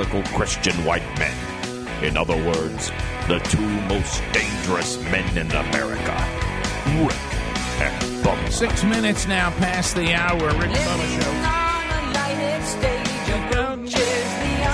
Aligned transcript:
evangelical 0.00 0.22
Christian 0.36 0.74
white 0.84 1.06
men. 1.18 2.04
In 2.04 2.16
other 2.16 2.36
words, 2.36 2.90
the 3.28 3.38
two 3.50 3.60
most 3.60 4.22
dangerous 4.32 4.98
men 5.04 5.36
in 5.36 5.50
America 5.50 6.14
Rick 6.98 7.16
and 7.80 8.24
Bubba. 8.24 8.50
Six 8.50 8.82
minutes 8.84 9.28
now 9.28 9.50
past 9.50 9.94
the 9.94 10.14
hour. 10.14 10.38
Rick 10.38 10.70
Bubba 10.70 11.22
Show. 11.22 11.66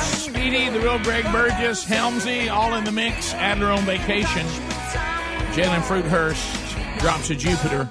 Speedy, 0.00 0.68
the 0.70 0.80
real 0.80 0.98
Greg 1.00 1.24
Burgess, 1.32 1.84
Helmsy, 1.84 2.50
all 2.50 2.74
in 2.74 2.84
the 2.84 2.92
mix. 2.92 3.34
Adler 3.34 3.68
on 3.68 3.84
vacation. 3.84 4.46
Jalen 5.52 5.80
Fruithurst 5.82 6.98
drops 7.00 7.28
to 7.28 7.34
Jupiter. 7.34 7.88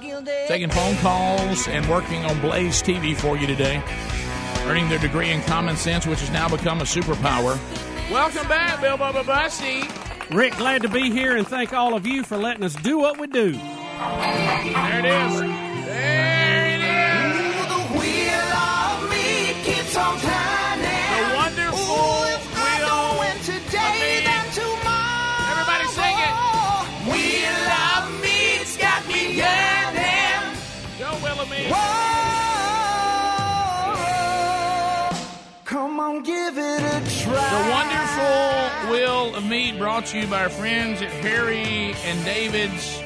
Taking 0.47 0.69
phone 0.69 0.95
calls 0.97 1.67
and 1.67 1.87
working 1.89 2.23
on 2.25 2.39
Blaze 2.39 2.81
TV 2.81 3.15
for 3.15 3.35
you 3.37 3.47
today. 3.47 3.81
Earning 4.65 4.89
their 4.89 4.99
degree 4.99 5.31
in 5.31 5.41
common 5.43 5.77
sense, 5.77 6.07
which 6.07 6.19
has 6.21 6.31
now 6.31 6.49
become 6.49 6.81
a 6.81 6.85
superpower. 6.85 7.59
Welcome 8.11 8.47
back, 8.47 8.81
Bill 8.81 8.97
Bubba 8.97 9.23
Bussey. 9.25 9.87
Rick, 10.35 10.57
glad 10.57 10.81
to 10.81 10.89
be 10.89 11.11
here 11.11 11.37
and 11.37 11.47
thank 11.47 11.71
all 11.71 11.93
of 11.93 12.07
you 12.07 12.23
for 12.23 12.35
letting 12.35 12.63
us 12.63 12.73
do 12.75 12.97
what 12.97 13.19
we 13.19 13.27
do. 13.27 13.51
There 13.51 13.61
it 14.99 15.05
is. 15.05 15.39
There 15.39 16.65
it 16.73 16.81
is. 16.81 17.67
The 17.67 17.99
wheel 17.99 18.53
of 18.57 19.09
me 19.09 19.53
keeps 19.63 19.95
on 19.95 20.19
turning. 20.19 20.34
Brought 39.77 40.05
to 40.07 40.19
you 40.19 40.27
by 40.27 40.43
our 40.43 40.49
friends 40.49 41.01
at 41.01 41.09
Harry 41.09 41.93
and 42.05 42.25
David's. 42.25 43.01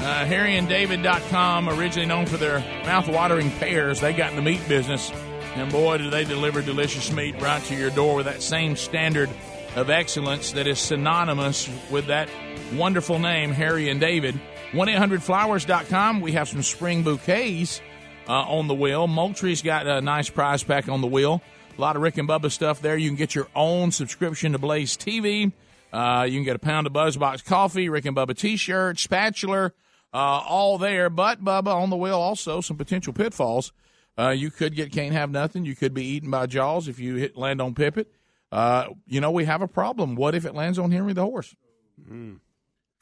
Uh, 0.00 0.24
HarryandDavid.com, 0.26 1.68
originally 1.68 2.06
known 2.06 2.26
for 2.26 2.36
their 2.36 2.58
mouth-watering 2.84 3.50
pears. 3.52 4.00
They 4.00 4.12
got 4.12 4.30
in 4.30 4.36
the 4.36 4.42
meat 4.42 4.66
business, 4.66 5.12
and 5.54 5.70
boy, 5.70 5.98
do 5.98 6.10
they 6.10 6.24
deliver 6.24 6.62
delicious 6.62 7.12
meat 7.12 7.40
right 7.40 7.62
to 7.64 7.76
your 7.76 7.90
door 7.90 8.16
with 8.16 8.26
that 8.26 8.42
same 8.42 8.76
standard 8.76 9.30
of 9.76 9.88
excellence 9.88 10.52
that 10.52 10.66
is 10.66 10.78
synonymous 10.78 11.68
with 11.90 12.06
that 12.06 12.28
wonderful 12.74 13.18
name, 13.18 13.52
Harry 13.52 13.88
and 13.88 14.00
David. 14.00 14.40
1-800-Flowers.com. 14.72 16.20
We 16.20 16.32
have 16.32 16.48
some 16.48 16.62
spring 16.62 17.02
bouquets 17.02 17.80
uh, 18.28 18.32
on 18.32 18.68
the 18.68 18.74
wheel. 18.74 19.06
Moultrie's 19.06 19.62
got 19.62 19.86
a 19.86 20.00
nice 20.00 20.30
prize 20.30 20.62
pack 20.62 20.88
on 20.88 21.02
the 21.02 21.06
wheel. 21.06 21.42
A 21.76 21.80
lot 21.80 21.94
of 21.94 22.02
Rick 22.02 22.18
and 22.18 22.28
Bubba 22.28 22.50
stuff 22.50 22.80
there. 22.82 22.96
You 22.96 23.08
can 23.08 23.16
get 23.16 23.34
your 23.34 23.48
own 23.54 23.92
subscription 23.92 24.52
to 24.52 24.58
Blaze 24.58 24.96
TV. 24.96 25.52
Uh, 25.92 26.24
you 26.28 26.38
can 26.38 26.44
get 26.44 26.56
a 26.56 26.60
pound 26.60 26.86
of 26.86 26.92
Buzzbox 26.92 27.44
coffee, 27.44 27.88
Rick 27.88 28.04
and 28.06 28.16
Bubba 28.16 28.36
t-shirt, 28.36 28.98
spatula, 28.98 29.72
uh, 30.12 30.16
all 30.16 30.78
there. 30.78 31.10
But 31.10 31.42
Bubba 31.44 31.74
on 31.74 31.90
the 31.90 31.96
wheel 31.96 32.18
also 32.18 32.60
some 32.60 32.76
potential 32.76 33.12
pitfalls. 33.12 33.72
Uh, 34.18 34.30
you 34.30 34.50
could 34.50 34.74
get 34.74 34.92
can't 34.92 35.12
have 35.14 35.30
nothing. 35.30 35.64
You 35.64 35.74
could 35.74 35.94
be 35.94 36.04
eaten 36.04 36.30
by 36.30 36.46
Jaws 36.46 36.88
if 36.88 36.98
you 36.98 37.16
hit 37.16 37.36
land 37.36 37.60
on 37.60 37.74
Pippet. 37.74 38.06
Uh, 38.52 38.88
you 39.06 39.20
know 39.20 39.30
we 39.30 39.44
have 39.44 39.62
a 39.62 39.68
problem. 39.68 40.14
What 40.16 40.34
if 40.34 40.44
it 40.44 40.54
lands 40.54 40.78
on 40.78 40.90
Henry 40.90 41.12
the 41.12 41.22
horse? 41.24 41.54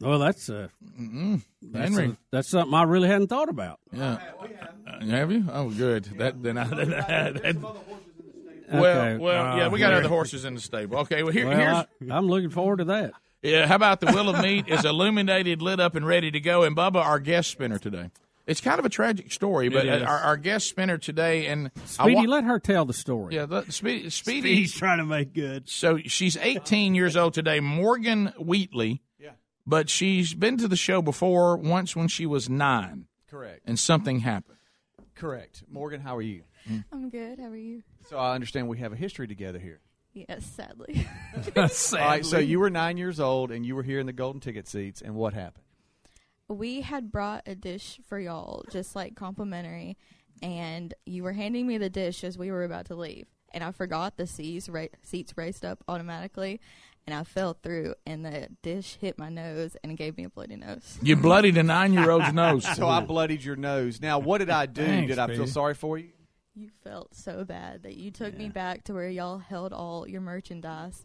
Well, 0.00 0.18
that's 0.20 0.48
uh, 0.48 0.68
that's, 1.62 1.88
Henry. 1.88 2.10
a- 2.10 2.16
that's 2.30 2.48
something 2.48 2.74
I 2.74 2.84
really 2.84 3.08
hadn't 3.08 3.28
thought 3.28 3.48
about. 3.48 3.80
Yeah. 3.92 4.18
Uh, 4.86 5.04
have 5.06 5.32
you? 5.32 5.44
Oh, 5.50 5.70
good. 5.70 6.04
That 6.18 6.42
then. 6.42 6.56
I, 6.58 6.64
that, 6.74 7.56
well, 7.60 7.82
Okay, 7.82 8.07
well, 8.70 9.56
yeah, 9.56 9.66
uh, 9.66 9.70
we 9.70 9.78
got 9.78 9.92
other 9.92 10.08
horses 10.08 10.44
in 10.44 10.54
the 10.54 10.60
stable. 10.60 10.98
Okay, 10.98 11.22
well 11.22 11.32
here, 11.32 11.46
Well, 11.46 11.56
here's 11.56 12.10
I, 12.12 12.16
I'm 12.16 12.26
looking 12.26 12.50
forward 12.50 12.78
to 12.78 12.84
that. 12.86 13.12
yeah. 13.42 13.66
How 13.66 13.76
about 13.76 14.00
the 14.00 14.06
wheel 14.12 14.28
of 14.28 14.40
meat 14.42 14.68
is 14.68 14.84
illuminated, 14.84 15.62
lit 15.62 15.80
up, 15.80 15.94
and 15.94 16.06
ready 16.06 16.30
to 16.30 16.40
go? 16.40 16.62
And 16.64 16.76
Bubba, 16.76 16.96
our 17.04 17.18
guest 17.18 17.50
spinner 17.50 17.78
today. 17.78 18.10
It's 18.46 18.62
kind 18.62 18.78
of 18.78 18.86
a 18.86 18.88
tragic 18.88 19.30
story, 19.30 19.68
but 19.68 19.86
our, 19.86 20.18
our 20.20 20.36
guest 20.38 20.68
spinner 20.70 20.96
today, 20.96 21.48
and 21.48 21.70
Speedy, 21.84 22.14
wa- 22.14 22.22
let 22.36 22.44
her 22.44 22.58
tell 22.58 22.86
the 22.86 22.94
story. 22.94 23.34
yeah, 23.34 23.44
the, 23.44 23.62
Speedy, 23.70 24.08
Speedy. 24.08 24.40
Speedy's 24.40 24.74
trying 24.74 24.98
to 24.98 25.04
make 25.04 25.34
good. 25.34 25.68
So 25.68 25.98
she's 25.98 26.34
18 26.38 26.94
years 26.94 27.14
old 27.14 27.34
today, 27.34 27.60
Morgan 27.60 28.32
Wheatley. 28.38 29.02
Yeah. 29.18 29.32
But 29.66 29.90
she's 29.90 30.32
been 30.32 30.56
to 30.58 30.66
the 30.68 30.76
show 30.76 31.02
before 31.02 31.58
once 31.58 31.94
when 31.94 32.08
she 32.08 32.24
was 32.24 32.48
nine, 32.48 33.04
Correct. 33.30 33.60
and 33.66 33.78
something 33.78 34.20
happened. 34.20 34.56
Correct. 35.14 35.62
Morgan, 35.70 36.00
how 36.00 36.16
are 36.16 36.22
you? 36.22 36.44
Mm. 36.68 36.84
I'm 36.92 37.10
good. 37.10 37.38
How 37.38 37.46
are 37.46 37.56
you? 37.56 37.82
So 38.08 38.16
I 38.16 38.34
understand 38.34 38.68
we 38.68 38.78
have 38.78 38.92
a 38.92 38.96
history 38.96 39.26
together 39.26 39.58
here. 39.58 39.80
Yes, 40.14 40.44
sadly. 40.56 41.06
All 41.56 41.68
right. 41.92 42.24
So 42.24 42.38
you 42.38 42.58
were 42.58 42.70
nine 42.70 42.96
years 42.96 43.20
old 43.20 43.50
and 43.50 43.64
you 43.64 43.76
were 43.76 43.82
here 43.82 44.00
in 44.00 44.06
the 44.06 44.12
golden 44.12 44.40
ticket 44.40 44.66
seats, 44.66 45.02
and 45.02 45.14
what 45.14 45.34
happened? 45.34 45.64
we 46.48 46.80
had 46.80 47.12
brought 47.12 47.42
a 47.46 47.54
dish 47.54 48.00
for 48.06 48.18
y'all, 48.18 48.64
just 48.72 48.96
like 48.96 49.14
complimentary, 49.14 49.96
and 50.42 50.94
you 51.04 51.22
were 51.22 51.32
handing 51.32 51.66
me 51.66 51.78
the 51.78 51.90
dish 51.90 52.24
as 52.24 52.38
we 52.38 52.50
were 52.50 52.64
about 52.64 52.86
to 52.86 52.94
leave, 52.94 53.26
and 53.52 53.62
I 53.62 53.70
forgot 53.70 54.16
the 54.16 54.26
seats 54.26 54.68
ra- 54.68 54.86
seats 55.02 55.36
raced 55.36 55.64
up 55.64 55.84
automatically, 55.88 56.60
and 57.06 57.14
I 57.14 57.24
fell 57.24 57.54
through, 57.54 57.94
and 58.06 58.24
the 58.24 58.48
dish 58.62 58.96
hit 59.00 59.18
my 59.18 59.28
nose 59.28 59.76
and 59.82 59.92
it 59.92 59.96
gave 59.96 60.16
me 60.16 60.24
a 60.24 60.30
bloody 60.30 60.56
nose. 60.56 60.98
You 61.02 61.16
bloodied 61.16 61.56
a 61.56 61.62
nine-year-old's 61.62 62.32
nose. 62.34 62.66
So 62.76 62.86
I 62.86 63.00
bloodied 63.00 63.44
your 63.44 63.56
nose. 63.56 64.00
Now, 64.00 64.18
what 64.18 64.38
did 64.38 64.50
I 64.50 64.66
do? 64.66 64.84
Thanks, 64.84 65.08
did 65.08 65.18
I 65.18 65.26
feel 65.28 65.46
sorry 65.46 65.74
for 65.74 65.98
you? 65.98 66.10
You 66.58 66.70
felt 66.82 67.14
so 67.14 67.44
bad 67.44 67.84
that 67.84 67.96
you 67.96 68.10
took 68.10 68.36
me 68.36 68.48
back 68.48 68.84
to 68.84 68.94
where 68.94 69.08
y'all 69.08 69.38
held 69.38 69.72
all 69.72 70.08
your 70.08 70.20
merchandise. 70.20 71.04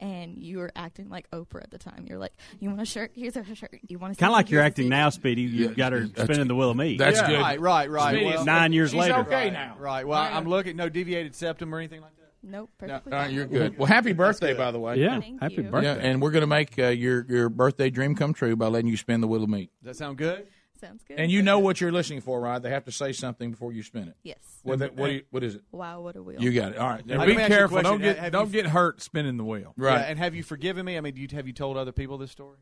And 0.00 0.36
you 0.42 0.58
were 0.58 0.70
acting 0.74 1.08
like 1.08 1.30
Oprah 1.30 1.62
at 1.62 1.70
the 1.70 1.78
time. 1.78 2.06
You're 2.08 2.18
like, 2.18 2.32
"You 2.58 2.68
want 2.70 2.80
a 2.80 2.84
shirt? 2.84 3.12
Here's 3.14 3.36
a 3.36 3.44
shirt. 3.54 3.78
You 3.86 4.00
want 4.00 4.14
to?" 4.14 4.18
Kind 4.18 4.30
of 4.32 4.36
like 4.36 4.50
you're 4.50 4.60
acting 4.62 4.88
now, 4.88 5.10
Speedy. 5.10 5.42
You've 5.42 5.70
Yeah, 5.72 5.76
got 5.76 5.92
her 5.92 6.00
that's- 6.08 6.26
spinning 6.26 6.48
the 6.48 6.56
wheel 6.56 6.70
of 6.70 6.76
meat. 6.76 6.98
That's 6.98 7.20
good. 7.22 7.38
Right, 7.40 7.60
right, 7.60 7.88
right. 7.88 8.24
Well, 8.24 8.44
Nine 8.44 8.72
years 8.72 8.90
She's 8.90 8.98
later. 8.98 9.14
okay 9.18 9.30
right, 9.44 9.52
now. 9.52 9.76
Right. 9.78 10.04
Well, 10.06 10.20
Yeah. 10.22 10.36
I'm 10.36 10.44
looking. 10.48 10.74
No 10.76 10.88
deviated 10.88 11.36
septum 11.36 11.72
or 11.72 11.78
anything 11.78 12.00
like 12.00 12.16
that. 12.16 12.32
Nope, 12.42 12.70
No, 12.80 12.88
perfectly. 12.88 13.12
all 13.12 13.18
right, 13.20 13.26
fine. 13.26 13.34
you're 13.36 13.46
good. 13.46 13.78
Well, 13.78 13.86
happy 13.86 14.12
birthday, 14.12 14.54
by 14.54 14.72
the 14.72 14.80
way. 14.80 14.96
Yeah, 14.98 15.20
Thank 15.20 15.40
happy 15.40 15.54
you. 15.56 15.62
birthday. 15.64 15.94
Yeah, 15.94 16.08
and 16.10 16.20
we're 16.20 16.32
going 16.32 16.40
to 16.40 16.48
make 16.48 16.76
uh, 16.80 16.88
your 16.88 17.24
your 17.28 17.48
birthday 17.48 17.88
dream 17.88 18.16
come 18.16 18.32
true 18.32 18.56
by 18.56 18.66
letting 18.66 18.90
you 18.90 18.96
spin 18.96 19.20
the 19.20 19.28
wheel 19.28 19.44
of 19.44 19.50
meat. 19.50 19.70
Does 19.84 19.96
that 19.96 20.02
sound 20.02 20.18
good? 20.18 20.48
Sounds 20.82 21.02
good. 21.04 21.18
And 21.18 21.30
you 21.30 21.42
know 21.42 21.58
what 21.60 21.80
you're 21.80 21.92
listening 21.92 22.20
for, 22.20 22.40
right? 22.40 22.60
They 22.60 22.70
have 22.70 22.84
to 22.86 22.92
say 22.92 23.12
something 23.12 23.52
before 23.52 23.72
you 23.72 23.82
spin 23.82 24.08
it. 24.08 24.16
Yes. 24.22 24.36
What 24.64 24.80
that, 24.80 24.96
what, 24.96 25.06
do 25.08 25.12
you, 25.14 25.22
what 25.30 25.42
is 25.44 25.54
it? 25.54 25.62
Wow, 25.72 26.00
what 26.02 26.16
a 26.16 26.22
wheel. 26.22 26.42
You 26.42 26.52
got 26.52 26.72
it. 26.72 26.78
All 26.78 26.88
right. 26.88 27.06
Now, 27.06 27.14
Now, 27.14 27.20
let 27.20 27.28
me 27.28 27.34
be 27.36 27.40
ask 27.40 27.48
you 27.50 27.54
a 27.54 27.58
careful. 27.58 27.82
Don't 27.82 28.00
get 28.02 28.18
Have 28.18 28.32
don't 28.32 28.46
you- 28.52 28.62
get 28.62 28.66
hurt 28.66 29.00
spinning 29.00 29.36
the 29.36 29.44
wheel. 29.44 29.72
Right. 29.76 30.00
Yeah, 30.00 30.06
and 30.08 30.18
have 30.18 30.34
you 30.34 30.42
forgiven 30.42 30.84
me? 30.84 30.98
I 30.98 31.00
mean, 31.00 31.14
do 31.14 31.20
you, 31.20 31.28
have 31.32 31.46
you 31.46 31.52
told 31.52 31.76
other 31.76 31.92
people 31.92 32.18
this 32.18 32.30
story? 32.32 32.58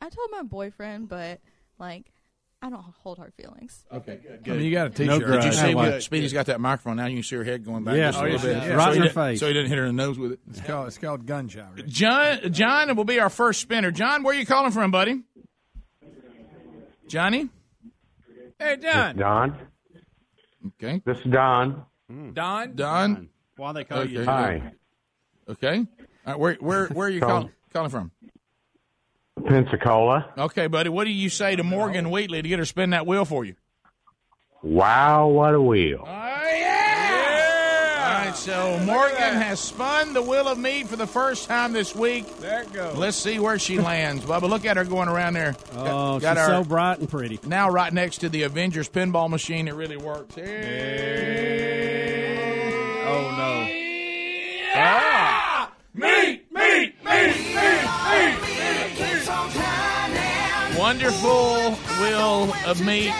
I 0.00 0.08
told 0.08 0.30
my 0.30 0.42
boyfriend, 0.42 1.08
but 1.08 1.40
like, 1.78 2.12
I 2.62 2.70
don't 2.70 2.80
hold 3.02 3.18
hard 3.18 3.34
feelings. 3.34 3.84
okay. 3.92 4.20
Good. 4.42 4.54
I 4.54 4.56
mean, 4.56 4.64
you 4.64 4.72
got 4.72 4.86
a 4.86 4.90
Did 4.90 4.96
t-shirt. 5.08 5.20
you, 5.20 5.26
did 5.34 5.44
you 5.44 5.52
see 5.52 5.74
what 5.74 6.02
Speedy's 6.02 6.32
got 6.32 6.46
that 6.46 6.60
microphone 6.62 6.96
now? 6.96 7.04
You 7.06 7.16
can 7.16 7.22
see 7.22 7.36
her 7.36 7.44
head 7.44 7.62
going 7.62 7.84
back 7.84 7.96
Yeah. 7.96 8.08
just 8.10 8.18
a 8.18 8.22
Oh, 8.22 8.24
little 8.30 8.48
yeah. 8.50 8.60
bit, 8.60 8.68
Yeah. 8.68 8.74
Right 8.74 8.84
so 8.84 8.88
in 8.88 8.92
he 8.94 8.98
her 9.00 9.04
didn't- 9.04 9.14
face. 9.14 9.40
so 9.40 9.46
he 9.48 9.52
didn't 9.52 9.68
hit 9.68 9.78
her 9.78 9.84
in 9.84 9.96
the 9.96 10.02
nose 10.02 10.18
with 10.18 10.32
it. 10.32 10.40
It's 10.48 10.60
called, 10.62 10.86
it's 10.88 10.96
called 10.98 11.26
gunshot. 11.26 11.74
Rick. 11.76 11.86
John, 11.88 12.52
John 12.52 12.96
will 12.96 13.04
be 13.04 13.20
our 13.20 13.28
first 13.28 13.60
spinner. 13.60 13.90
John, 13.90 14.22
where 14.22 14.34
are 14.34 14.38
you 14.38 14.46
calling 14.46 14.72
from, 14.72 14.90
buddy? 14.90 15.22
Johnny. 17.14 17.48
Hey, 18.58 18.74
Don. 18.74 19.16
Don. 19.16 19.56
Okay. 20.66 21.00
This 21.06 21.16
is 21.24 21.30
Don. 21.30 21.84
Don. 22.32 22.74
Don. 22.74 23.28
Why 23.56 23.72
they 23.72 23.84
call 23.84 24.04
you? 24.04 24.24
Hi. 24.24 24.72
Okay. 25.48 25.86
All 26.26 26.32
right, 26.32 26.40
where 26.40 26.54
where 26.54 26.86
where 26.88 27.06
are 27.06 27.10
you 27.10 27.20
Tom. 27.20 27.28
calling 27.28 27.50
calling 27.72 27.90
from? 27.90 28.10
Pensacola. 29.46 30.32
Okay, 30.36 30.66
buddy. 30.66 30.88
What 30.88 31.04
do 31.04 31.10
you 31.10 31.28
say 31.28 31.54
to 31.54 31.62
Morgan 31.62 32.10
Wheatley 32.10 32.42
to 32.42 32.48
get 32.48 32.58
her 32.58 32.64
to 32.64 32.66
spin 32.66 32.90
that 32.90 33.06
wheel 33.06 33.24
for 33.24 33.44
you? 33.44 33.54
Wow, 34.64 35.28
what 35.28 35.54
a 35.54 35.60
wheel. 35.60 36.00
All 36.00 36.06
right, 36.06 36.33
so 38.44 38.78
Morgan 38.84 39.34
has 39.34 39.58
spun 39.60 40.12
the 40.12 40.20
wheel 40.22 40.46
of 40.48 40.58
meat 40.58 40.86
for 40.88 40.96
the 40.96 41.06
first 41.06 41.48
time 41.48 41.72
this 41.72 41.94
week. 41.94 42.26
There 42.38 42.62
it 42.62 42.72
goes. 42.72 42.96
Let's 42.96 43.16
see 43.16 43.38
where 43.38 43.58
she 43.58 43.78
lands. 43.78 44.24
Bubba, 44.24 44.48
look 44.48 44.64
at 44.66 44.76
her 44.76 44.84
going 44.84 45.08
around 45.08 45.32
there. 45.34 45.56
Oh, 45.74 46.20
got 46.20 46.36
she's 46.36 46.42
our- 46.48 46.62
so 46.62 46.64
bright 46.64 46.98
and 46.98 47.08
pretty. 47.08 47.38
now 47.46 47.70
right 47.70 47.92
next 47.92 48.18
to 48.18 48.28
the 48.28 48.42
Avengers 48.42 48.88
pinball 48.88 49.28
machine. 49.30 49.66
It 49.68 49.74
really 49.74 49.96
works. 49.96 50.34
Oh 50.36 50.42
no! 53.36 53.68
Ah! 54.76 55.70
Meat, 55.94 56.44
meat, 56.52 56.94
meat, 57.04 57.04
meat, 57.04 57.36
meat. 57.54 58.96
Keeps 58.96 59.28
on 59.28 59.50
turning. 59.50 60.78
Wonderful 60.78 61.72
wheel 62.00 62.52
of 62.66 62.84
meat. 62.84 63.14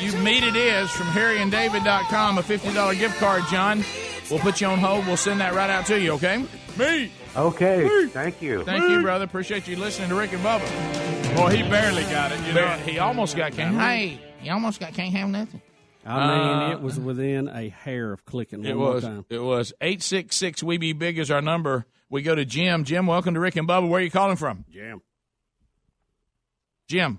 You 0.00 0.12
meat 0.18 0.42
it 0.44 0.56
is 0.56 0.90
from 0.90 1.06
harryanddavid.com, 1.08 2.38
a 2.38 2.42
$50 2.42 2.98
gift 2.98 3.18
card, 3.18 3.42
John. 3.50 3.84
We'll 4.30 4.38
put 4.40 4.60
you 4.60 4.66
on 4.66 4.78
hold. 4.78 5.06
We'll 5.06 5.16
send 5.16 5.40
that 5.40 5.54
right 5.54 5.70
out 5.70 5.86
to 5.86 5.98
you, 5.98 6.12
okay? 6.12 6.44
Me. 6.78 7.10
Okay, 7.36 8.06
thank 8.08 8.42
you. 8.42 8.62
Thank 8.64 8.88
you, 8.90 9.00
brother. 9.00 9.24
Appreciate 9.24 9.66
you 9.66 9.76
listening 9.76 10.08
to 10.10 10.14
Rick 10.14 10.32
and 10.32 10.42
Bubba. 10.44 11.36
Boy, 11.36 11.56
he 11.56 11.62
barely 11.62 12.02
got 12.04 12.32
it. 12.32 12.40
You 12.46 12.52
know. 12.52 12.68
He 12.84 12.98
almost 12.98 13.36
got 13.36 13.52
can't. 13.52 13.76
Hey, 13.76 14.20
he 14.40 14.50
almost 14.50 14.80
got 14.80 14.92
can't 14.94 15.14
have 15.14 15.28
nothing. 15.28 15.62
I 16.04 16.26
mean, 16.26 16.38
Uh, 16.40 16.72
it 16.72 16.80
was 16.82 16.98
within 16.98 17.48
a 17.48 17.68
hair 17.68 18.12
of 18.12 18.24
clicking. 18.24 18.64
It 18.64 18.70
one 18.74 18.78
more 18.84 18.94
was. 18.94 19.04
time. 19.04 19.24
It 19.28 19.42
was 19.42 19.72
eight 19.80 20.02
six 20.02 20.36
six. 20.36 20.62
We 20.62 20.78
be 20.78 20.92
big 20.92 21.18
is 21.18 21.30
our 21.30 21.42
number. 21.42 21.86
We 22.10 22.22
go 22.22 22.34
to 22.34 22.44
Jim. 22.44 22.84
Jim, 22.84 23.06
welcome 23.06 23.34
to 23.34 23.40
Rick 23.40 23.56
and 23.56 23.68
Bubba. 23.68 23.88
Where 23.88 24.00
are 24.00 24.04
you 24.04 24.10
calling 24.10 24.36
from? 24.36 24.64
Jim. 24.70 25.00
Jim. 26.88 27.18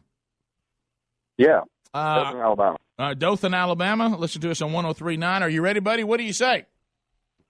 Yeah. 1.37 1.61
Uh, 1.93 2.23
Dothan, 2.23 2.41
Alabama. 2.41 2.77
Uh, 2.97 3.13
Dothan, 3.13 3.53
Alabama. 3.53 4.17
Listen 4.17 4.41
to 4.41 4.51
us 4.51 4.61
on 4.61 4.73
1039. 4.73 5.43
Are 5.43 5.49
you 5.49 5.61
ready, 5.61 5.79
buddy? 5.79 6.03
What 6.03 6.17
do 6.17 6.23
you 6.23 6.33
say? 6.33 6.65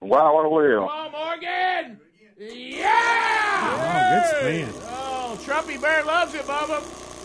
Wow, 0.00 0.34
what 0.34 0.46
a 0.46 0.48
wheel. 0.48 0.88
Come 0.88 0.96
on, 0.96 1.12
Morgan. 1.12 2.00
Yeah. 2.38 2.88
Oh, 3.62 4.10
good 4.14 4.26
spin. 4.40 4.82
Oh, 4.88 5.38
Trumpy 5.42 5.80
Bear 5.80 6.04
loves 6.04 6.34
it, 6.34 6.42
Bubba. 6.42 6.80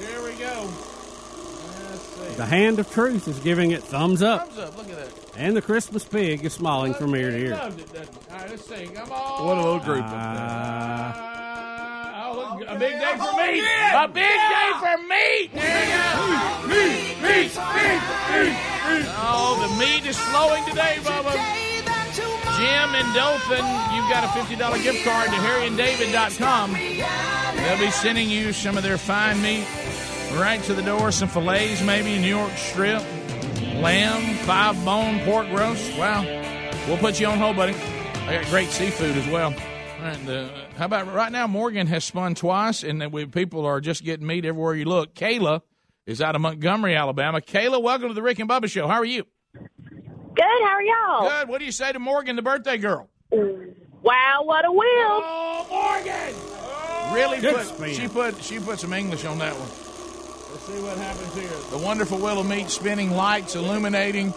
Here 0.05 0.21
we 0.23 0.33
go. 0.37 0.67
The 2.35 2.45
hand 2.45 2.79
of 2.79 2.91
truth 2.91 3.29
is 3.29 3.39
giving 3.39 3.71
it 3.71 3.81
thumbs 3.81 4.21
up, 4.21 4.49
Thumbs 4.49 4.59
up. 4.59 4.77
Look 4.77 4.89
at 4.89 4.97
that. 4.97 5.37
and 5.37 5.55
the 5.55 5.61
Christmas 5.61 6.03
pig 6.03 6.43
is 6.43 6.51
smiling 6.53 6.93
from 6.93 7.15
ear 7.15 7.31
to 7.31 7.37
He 7.37 7.43
ear. 7.45 7.51
loves 7.51 7.77
it, 7.77 7.93
doesn't 7.93 8.13
he? 8.13 8.19
All 8.33 8.37
right, 8.39 8.49
let's 8.49 8.65
see. 8.65 8.85
Come 8.87 9.11
on. 9.11 9.45
What 9.45 9.57
a 9.57 9.61
little 9.61 9.79
group. 9.79 10.03
Uh, 10.05 11.31
Oh, 12.27 12.57
look, 12.59 12.67
a 12.67 12.77
big 12.77 12.91
day 12.99 13.15
for 13.17 13.31
meat. 13.37 13.63
A 13.93 14.07
big 14.07 14.39
day 14.51 14.71
for 14.81 14.97
meat. 15.07 15.49
There 15.53 15.85
you 15.85 15.95
go. 15.95 16.67
Meat, 16.67 17.21
meat, 17.21 17.51
meat, 17.55 18.01
meat, 18.33 19.07
Oh, 19.23 19.55
the 19.69 19.79
meat 19.79 20.05
is 20.05 20.17
flowing 20.19 20.65
today, 20.65 20.97
Bubba. 21.03 21.64
Jim 22.65 22.95
and 22.95 23.13
Dothan, 23.13 23.63
you've 23.93 24.09
got 24.09 24.23
a 24.23 24.27
$50 24.27 24.81
gift 24.81 25.05
card 25.05 25.29
to 25.29 25.35
harryanddavid.com. 25.35 26.73
They'll 26.73 27.79
be 27.79 27.91
sending 27.91 28.27
you 28.27 28.53
some 28.53 28.75
of 28.75 28.81
their 28.81 28.97
fine 28.97 29.39
meat 29.39 29.67
right 30.33 30.59
to 30.63 30.73
the 30.73 30.81
door. 30.81 31.11
Some 31.11 31.29
fillets, 31.29 31.83
maybe, 31.83 32.17
New 32.17 32.27
York 32.27 32.51
strip, 32.53 33.03
lamb, 33.75 34.33
five 34.45 34.83
bone 34.83 35.19
pork 35.19 35.47
roast. 35.51 35.95
Wow. 35.95 36.23
We'll 36.87 36.97
put 36.97 37.19
you 37.19 37.27
on 37.27 37.37
hold, 37.37 37.55
buddy. 37.55 37.75
I 37.75 38.41
got 38.41 38.45
great 38.47 38.69
seafood 38.69 39.15
as 39.15 39.27
well. 39.27 39.51
The, 40.25 40.45
uh, 40.51 40.65
how 40.75 40.85
about 40.85 41.13
right 41.13 41.31
now? 41.31 41.45
Morgan 41.45 41.85
has 41.85 42.03
spun 42.03 42.33
twice, 42.33 42.81
and 42.81 43.11
we, 43.13 43.27
people 43.27 43.67
are 43.67 43.79
just 43.79 44.03
getting 44.03 44.25
meat 44.25 44.43
everywhere 44.43 44.73
you 44.73 44.85
look. 44.85 45.13
Kayla 45.13 45.61
is 46.07 46.19
out 46.19 46.33
of 46.33 46.41
Montgomery, 46.41 46.95
Alabama. 46.95 47.41
Kayla, 47.41 47.79
welcome 47.79 48.07
to 48.07 48.15
the 48.15 48.23
Rick 48.23 48.39
and 48.39 48.49
Bubba 48.49 48.67
Show. 48.71 48.87
How 48.87 48.95
are 48.95 49.05
you? 49.05 49.25
Good. 50.35 50.43
How 50.43 50.75
are 50.75 50.83
y'all? 50.83 51.29
Good. 51.29 51.47
What 51.49 51.59
do 51.59 51.65
you 51.65 51.71
say 51.71 51.91
to 51.91 51.99
Morgan, 51.99 52.35
the 52.35 52.41
birthday 52.41 52.77
girl? 52.77 53.09
Wow, 53.31 54.41
what 54.43 54.65
a 54.65 54.71
wheel! 54.71 54.81
Oh, 54.87 55.65
Morgan! 55.71 56.35
Really 57.13 57.39
Good 57.39 57.55
put 57.55 57.65
spin. 57.65 57.93
she 57.93 58.07
put 58.07 58.43
she 58.43 58.59
put 58.59 58.79
some 58.79 58.93
English 58.93 59.25
on 59.25 59.37
that 59.39 59.53
one. 59.53 59.69
Let's 60.51 60.63
see 60.65 60.79
what 60.81 60.97
happens 60.97 61.33
here. 61.33 61.49
The 61.71 61.83
wonderful 61.83 62.17
wheel 62.17 62.39
of 62.39 62.45
meat 62.45 62.69
spinning, 62.69 63.11
lights 63.11 63.55
illuminating. 63.55 64.33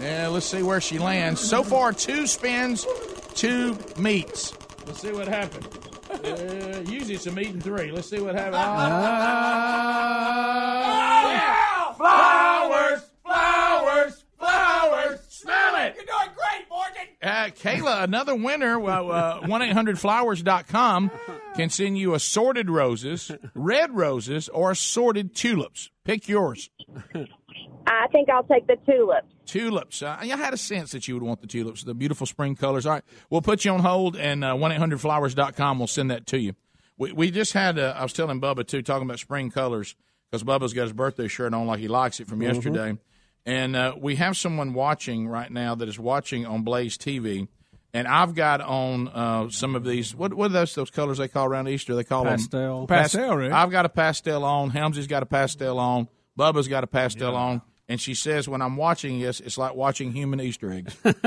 Yeah, 0.00 0.28
let's 0.28 0.46
see 0.46 0.62
where 0.62 0.80
she 0.80 0.98
lands. 0.98 1.40
So 1.40 1.62
far, 1.62 1.92
two 1.92 2.26
spins, 2.26 2.86
two 3.34 3.76
meats. 3.96 4.52
Let's 4.86 5.00
see 5.00 5.12
what 5.12 5.28
happens. 5.28 5.66
Uh, 6.10 6.82
usually 6.86 7.14
it's 7.14 7.26
a 7.26 7.32
meat 7.32 7.48
and 7.48 7.62
three. 7.62 7.90
Let's 7.90 8.08
see 8.08 8.20
what 8.20 8.34
happens. 8.34 8.56
Oh, 8.56 8.58
yeah. 11.30 11.92
Flowers, 11.92 11.96
flowers, 11.96 12.70
flowers. 12.72 13.00
Smell 13.00 13.15
it. 15.86 15.96
You're 15.96 16.04
doing 16.04 16.34
great, 16.34 16.68
Morgan. 16.70 17.06
Uh, 17.22 17.46
Kayla, 17.50 18.04
another 18.04 18.34
winner, 18.34 18.80
uh, 18.82 19.40
1-800-Flowers.com 19.46 21.10
can 21.54 21.70
send 21.70 21.98
you 21.98 22.14
assorted 22.14 22.70
roses, 22.70 23.30
red 23.54 23.94
roses, 23.94 24.48
or 24.48 24.70
assorted 24.70 25.34
tulips. 25.34 25.90
Pick 26.04 26.28
yours. 26.28 26.70
I 27.86 28.06
think 28.12 28.28
I'll 28.28 28.44
take 28.44 28.66
the 28.66 28.76
tulips. 28.86 29.32
Tulips. 29.46 30.02
Uh, 30.02 30.16
I 30.18 30.26
had 30.26 30.52
a 30.54 30.56
sense 30.58 30.92
that 30.92 31.06
you 31.06 31.14
would 31.14 31.22
want 31.22 31.40
the 31.40 31.46
tulips, 31.46 31.84
the 31.84 31.94
beautiful 31.94 32.26
spring 32.26 32.56
colors. 32.56 32.84
All 32.84 32.92
right, 32.94 33.04
we'll 33.30 33.42
put 33.42 33.64
you 33.64 33.72
on 33.72 33.80
hold, 33.80 34.16
and 34.16 34.44
uh, 34.44 34.54
1-800-Flowers.com 34.54 35.78
will 35.78 35.86
send 35.86 36.10
that 36.10 36.26
to 36.28 36.38
you. 36.38 36.54
We, 36.98 37.12
we 37.12 37.30
just 37.30 37.52
had, 37.52 37.78
uh, 37.78 37.94
I 37.96 38.02
was 38.02 38.12
telling 38.12 38.40
Bubba, 38.40 38.66
too, 38.66 38.82
talking 38.82 39.06
about 39.08 39.18
spring 39.18 39.50
colors, 39.50 39.94
because 40.30 40.42
Bubba's 40.42 40.72
got 40.72 40.82
his 40.82 40.92
birthday 40.92 41.28
shirt 41.28 41.54
on 41.54 41.66
like 41.66 41.78
he 41.78 41.88
likes 41.88 42.20
it 42.20 42.26
from 42.26 42.42
yesterday. 42.42 42.96
And 43.46 43.76
uh, 43.76 43.94
we 43.96 44.16
have 44.16 44.36
someone 44.36 44.74
watching 44.74 45.28
right 45.28 45.50
now 45.50 45.76
that 45.76 45.88
is 45.88 45.98
watching 45.98 46.44
on 46.44 46.62
Blaze 46.62 46.98
TV. 46.98 47.46
And 47.94 48.06
I've 48.08 48.34
got 48.34 48.60
on 48.60 49.08
uh, 49.08 49.48
some 49.48 49.76
of 49.76 49.84
these. 49.84 50.14
What, 50.14 50.34
what 50.34 50.50
are 50.50 50.52
those 50.52 50.74
those 50.74 50.90
colors 50.90 51.16
they 51.18 51.28
call 51.28 51.46
around 51.46 51.68
Easter? 51.68 51.94
They 51.94 52.04
call 52.04 52.24
Pastel. 52.24 52.80
them 52.80 52.86
Pastel, 52.88 53.36
Rick. 53.36 53.52
I've 53.52 53.70
got 53.70 53.86
a 53.86 53.88
pastel 53.88 54.44
on. 54.44 54.70
Helmsy's 54.70 55.06
got 55.06 55.22
a 55.22 55.26
pastel 55.26 55.78
on. 55.78 56.08
Bubba's 56.38 56.68
got 56.68 56.84
a 56.84 56.86
pastel 56.88 57.34
on. 57.34 57.62
And 57.88 58.00
she 58.00 58.14
says, 58.14 58.48
when 58.48 58.62
I'm 58.62 58.76
watching 58.76 59.20
this, 59.20 59.38
it's 59.38 59.56
like 59.56 59.76
watching 59.76 60.10
human 60.10 60.40
Easter 60.40 60.72
eggs. 60.72 60.96
Bub's 61.04 61.22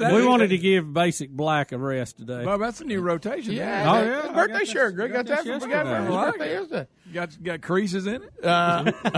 we 0.00 0.26
wanted 0.26 0.48
to 0.48 0.58
give 0.58 0.92
basic 0.92 1.30
black 1.30 1.72
a 1.72 1.78
rest 1.78 2.18
today. 2.18 2.44
Bub, 2.44 2.60
that's 2.60 2.80
a 2.80 2.84
new 2.84 3.00
rotation. 3.00 3.52
Yeah, 3.52 3.92
Oh, 3.92 4.02
yeah, 4.02 4.22
that 4.22 4.30
I 4.30 4.32
birthday 4.32 4.64
shirt. 4.64 4.94
Greg 4.94 5.12
got 5.12 5.26
got 5.26 5.36
that 5.36 5.44
this 5.44 5.62
from, 5.62 5.70
got 5.70 5.86
yesterday. 5.86 5.96
from 5.96 6.06
his 6.06 6.16
I 6.16 6.30
birthday 6.30 6.48
it. 6.48 6.52
yesterday. 6.60 6.86
Got 7.12 7.42
got 7.42 7.60
creases 7.60 8.06
in 8.06 8.22
it. 8.22 8.32
Uh, 8.44 8.92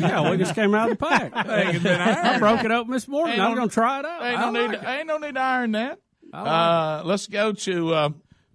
yeah, 0.00 0.30
we 0.30 0.36
just 0.36 0.54
came 0.54 0.74
out 0.74 0.90
of 0.90 0.98
the 0.98 1.06
pack. 1.06 1.32
Ain't 1.48 1.84
it? 1.86 2.00
I 2.00 2.38
broke 2.38 2.64
it 2.64 2.70
open 2.70 2.92
this 2.92 3.08
morning. 3.08 3.34
Ain't 3.34 3.42
I 3.42 3.48
was 3.50 3.54
no- 3.54 3.60
going 3.60 3.68
to 3.68 3.74
try 3.74 4.00
it 4.00 4.04
out. 4.04 4.22
ain't, 4.22 4.38
I 4.38 4.50
no 4.50 4.60
like 4.60 4.70
need, 4.72 4.76
it. 4.78 4.84
ain't 4.86 5.06
no 5.06 5.18
need 5.18 5.34
to 5.34 5.40
iron 5.40 5.72
that. 5.72 5.98
Like 6.32 6.46
Uh, 6.46 7.02
let's 7.04 7.26
go 7.26 7.52
to 7.52 7.94
uh, 7.94 8.08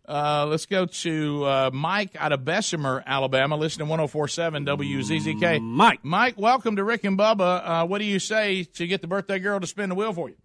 uh, 0.07 0.45
let's 0.47 0.65
go 0.65 0.85
to 0.85 1.43
uh, 1.45 1.69
Mike 1.73 2.15
out 2.19 2.31
of 2.31 2.45
Bessemer, 2.45 3.03
Alabama. 3.05 3.55
Listen 3.57 3.85
to 3.87 3.91
104.7 3.93 4.65
WZZK. 4.65 5.61
Mike. 5.61 5.99
Mike, 6.03 6.35
welcome 6.37 6.75
to 6.75 6.83
Rick 6.83 7.03
and 7.03 7.17
Bubba. 7.17 7.61
Uh, 7.63 7.85
what 7.87 7.99
do 7.99 8.05
you 8.05 8.19
say 8.19 8.63
to 8.63 8.87
get 8.87 9.01
the 9.01 9.07
birthday 9.07 9.39
girl 9.39 9.59
to 9.59 9.67
spin 9.67 9.89
the 9.89 9.95
wheel 9.95 10.13
for 10.13 10.29
you? 10.29 10.35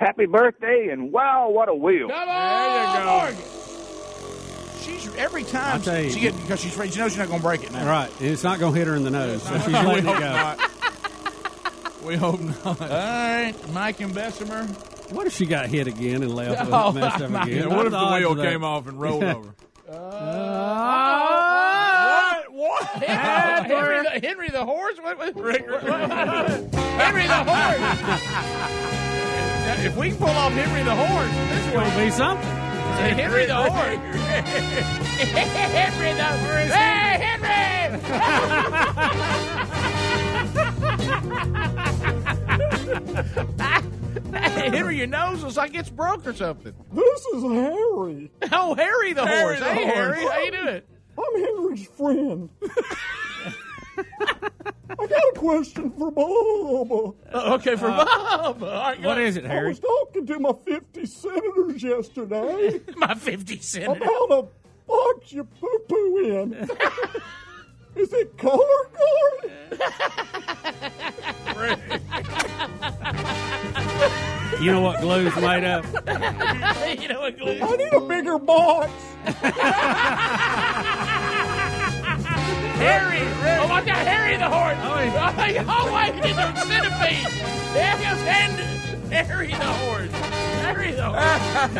Happy 0.00 0.26
birthday, 0.26 0.88
and 0.92 1.10
wow, 1.12 1.48
what 1.48 1.68
a 1.68 1.74
wheel. 1.74 2.08
Come 2.08 2.28
on, 2.28 3.06
Morgan. 3.06 3.42
She's 4.82 5.14
every 5.16 5.42
time 5.42 5.82
I'll 5.86 6.00
you. 6.02 6.10
she 6.10 6.20
get 6.20 6.36
because 6.36 6.60
she's 6.60 6.72
afraid 6.74 6.92
she 6.92 6.98
knows 7.00 7.12
she's 7.12 7.18
not 7.18 7.28
going 7.28 7.40
to 7.40 7.44
break 7.46 7.64
it 7.64 7.72
now. 7.72 7.86
Right, 7.88 8.10
and 8.20 8.28
it's 8.30 8.44
not 8.44 8.58
going 8.58 8.74
to 8.74 8.78
hit 8.78 8.86
her 8.88 8.94
in 8.94 9.04
the 9.04 9.10
nose, 9.10 9.42
so 9.42 9.54
she's 9.58 9.66
we 9.68 9.72
letting 9.72 10.04
hope 10.04 10.16
it 10.16 10.20
go. 10.20 10.32
not. 10.32 10.60
We 12.04 12.16
hope 12.16 12.40
not. 12.40 12.66
All 12.82 12.88
right, 12.88 13.54
Mike 13.72 14.00
and 14.00 14.14
Bessemer. 14.14 14.68
What 15.10 15.26
if 15.26 15.34
she 15.34 15.46
got 15.46 15.68
hit 15.68 15.86
again 15.86 16.22
and 16.22 16.34
left 16.34 16.68
Oh, 16.72 16.92
messed 16.92 17.22
up 17.22 17.30
again? 17.44 17.62
And 17.64 17.70
what 17.76 17.86
if 17.86 17.92
the 17.92 18.06
wheel 18.06 18.34
came 18.36 18.64
off 18.64 18.86
and 18.88 19.00
rolled 19.00 19.22
over? 19.34 19.54
Uh, 19.88 19.92
what? 22.50 22.52
What? 22.52 22.86
Henry, 23.04 24.02
the, 24.02 24.20
Henry 24.26 24.48
the 24.48 24.64
horse? 24.64 24.96
What, 25.00 25.18
what, 25.18 25.34
Henry 25.34 27.26
the 27.26 27.44
horse. 27.44 27.98
If 29.84 29.96
we 29.96 30.08
can 30.08 30.18
pull 30.18 30.28
off 30.28 30.52
Henry 30.52 30.82
the 30.82 30.94
horse, 30.94 31.30
this 31.30 31.58
It's 31.58 31.66
is 31.66 31.72
going 31.72 31.90
to 31.90 31.96
be 31.98 32.10
something. 32.10 32.48
Henry 32.96 33.46
the 33.46 33.54
horse. 33.54 33.98
Henry 35.70 36.12
the 36.14 36.24
horse. 36.24 36.72
Hey, 36.72 37.18
Henry! 37.20 37.46
Henry, 44.32 44.96
your 44.98 45.06
nose 45.06 45.42
looks 45.42 45.56
like 45.56 45.74
it's 45.74 45.90
broke 45.90 46.26
or 46.26 46.32
something. 46.34 46.72
This 46.92 47.26
is 47.26 47.42
Harry. 47.42 48.30
Oh, 48.52 48.74
Harry 48.74 49.12
the 49.12 49.26
Harry 49.26 49.56
horse. 49.56 49.58
the 49.60 49.64
hey, 49.74 49.84
horse. 49.84 49.94
Harry, 49.96 50.24
how 50.26 50.38
you 50.40 50.50
doing? 50.50 50.82
I'm 51.18 51.40
Henry's 51.42 51.86
friend. 51.88 52.50
I 53.98 55.06
got 55.06 55.10
a 55.12 55.32
question 55.36 55.90
for 55.92 56.10
Bob. 56.10 57.14
Uh, 57.32 57.54
okay, 57.54 57.76
for 57.76 57.86
uh, 57.86 58.04
Bob. 58.04 58.62
All 58.62 58.68
right, 58.68 59.00
go 59.00 59.08
What 59.08 59.18
ahead. 59.18 59.28
is 59.28 59.36
it, 59.36 59.44
I 59.44 59.48
Harry? 59.48 59.68
was 59.70 59.80
talking 59.80 60.26
to 60.26 60.38
my 60.38 60.52
50 60.64 61.06
senators 61.06 61.82
yesterday 61.82 62.80
My 62.96 63.14
50 63.14 63.58
senators. 63.60 63.96
about 64.02 64.30
a 64.30 64.48
box 64.86 65.32
you 65.32 65.44
poo 65.44 65.78
poo 65.88 66.18
in. 66.18 66.68
Is 67.96 68.12
it 68.12 68.36
color 68.36 68.62
You 74.60 74.72
know 74.72 74.80
what 74.80 75.00
glue's 75.00 75.36
made 75.36 75.64
of? 75.64 75.84
you 77.00 77.08
know 77.08 77.20
what, 77.20 77.38
Glenn? 77.38 77.62
I 77.62 77.76
need 77.76 77.92
a 77.92 78.00
bigger 78.00 78.38
box. 78.38 78.90
Harry! 82.76 83.20
Oh, 83.60 83.66
watch 83.68 83.88
out, 83.88 84.06
Harry 84.06 84.36
the 84.36 84.48
horse! 84.48 84.78
Oh, 84.80 84.96
wait, 85.36 85.56
oh, 85.66 85.92
wait, 85.94 86.14
he 86.14 86.20
did 86.20 86.36
the 86.36 86.60
centipede! 86.60 87.26
There 87.74 87.96
goes 87.96 88.22
Harry 89.10 89.48
the 89.48 89.56
horse! 89.56 90.35
Harry 90.66 90.92
the 90.92 91.02
horse! 91.04 91.74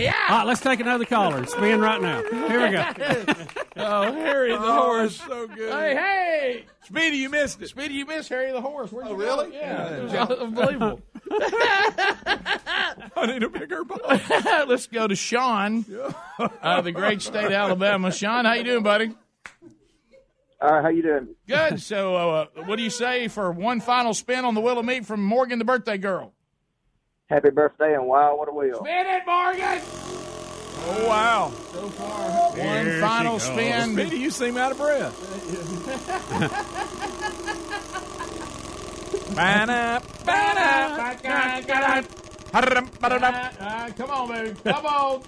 Yeah! 0.00 0.14
All 0.28 0.38
right, 0.38 0.46
let's 0.46 0.60
take 0.60 0.80
another 0.80 1.04
caller. 1.04 1.38
and 1.38 1.48
Spin 1.48 1.80
right 1.80 2.00
now. 2.00 2.22
Here 2.22 2.62
we 2.66 2.70
go. 2.70 3.34
Oh, 3.78 4.10
Harry 4.10 4.52
the 4.52 4.58
horse, 4.58 5.16
so 5.20 5.46
good. 5.46 5.70
Hey, 5.70 5.94
hey! 5.94 6.64
Speedy, 6.86 7.18
you 7.18 7.28
missed 7.28 7.60
it. 7.60 7.68
Speedy, 7.68 7.92
you 7.94 8.06
missed 8.06 8.30
Harry 8.30 8.50
the 8.50 8.60
horse. 8.62 8.90
Where'd 8.90 9.06
Oh, 9.06 9.10
you 9.10 9.16
really? 9.16 9.50
Go? 9.50 9.54
Yeah, 9.56 9.90
Yeah. 10.06 10.22
it 10.22 10.28
was 10.30 10.38
unbelievable. 10.40 11.00
I 13.16 13.26
need 13.26 13.42
a 13.42 13.50
bigger 13.50 13.84
box. 13.84 14.30
Let's 14.66 14.86
go 14.86 15.06
to 15.06 15.14
Sean, 15.14 15.84
uh, 16.62 16.80
the 16.80 16.90
great 16.92 17.20
state 17.20 17.44
of 17.44 17.52
Alabama. 17.52 18.10
Sean, 18.10 18.46
how 18.46 18.54
you 18.54 18.64
doing, 18.64 18.82
buddy? 18.82 19.14
All 20.62 20.72
right, 20.72 20.82
how 20.82 20.88
you 20.88 21.02
doing? 21.02 21.28
Good. 21.46 21.82
So, 21.82 22.14
uh, 22.16 22.46
what 22.64 22.76
do 22.76 22.82
you 22.82 22.90
say 22.90 23.28
for 23.28 23.52
one 23.52 23.80
final 23.80 24.14
spin 24.14 24.46
on 24.46 24.54
the 24.54 24.62
wheel 24.62 24.78
of 24.78 24.86
meat 24.86 25.04
from 25.04 25.22
Morgan, 25.22 25.58
the 25.58 25.66
birthday 25.66 25.98
girl? 25.98 26.32
Happy 27.28 27.50
birthday 27.50 27.94
and 27.94 28.06
wow, 28.06 28.36
what 28.36 28.48
a 28.48 28.52
wheel. 28.52 28.78
Spin 28.84 29.06
it, 29.06 29.22
Morgan. 29.26 29.80
Oh 30.88 31.08
wow! 31.08 31.52
So 31.72 31.88
far, 31.88 32.30
one 32.56 33.00
final 33.00 33.38
spin. 33.40 33.92
Speedy, 33.94 34.18
you 34.18 34.30
seem 34.30 34.56
out 34.56 34.70
of 34.72 34.78
breath. 34.78 36.72
Ba-da, 39.34 39.98
ba-da, 40.24 40.96
Uh, 43.60 43.90
come 43.96 44.10
on, 44.10 44.28
baby. 44.28 44.54
Come 44.64 44.86
on. 44.86 45.22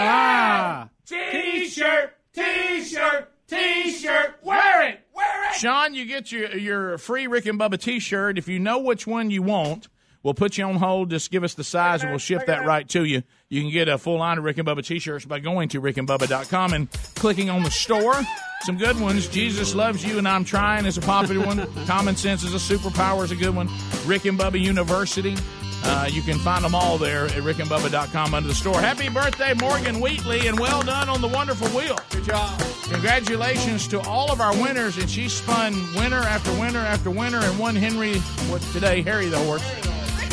Ah. 0.00 0.88
T-shirt, 1.06 2.16
T-shirt, 2.34 3.32
T-shirt. 3.48 4.40
Wear 4.42 4.88
it, 4.88 5.00
wear 5.14 5.50
it. 5.50 5.54
Sean, 5.54 5.94
you 5.94 6.04
get 6.04 6.30
your 6.30 6.54
your 6.56 6.98
free 6.98 7.26
Rick 7.26 7.46
and 7.46 7.58
Bubba 7.58 7.80
T-shirt. 7.80 8.38
If 8.38 8.48
you 8.48 8.58
know 8.58 8.78
which 8.78 9.06
one 9.06 9.30
you 9.30 9.42
want, 9.42 9.88
we'll 10.22 10.34
put 10.34 10.58
you 10.58 10.64
on 10.64 10.76
hold. 10.76 11.10
Just 11.10 11.30
give 11.30 11.44
us 11.44 11.54
the 11.54 11.64
size, 11.64 12.02
and 12.02 12.10
we'll 12.10 12.18
ship 12.18 12.46
that 12.46 12.66
right 12.66 12.88
to 12.90 13.04
you. 13.04 13.22
You 13.48 13.62
can 13.62 13.70
get 13.70 13.88
a 13.88 13.96
full 13.96 14.18
line 14.18 14.38
of 14.38 14.44
Rick 14.44 14.58
and 14.58 14.68
Bubba 14.68 14.84
T-shirts 14.84 15.24
by 15.24 15.38
going 15.38 15.70
to 15.70 15.80
rickandbubba.com 15.80 16.72
and 16.74 16.90
clicking 17.14 17.48
on 17.48 17.62
the 17.62 17.70
store. 17.70 18.14
Some 18.62 18.76
good 18.76 19.00
ones. 19.00 19.28
Jesus 19.28 19.74
loves 19.74 20.04
you, 20.04 20.18
and 20.18 20.28
I'm 20.28 20.44
trying 20.44 20.84
is 20.84 20.98
a 20.98 21.00
popular 21.00 21.46
one. 21.46 21.66
Common 21.86 22.16
sense 22.16 22.42
is 22.42 22.54
a 22.54 22.74
superpower 22.74 23.24
is 23.24 23.30
a 23.30 23.36
good 23.36 23.54
one. 23.54 23.68
Rick 24.04 24.26
and 24.26 24.38
Bubba 24.38 24.60
University. 24.60 25.36
Uh, 25.84 26.08
you 26.10 26.22
can 26.22 26.38
find 26.38 26.64
them 26.64 26.74
all 26.74 26.98
there 26.98 27.26
at 27.26 27.32
rickandbubba.com 27.32 28.34
under 28.34 28.48
the 28.48 28.54
store. 28.54 28.80
Happy 28.80 29.08
birthday, 29.08 29.54
Morgan 29.54 30.00
Wheatley, 30.00 30.48
and 30.48 30.58
well 30.58 30.82
done 30.82 31.08
on 31.08 31.20
the 31.20 31.28
wonderful 31.28 31.68
wheel. 31.68 31.98
Good 32.10 32.24
job. 32.24 32.60
Congratulations 32.90 33.86
to 33.88 34.00
all 34.00 34.30
of 34.30 34.40
our 34.40 34.52
winners, 34.60 34.98
and 34.98 35.08
she 35.08 35.28
spun 35.28 35.72
winner 35.94 36.16
after 36.16 36.50
winner 36.58 36.80
after 36.80 37.10
winner 37.10 37.38
and 37.38 37.58
won 37.58 37.76
Henry, 37.76 38.18
what 38.50 38.62
today, 38.72 39.02
Harry 39.02 39.26
the 39.26 39.38
horse. 39.38 39.64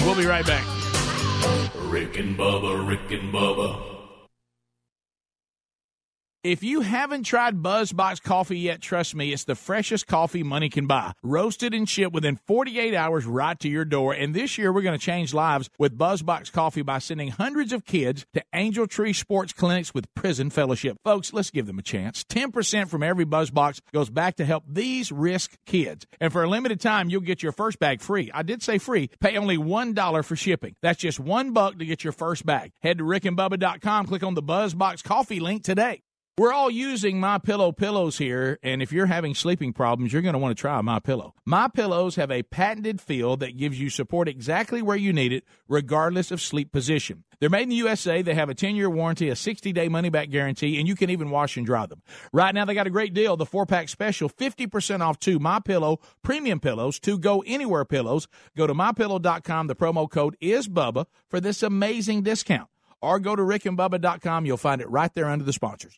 We'll 0.04 0.16
be 0.16 0.26
right 0.26 0.46
back. 0.46 0.66
Rick 1.76 2.18
and 2.18 2.38
Bubba, 2.38 2.88
Rick 2.88 3.12
and 3.12 3.34
Bubba. 3.34 3.95
If 6.46 6.62
you 6.62 6.82
haven't 6.82 7.24
tried 7.24 7.64
BuzzBox 7.64 8.22
coffee 8.22 8.60
yet, 8.60 8.80
trust 8.80 9.16
me, 9.16 9.34
it's 9.34 9.46
the 9.46 9.56
freshest 9.56 10.06
coffee 10.06 10.44
money 10.44 10.70
can 10.70 10.86
buy. 10.86 11.14
Roasted 11.24 11.74
and 11.74 11.90
shipped 11.90 12.14
within 12.14 12.36
48 12.36 12.94
hours 12.94 13.26
right 13.26 13.60
to 13.62 13.68
your 13.68 13.84
door. 13.84 14.14
And 14.14 14.32
this 14.32 14.56
year, 14.56 14.72
we're 14.72 14.84
going 14.84 14.96
to 14.96 15.04
change 15.04 15.34
lives 15.34 15.72
with 15.80 15.98
BuzzBox 15.98 16.52
coffee 16.52 16.84
by 16.84 17.00
sending 17.00 17.30
hundreds 17.30 17.74
of 17.74 17.84
kids 17.84 18.28
to 18.36 18.44
Angel 18.54 18.86
Tree 18.86 19.12
Sports 19.12 19.54
Clinics 19.54 19.92
with 19.96 20.06
Prison 20.14 20.52
Fellowship. 20.52 20.98
Folks, 21.04 21.34
let's 21.34 21.50
give 21.50 21.66
them 21.66 21.80
a 21.80 21.82
chance. 21.82 22.24
10% 22.26 22.90
from 22.90 23.02
every 23.02 23.26
BuzzBox 23.26 23.80
goes 23.92 24.12
back 24.12 24.36
to 24.36 24.46
help 24.46 24.66
these 24.68 25.12
risk 25.12 25.58
kids. 25.66 26.06
And 26.22 26.32
for 26.32 26.44
a 26.44 26.48
limited 26.48 26.80
time, 26.80 27.10
you'll 27.10 27.22
get 27.22 27.42
your 27.42 27.54
first 27.54 27.80
bag 27.80 28.02
free. 28.02 28.30
I 28.32 28.44
did 28.44 28.62
say 28.62 28.78
free. 28.78 29.10
Pay 29.20 29.36
only 29.36 29.58
$1 29.58 30.24
for 30.24 30.36
shipping. 30.36 30.76
That's 30.84 31.02
just 31.02 31.20
one 31.20 31.54
buck 31.54 31.80
to 31.80 31.86
get 31.88 32.04
your 32.04 32.14
first 32.14 32.46
bag. 32.46 32.72
Head 32.84 33.00
to 33.00 33.04
rickandbubba.com, 33.04 34.06
click 34.06 34.22
on 34.22 34.36
the 34.36 34.44
BuzzBox 34.44 35.04
coffee 35.04 35.40
link 35.40 35.64
today. 35.64 36.04
We're 36.38 36.52
all 36.52 36.70
using 36.70 37.18
My 37.18 37.38
Pillow 37.38 37.72
pillows 37.72 38.18
here, 38.18 38.60
and 38.62 38.82
if 38.82 38.92
you're 38.92 39.06
having 39.06 39.34
sleeping 39.34 39.72
problems, 39.72 40.12
you're 40.12 40.22
going 40.22 40.34
to 40.34 40.40
want 40.40 40.58
to 40.58 40.60
try 40.60 40.82
My 40.82 41.00
Pillow. 41.00 41.34
My 41.46 41.70
Pillows 41.70 42.18
have 42.18 42.30
a 42.30 42.44
patented 42.44 43.00
feel 43.00 43.38
that 43.38 43.56
gives 43.56 43.80
you 43.80 43.90
support 43.90 44.28
exactly 44.28 44.82
where 44.82 44.98
you 44.98 45.14
need 45.14 45.32
it, 45.32 45.46
regardless 45.70 46.32
of 46.32 46.42
sleep 46.42 46.74
position. 46.74 47.24
They're 47.40 47.50
made 47.50 47.64
in 47.64 47.70
the 47.70 47.76
USA. 47.76 48.22
They 48.22 48.34
have 48.34 48.50
a 48.50 48.54
10-year 48.54 48.90
warranty, 48.90 49.30
a 49.30 49.34
60-day 49.34 49.88
money-back 49.88 50.30
guarantee, 50.30 50.78
and 50.78 50.90
you 50.90 50.96
can 50.96 51.10
even 51.10 51.30
wash 51.30 51.56
and 51.56 51.66
dry 51.66 51.86
them. 51.86 52.02
Right 52.34 52.54
now, 52.54 52.66
they 52.66 52.74
got 52.74 52.88
a 52.88 52.90
great 52.90 53.14
deal: 53.14 53.38
the 53.38 53.46
four-pack 53.46 53.88
special, 53.88 54.30
50% 54.30 55.00
off 55.00 55.18
two 55.18 55.40
My 55.40 55.62
Pillow 55.62 56.02
premium 56.22 56.60
pillows, 56.60 57.00
two 57.00 57.18
Go 57.18 57.46
Anywhere 57.48 57.86
pillows. 57.86 58.28
Go 58.58 58.68
to 58.68 58.74
mypillow.com. 58.74 59.68
The 59.68 59.76
promo 59.76 60.12
code 60.12 60.36
is 60.42 60.68
Bubba 60.68 61.06
for 61.30 61.40
this 61.40 61.64
amazing 61.64 62.24
discount, 62.24 62.70
or 63.02 63.20
go 63.20 63.38
to 63.38 63.42
rickandbubba.com. 63.42 64.46
You'll 64.46 64.58
find 64.58 64.82
it 64.82 64.90
right 64.90 65.14
there 65.14 65.30
under 65.30 65.46
the 65.46 65.54
sponsors. 65.54 65.98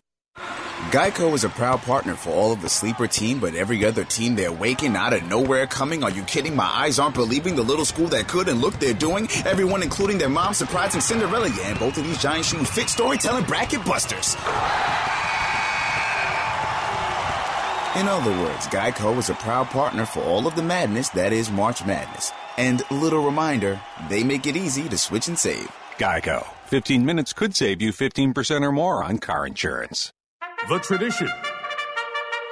Geico 0.89 1.33
is 1.33 1.45
a 1.45 1.49
proud 1.49 1.81
partner 1.83 2.15
for 2.15 2.31
all 2.31 2.51
of 2.51 2.61
the 2.61 2.67
sleeper 2.67 3.07
team, 3.07 3.39
but 3.39 3.55
every 3.55 3.85
other 3.85 4.03
team 4.03 4.35
they're 4.35 4.51
waking 4.51 4.95
out 4.97 5.13
of 5.13 5.23
nowhere 5.23 5.65
coming. 5.65 6.03
Are 6.03 6.09
you 6.09 6.23
kidding? 6.23 6.53
My 6.53 6.65
eyes 6.65 6.99
aren't 6.99 7.15
believing 7.15 7.55
the 7.55 7.61
little 7.61 7.85
school 7.85 8.07
that 8.07 8.27
could 8.27 8.49
and 8.49 8.59
look 8.59 8.73
they're 8.73 8.93
doing. 8.93 9.29
Everyone, 9.45 9.83
including 9.83 10.17
their 10.17 10.27
mom, 10.27 10.53
surprising 10.53 10.99
Cinderella. 10.99 11.47
Yeah, 11.49 11.69
and 11.69 11.79
both 11.79 11.97
of 11.97 12.03
these 12.03 12.21
giant 12.21 12.45
shoes 12.45 12.69
fit 12.69 12.89
storytelling 12.89 13.45
bracket 13.45 13.85
busters. 13.85 14.35
In 17.95 18.07
other 18.07 18.31
words, 18.31 18.67
Geico 18.67 19.17
is 19.17 19.29
a 19.29 19.35
proud 19.35 19.67
partner 19.67 20.05
for 20.05 20.21
all 20.21 20.45
of 20.45 20.55
the 20.55 20.63
madness 20.63 21.09
that 21.09 21.31
is 21.31 21.51
March 21.51 21.85
Madness. 21.85 22.33
And 22.57 22.83
little 22.91 23.23
reminder, 23.23 23.79
they 24.09 24.23
make 24.23 24.45
it 24.45 24.57
easy 24.57 24.89
to 24.89 24.97
switch 24.97 25.27
and 25.29 25.39
save. 25.39 25.69
Geico. 25.97 26.45
15 26.65 27.05
minutes 27.05 27.31
could 27.33 27.55
save 27.55 27.81
you 27.81 27.93
15% 27.93 28.61
or 28.61 28.71
more 28.71 29.03
on 29.03 29.19
car 29.19 29.45
insurance. 29.45 30.11
The 30.69 30.77
tradition, 30.77 31.27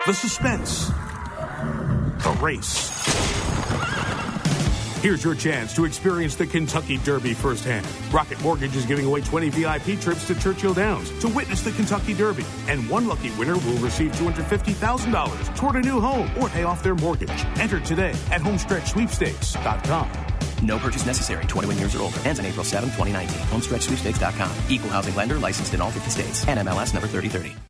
the 0.07 0.13
suspense, 0.13 0.87
the 0.87 2.37
race. 2.41 2.89
Here's 5.03 5.23
your 5.23 5.35
chance 5.35 5.75
to 5.75 5.85
experience 5.85 6.33
the 6.35 6.47
Kentucky 6.47 6.97
Derby 6.97 7.35
firsthand. 7.35 7.87
Rocket 8.11 8.41
Mortgage 8.41 8.75
is 8.75 8.87
giving 8.87 9.05
away 9.05 9.21
20 9.21 9.49
VIP 9.49 10.01
trips 10.01 10.25
to 10.25 10.33
Churchill 10.33 10.73
Downs 10.73 11.17
to 11.19 11.27
witness 11.27 11.61
the 11.61 11.71
Kentucky 11.71 12.15
Derby. 12.15 12.45
And 12.67 12.89
one 12.89 13.07
lucky 13.07 13.29
winner 13.31 13.57
will 13.59 13.77
receive 13.77 14.11
$250,000 14.13 15.55
toward 15.55 15.75
a 15.75 15.81
new 15.81 16.01
home 16.01 16.31
or 16.41 16.49
pay 16.49 16.63
off 16.63 16.81
their 16.81 16.95
mortgage. 16.95 17.45
Enter 17.59 17.79
today 17.79 18.15
at 18.31 18.41
homestretchsweepstakes.com. 18.41 20.11
No 20.63 20.79
purchase 20.79 21.05
necessary. 21.05 21.45
21 21.45 21.77
years 21.77 21.95
or 21.95 22.01
older. 22.01 22.17
Ends 22.25 22.39
on 22.39 22.47
April 22.47 22.65
7, 22.65 22.89
2019. 22.89 23.37
Homestretchsweepstakes.com. 23.49 24.51
Equal 24.67 24.89
housing 24.89 25.13
lender 25.13 25.37
licensed 25.37 25.75
in 25.75 25.79
all 25.79 25.91
50 25.91 26.09
states. 26.09 26.45
NMLS 26.45 26.93
number 26.93 27.07
3030. 27.07 27.68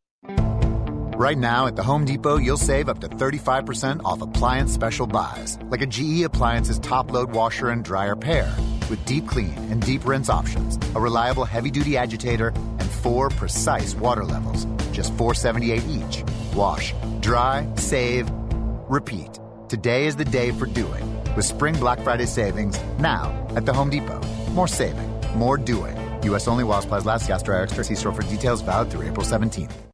Right 1.19 1.38
now 1.38 1.67
at 1.67 1.75
the 1.75 1.83
Home 1.83 2.05
Depot, 2.05 2.38
you'll 2.38 2.55
save 2.55 2.88
up 2.88 2.99
to 2.99 3.09
35% 3.09 4.01
off 4.05 4.21
appliance 4.21 4.73
special 4.73 5.05
buys, 5.05 5.59
like 5.63 5.81
a 5.81 5.85
GE 5.85 6.21
Appliances 6.23 6.79
top 6.79 7.11
load 7.11 7.33
washer 7.33 7.71
and 7.71 7.83
dryer 7.83 8.15
pair, 8.15 8.49
with 8.89 9.03
deep 9.05 9.27
clean 9.27 9.53
and 9.69 9.81
deep 9.81 10.05
rinse 10.05 10.29
options, 10.29 10.79
a 10.95 10.97
reliable 11.01 11.43
heavy 11.43 11.71
duty 11.71 11.97
agitator, 11.97 12.53
and 12.79 12.89
four 12.89 13.27
precise 13.27 13.95
water 13.95 14.23
levels. 14.23 14.63
Just 14.93 15.13
478 15.15 15.83
each. 15.89 16.23
Wash, 16.55 16.93
dry, 17.19 17.67
save, 17.75 18.31
repeat. 18.88 19.41
Today 19.67 20.05
is 20.05 20.15
the 20.15 20.23
day 20.23 20.51
for 20.51 20.67
doing. 20.67 21.03
With 21.35 21.43
Spring 21.43 21.77
Black 21.77 21.99
Friday 21.99 22.27
savings 22.27 22.79
now 22.97 23.45
at 23.57 23.65
the 23.65 23.73
Home 23.73 23.89
Depot. 23.89 24.21
More 24.53 24.69
saving, 24.69 25.09
more 25.35 25.57
doing. 25.57 25.97
U.S. 26.23 26.47
only 26.47 26.63
while 26.63 26.81
supplies 26.81 27.05
last. 27.05 27.27
Gas 27.27 27.43
dryer 27.43 27.63
extra. 27.63 27.83
See 27.83 27.95
store 27.95 28.13
for 28.13 28.23
details. 28.23 28.61
Valid 28.61 28.91
through 28.91 29.01
April 29.01 29.25
17th. 29.25 29.88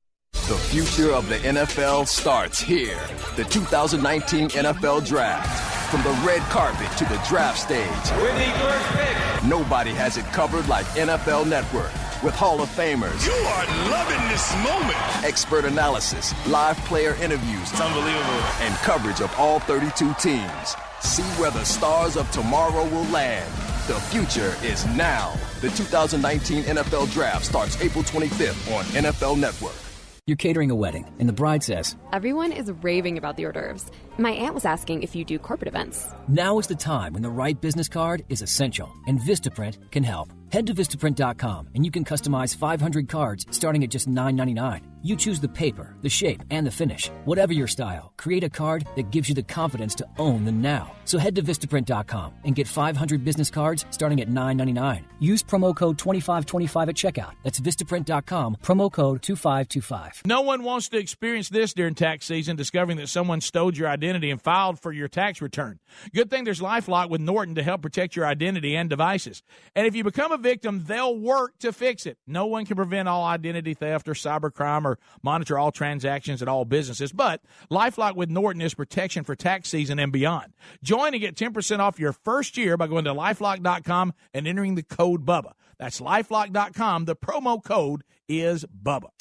The 0.47 0.53
future 0.55 1.11
of 1.11 1.27
the 1.27 1.37
NFL 1.37 2.07
starts 2.07 2.61
here. 2.61 2.99
The 3.35 3.45
2019 3.45 4.49
NFL 4.49 5.03
Draft. 5.07 5.89
From 5.89 6.03
the 6.03 6.11
red 6.23 6.41
carpet 6.51 6.95
to 6.99 7.05
the 7.05 7.19
draft 7.27 7.57
stage. 7.57 7.87
With 8.21 8.37
the 8.37 8.51
first 8.59 8.85
pick. 8.93 9.43
Nobody 9.43 9.89
has 9.89 10.17
it 10.17 10.25
covered 10.25 10.67
like 10.67 10.85
NFL 10.89 11.47
Network. 11.47 11.91
with 12.21 12.35
Hall 12.35 12.61
of 12.61 12.69
Famers. 12.69 13.25
You 13.25 13.33
are 13.33 13.65
loving 13.89 14.29
this 14.29 14.53
moment. 14.57 15.25
Expert 15.25 15.65
analysis, 15.65 16.33
live 16.47 16.77
player 16.85 17.15
interviews. 17.15 17.71
It's 17.71 17.81
unbelievable. 17.81 18.41
And 18.61 18.73
coverage 18.85 19.21
of 19.21 19.33
all 19.39 19.59
32 19.61 20.13
teams. 20.19 20.75
See 21.01 21.23
where 21.41 21.51
the 21.51 21.63
stars 21.63 22.17
of 22.17 22.29
tomorrow 22.29 22.83
will 22.89 23.05
land. 23.05 23.51
The 23.87 23.99
future 24.11 24.55
is 24.63 24.85
now. 24.95 25.33
The 25.61 25.69
2019 25.69 26.63
NFL 26.65 27.11
Draft 27.13 27.45
starts 27.45 27.81
April 27.81 28.03
25th 28.03 28.75
on 28.75 28.85
NFL 28.85 29.39
Network. 29.39 29.84
You're 30.27 30.37
catering 30.37 30.71
a 30.71 30.75
wedding, 30.75 31.05
and 31.19 31.29
the 31.29 31.33
bride 31.33 31.61
says, 31.61 31.95
Everyone 32.11 32.51
is 32.51 32.71
raving 32.81 33.19
about 33.19 33.37
the 33.37 33.45
hors 33.45 33.51
d'oeuvres. 33.51 33.91
My 34.17 34.31
aunt 34.31 34.55
was 34.55 34.63
asking 34.63 35.03
if 35.03 35.13
you 35.13 35.25
do 35.25 35.37
corporate 35.37 35.67
events. 35.67 36.07
Now 36.29 36.57
is 36.57 36.67
the 36.67 36.75
time 36.75 37.11
when 37.11 37.21
the 37.21 37.29
right 37.29 37.59
business 37.59 37.89
card 37.89 38.23
is 38.29 38.41
essential, 38.41 38.89
and 39.07 39.19
Vistaprint 39.19 39.91
can 39.91 40.03
help. 40.03 40.29
Head 40.51 40.67
to 40.67 40.73
Vistaprint.com 40.73 41.69
and 41.75 41.83
you 41.83 41.91
can 41.91 42.05
customize 42.05 42.55
500 42.55 43.09
cards 43.09 43.45
starting 43.49 43.83
at 43.83 43.89
just 43.89 44.07
$9.99. 44.07 44.81
You 45.01 45.15
choose 45.15 45.39
the 45.39 45.49
paper, 45.49 45.95
the 46.01 46.09
shape, 46.09 46.43
and 46.49 46.65
the 46.65 46.71
finish. 46.71 47.09
Whatever 47.25 47.51
your 47.51 47.67
style, 47.67 48.13
create 48.15 48.43
a 48.43 48.49
card 48.49 48.87
that 48.95 49.11
gives 49.11 49.27
you 49.27 49.35
the 49.35 49.43
confidence 49.43 49.95
to 49.95 50.07
own 50.17 50.45
the 50.45 50.51
now. 50.51 50.93
So 51.03 51.17
head 51.17 51.35
to 51.35 51.43
Vistaprint.com 51.43 52.33
and 52.45 52.55
get 52.55 52.67
500 52.67 53.25
business 53.25 53.49
cards 53.49 53.85
starting 53.89 54.21
at 54.21 54.29
$9.99. 54.29 55.03
Use 55.19 55.43
promo 55.43 55.75
code 55.75 55.97
2525 55.97 56.89
at 56.89 56.95
checkout. 56.95 57.33
That's 57.43 57.59
Vistaprint.com, 57.59 58.57
promo 58.63 58.91
code 58.91 59.21
2525. 59.23 60.21
No 60.25 60.41
one 60.41 60.63
wants 60.63 60.89
to 60.89 60.97
experience 60.97 61.49
this 61.49 61.73
during 61.73 61.95
tax 61.95 62.25
season, 62.25 62.55
discovering 62.55 62.97
that 62.97 63.09
someone 63.09 63.41
stole 63.41 63.73
your 63.73 63.89
identity 63.89 64.04
and 64.09 64.41
filed 64.41 64.79
for 64.79 64.91
your 64.91 65.07
tax 65.07 65.41
return. 65.41 65.79
Good 66.13 66.29
thing 66.29 66.43
there's 66.43 66.59
Lifelock 66.59 67.09
with 67.09 67.21
Norton 67.21 67.55
to 67.55 67.63
help 67.63 67.81
protect 67.81 68.15
your 68.15 68.25
identity 68.25 68.75
and 68.75 68.89
devices. 68.89 69.41
And 69.75 69.87
if 69.87 69.95
you 69.95 70.03
become 70.03 70.31
a 70.31 70.37
victim, 70.37 70.83
they'll 70.85 71.17
work 71.17 71.57
to 71.59 71.73
fix 71.73 72.05
it. 72.05 72.17
No 72.27 72.45
one 72.45 72.65
can 72.65 72.75
prevent 72.75 73.07
all 73.07 73.23
identity 73.23 73.73
theft 73.73 74.07
or 74.07 74.13
cybercrime 74.13 74.85
or 74.85 74.99
monitor 75.23 75.57
all 75.57 75.71
transactions 75.71 76.41
at 76.41 76.47
all 76.47 76.65
businesses, 76.65 77.11
but 77.11 77.41
Lifelock 77.71 78.15
with 78.15 78.29
Norton 78.29 78.61
is 78.61 78.73
protection 78.73 79.23
for 79.23 79.35
tax 79.35 79.69
season 79.69 79.99
and 79.99 80.11
beyond. 80.11 80.53
Join 80.83 81.13
and 81.13 81.21
get 81.21 81.35
10% 81.35 81.79
off 81.79 81.99
your 81.99 82.13
first 82.13 82.57
year 82.57 82.77
by 82.77 82.87
going 82.87 83.05
to 83.05 83.13
lifelock.com 83.13 84.13
and 84.33 84.47
entering 84.47 84.75
the 84.75 84.83
code 84.83 85.25
BUBBA. 85.25 85.53
That's 85.77 85.99
lifelock.com. 85.99 87.05
The 87.05 87.15
promo 87.15 87.63
code 87.63 88.03
is 88.27 88.65
BUBBA. 88.65 89.14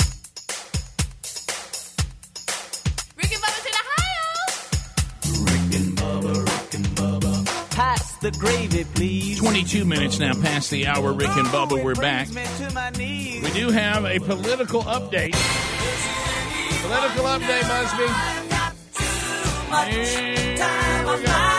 The 8.24 8.30
gravy, 8.38 8.84
please. 8.84 9.38
22 9.38 9.84
minutes 9.84 10.18
now 10.18 10.32
past 10.32 10.70
the 10.70 10.86
hour. 10.86 11.12
Rick 11.12 11.36
and 11.36 11.46
Bubba, 11.48 11.82
we're 11.84 11.94
back. 11.94 12.26
We 12.28 13.50
do 13.52 13.70
have 13.70 14.06
a 14.06 14.18
political 14.18 14.82
update. 14.82 15.34
Political 16.82 17.24
update, 17.26 17.68
Busby. 17.68 18.08
Here 19.90 21.06
we 21.06 21.22
go. 21.26 21.53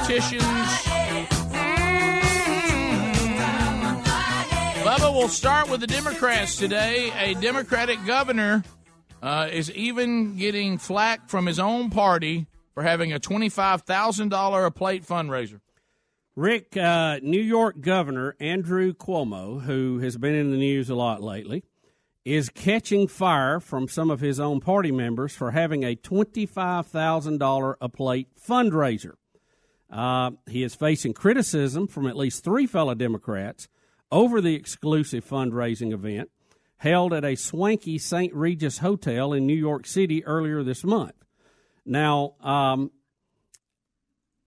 Politicians. 0.00 0.42
Bubba, 4.82 5.12
we'll 5.12 5.28
start 5.28 5.68
with 5.68 5.80
the 5.80 5.86
Democrats 5.86 6.56
today. 6.56 7.12
A 7.18 7.34
Democratic 7.34 8.04
governor 8.06 8.64
uh, 9.22 9.48
is 9.52 9.70
even 9.72 10.36
getting 10.36 10.78
flack 10.78 11.28
from 11.28 11.44
his 11.44 11.58
own 11.58 11.90
party 11.90 12.46
for 12.72 12.82
having 12.82 13.12
a 13.12 13.20
$25,000 13.20 14.66
a 14.66 14.70
plate 14.70 15.04
fundraiser. 15.06 15.60
Rick, 16.34 16.78
uh, 16.78 17.18
New 17.22 17.42
York 17.42 17.82
Governor 17.82 18.36
Andrew 18.40 18.94
Cuomo, 18.94 19.60
who 19.62 19.98
has 19.98 20.16
been 20.16 20.34
in 20.34 20.50
the 20.50 20.56
news 20.56 20.88
a 20.88 20.94
lot 20.94 21.22
lately, 21.22 21.62
is 22.24 22.48
catching 22.48 23.06
fire 23.06 23.60
from 23.60 23.86
some 23.86 24.10
of 24.10 24.20
his 24.20 24.40
own 24.40 24.60
party 24.60 24.92
members 24.92 25.36
for 25.36 25.50
having 25.50 25.84
a 25.84 25.94
$25,000 25.94 27.74
a 27.80 27.88
plate 27.90 28.28
fundraiser. 28.42 29.14
Uh, 29.90 30.32
he 30.46 30.62
is 30.62 30.74
facing 30.74 31.12
criticism 31.12 31.88
from 31.88 32.06
at 32.06 32.16
least 32.16 32.44
three 32.44 32.66
fellow 32.66 32.94
Democrats 32.94 33.68
over 34.12 34.40
the 34.40 34.54
exclusive 34.54 35.24
fundraising 35.24 35.92
event 35.92 36.30
held 36.78 37.12
at 37.12 37.24
a 37.24 37.34
swanky 37.34 37.98
St. 37.98 38.32
Regis 38.34 38.78
Hotel 38.78 39.32
in 39.32 39.46
New 39.46 39.52
York 39.52 39.86
City 39.86 40.24
earlier 40.24 40.62
this 40.62 40.82
month. 40.82 41.12
Now, 41.84 42.34
um, 42.40 42.90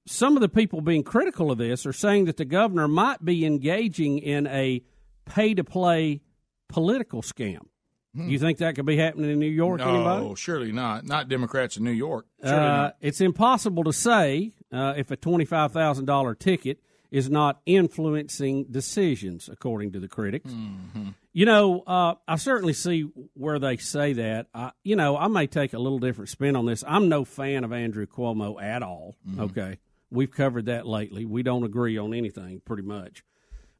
some 0.07 0.35
of 0.35 0.41
the 0.41 0.49
people 0.49 0.81
being 0.81 1.03
critical 1.03 1.51
of 1.51 1.57
this 1.59 1.85
are 1.85 1.93
saying 1.93 2.25
that 2.25 2.37
the 2.37 2.45
governor 2.45 2.87
might 2.87 3.23
be 3.23 3.45
engaging 3.45 4.17
in 4.17 4.47
a 4.47 4.81
pay 5.25 5.53
to 5.53 5.63
play 5.63 6.21
political 6.69 7.21
scam. 7.21 7.67
Hmm. 8.15 8.29
You 8.29 8.37
think 8.37 8.59
that 8.59 8.75
could 8.75 8.85
be 8.85 8.97
happening 8.97 9.31
in 9.31 9.39
New 9.39 9.45
York? 9.47 9.79
No, 9.79 9.89
anybody? 9.89 10.35
surely 10.35 10.71
not. 10.71 11.05
Not 11.05 11.29
Democrats 11.29 11.77
in 11.77 11.83
New 11.83 11.91
York. 11.91 12.25
Surely 12.43 12.57
Uh, 12.57 12.91
it's 13.01 13.21
impossible 13.21 13.83
to 13.85 13.93
say 13.93 14.51
uh, 14.71 14.93
if 14.97 15.09
a 15.11 15.15
twenty-five 15.15 15.71
thousand 15.71 16.05
dollar 16.05 16.35
ticket 16.35 16.79
is 17.09 17.29
not 17.29 17.61
influencing 17.65 18.65
decisions, 18.71 19.47
according 19.47 19.91
to 19.93 19.99
the 19.99 20.07
critics. 20.07 20.51
Mm-hmm. 20.51 21.09
You 21.31 21.45
know, 21.45 21.81
uh, 21.85 22.15
I 22.27 22.35
certainly 22.37 22.73
see 22.73 23.09
where 23.33 23.59
they 23.59 23.77
say 23.77 24.13
that. 24.13 24.47
I, 24.53 24.71
you 24.83 24.95
know, 24.95 25.17
I 25.17 25.27
may 25.27 25.47
take 25.47 25.73
a 25.73 25.79
little 25.79 25.99
different 25.99 26.29
spin 26.29 26.55
on 26.55 26.65
this. 26.65 26.83
I'm 26.87 27.09
no 27.09 27.25
fan 27.25 27.63
of 27.63 27.73
Andrew 27.73 28.05
Cuomo 28.05 28.61
at 28.61 28.83
all. 28.83 29.15
Mm-hmm. 29.27 29.41
Okay, 29.41 29.79
we've 30.11 30.31
covered 30.31 30.65
that 30.67 30.85
lately. 30.87 31.25
We 31.25 31.41
don't 31.41 31.63
agree 31.63 31.97
on 31.97 32.13
anything, 32.13 32.61
pretty 32.65 32.83
much. 32.83 33.23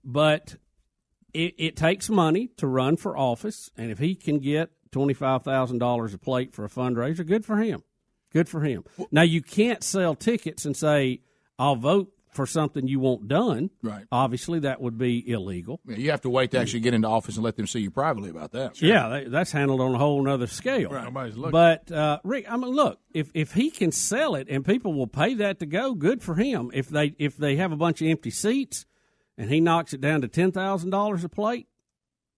But 0.04 0.56
it, 1.34 1.56
it 1.58 1.76
takes 1.76 2.10
money 2.10 2.50
to 2.58 2.68
run 2.68 2.98
for 2.98 3.18
office, 3.18 3.70
and 3.78 3.92
if 3.92 4.00
he 4.00 4.16
can 4.16 4.40
get 4.40 4.70
twenty 4.92 5.14
five 5.14 5.44
thousand 5.44 5.80
dollars 5.80 6.14
a 6.14 6.18
plate 6.18 6.54
for 6.54 6.66
a 6.66 6.70
fundraiser, 6.70 7.26
good 7.26 7.46
for 7.46 7.58
him. 7.58 7.84
Good 8.32 8.50
for 8.50 8.62
him. 8.62 8.84
Now 9.12 9.22
you 9.22 9.42
can't 9.42 9.84
sell 9.84 10.16
tickets 10.16 10.66
and 10.66 10.76
say 10.76 11.22
I'll 11.60 11.76
vote 11.76 12.10
for 12.32 12.48
something 12.48 12.88
you 12.88 13.00
want 13.00 13.28
done. 13.28 13.70
Right. 13.84 14.06
Obviously, 14.12 14.62
that 14.62 14.82
would 14.82 14.98
be 14.98 15.30
illegal. 15.30 15.80
Yeah, 15.88 15.98
you 15.98 16.10
have 16.10 16.22
to 16.22 16.32
wait 16.32 16.50
to 16.52 16.60
actually 16.60 16.80
get 16.80 16.96
into 16.96 17.08
office 17.08 17.36
and 17.36 17.44
let 17.44 17.58
them 17.58 17.68
see 17.68 17.82
you 17.82 17.92
privately 17.92 18.32
about 18.32 18.54
that. 18.54 18.82
Yeah, 18.82 19.08
that- 19.10 19.30
that's 19.32 19.52
handled 19.52 19.82
on 19.82 19.94
a 19.94 20.00
whole 20.00 20.28
other 20.28 20.48
scale. 20.48 20.90
Right, 20.90 21.04
nobody's 21.04 21.38
looking. 21.38 21.52
But 21.52 21.92
uh, 21.92 22.18
Rick, 22.24 22.46
I 22.50 22.58
mean, 22.58 22.72
look, 22.72 23.00
if 23.14 23.30
if 23.36 23.54
he 23.54 23.70
can 23.70 23.92
sell 23.92 24.34
it 24.34 24.48
and 24.50 24.66
people 24.66 24.96
will 24.96 25.06
pay 25.06 25.36
that 25.36 25.60
to 25.60 25.68
go, 25.68 25.94
good 25.94 26.24
for 26.24 26.34
him. 26.34 26.72
If 26.74 26.90
they 26.90 27.14
if 27.20 27.38
they 27.38 27.58
have 27.58 27.72
a 27.72 27.76
bunch 27.78 28.02
of 28.02 28.08
empty 28.08 28.32
seats 28.32 28.88
and 29.38 29.50
he 29.50 29.60
knocks 29.60 29.94
it 29.94 30.02
down 30.02 30.22
to 30.22 30.28
ten 30.28 30.52
thousand 30.52 30.90
dollars 30.90 31.24
a 31.24 31.30
plate, 31.30 31.68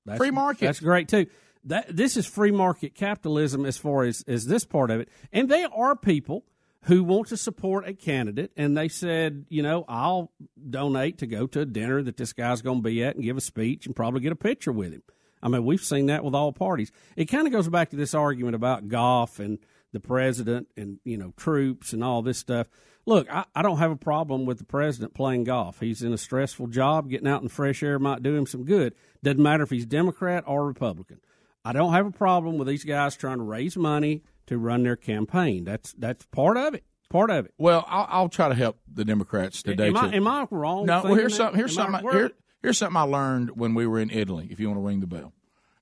that's, 0.05 0.17
Free 0.17 0.31
market. 0.31 0.65
That's 0.65 0.79
great 0.79 1.07
too. 1.07 1.27
That 1.65 1.95
this 1.95 2.15
is 2.15 2.27
free 2.27 2.51
market 2.51 2.93
capitalism 2.93 3.65
as 3.65 3.77
far 3.77 4.03
as 4.03 4.23
as 4.27 4.45
this 4.45 4.65
part 4.65 4.91
of 4.91 4.99
it. 4.99 5.09
And 5.33 5.49
there 5.49 5.67
are 5.73 5.95
people 5.95 6.45
who 6.83 7.03
want 7.03 7.29
to 7.29 7.37
support 7.37 7.87
a 7.87 7.93
candidate, 7.93 8.51
and 8.55 8.77
they 8.77 8.87
said, 8.87 9.45
you 9.49 9.63
know, 9.63 9.85
I'll 9.87 10.31
donate 10.69 11.17
to 11.19 11.25
go 11.25 11.47
to 11.47 11.61
a 11.61 11.65
dinner 11.65 12.03
that 12.03 12.17
this 12.17 12.33
guy's 12.33 12.61
going 12.61 12.83
to 12.83 12.83
be 12.83 13.03
at 13.03 13.15
and 13.15 13.23
give 13.23 13.37
a 13.37 13.41
speech 13.41 13.87
and 13.87 13.95
probably 13.95 14.21
get 14.21 14.31
a 14.31 14.35
picture 14.35 14.71
with 14.71 14.93
him. 14.93 15.01
I 15.41 15.47
mean, 15.47 15.65
we've 15.65 15.83
seen 15.83 16.05
that 16.07 16.23
with 16.23 16.35
all 16.35 16.53
parties. 16.53 16.91
It 17.15 17.25
kind 17.25 17.47
of 17.47 17.53
goes 17.53 17.67
back 17.67 17.89
to 17.89 17.95
this 17.95 18.13
argument 18.13 18.55
about 18.55 18.87
golf 18.87 19.39
and 19.39 19.57
the 19.93 19.99
president 19.99 20.67
and 20.75 20.99
you 21.03 21.17
know 21.17 21.33
troops 21.37 21.93
and 21.93 22.03
all 22.03 22.21
this 22.21 22.37
stuff. 22.37 22.67
Look, 23.05 23.31
I, 23.31 23.45
I 23.55 23.61
don't 23.61 23.77
have 23.77 23.91
a 23.91 23.95
problem 23.95 24.45
with 24.45 24.57
the 24.57 24.63
president 24.63 25.13
playing 25.13 25.43
golf. 25.43 25.79
He's 25.79 26.01
in 26.01 26.11
a 26.11 26.17
stressful 26.17 26.67
job. 26.67 27.09
Getting 27.09 27.27
out 27.27 27.41
in 27.41 27.47
the 27.47 27.53
fresh 27.53 27.83
air 27.83 27.99
might 27.99 28.23
do 28.23 28.35
him 28.35 28.47
some 28.47 28.63
good. 28.65 28.95
Doesn't 29.23 29.41
matter 29.41 29.63
if 29.63 29.69
he's 29.69 29.85
Democrat 29.85 30.43
or 30.47 30.65
Republican. 30.65 31.19
I 31.63 31.71
don't 31.73 31.93
have 31.93 32.05
a 32.05 32.11
problem 32.11 32.57
with 32.57 32.67
these 32.67 32.83
guys 32.83 33.15
trying 33.15 33.37
to 33.37 33.43
raise 33.43 33.77
money 33.77 34.23
to 34.47 34.57
run 34.57 34.83
their 34.83 34.95
campaign. 34.95 35.63
That's 35.65 35.93
that's 35.93 36.25
part 36.27 36.57
of 36.57 36.73
it. 36.75 36.83
Part 37.09 37.29
of 37.29 37.45
it. 37.45 37.53
Well, 37.57 37.85
I'll, 37.87 38.07
I'll 38.09 38.29
try 38.29 38.49
to 38.49 38.55
help 38.55 38.77
the 38.91 39.05
Democrats 39.05 39.61
today. 39.61 39.87
Am 39.87 39.97
I, 39.97 40.13
am 40.15 40.27
I 40.27 40.47
wrong? 40.49 40.85
No, 40.85 41.03
well, 41.03 41.13
here's 41.15 41.35
something. 41.35 41.57
Here's 41.57 41.77
Am 41.77 41.95
I- 41.95 42.01
here, 42.01 42.31
here's 42.61 42.77
something 42.79 42.97
I 42.97 43.03
learned 43.03 43.51
when 43.57 43.73
we 43.75 43.85
were 43.87 43.99
in 43.99 44.09
Italy. 44.09 44.47
If 44.49 44.59
you 44.59 44.67
want 44.67 44.79
to 44.79 44.85
ring 44.85 44.99
the 44.99 45.07
bell, 45.07 45.31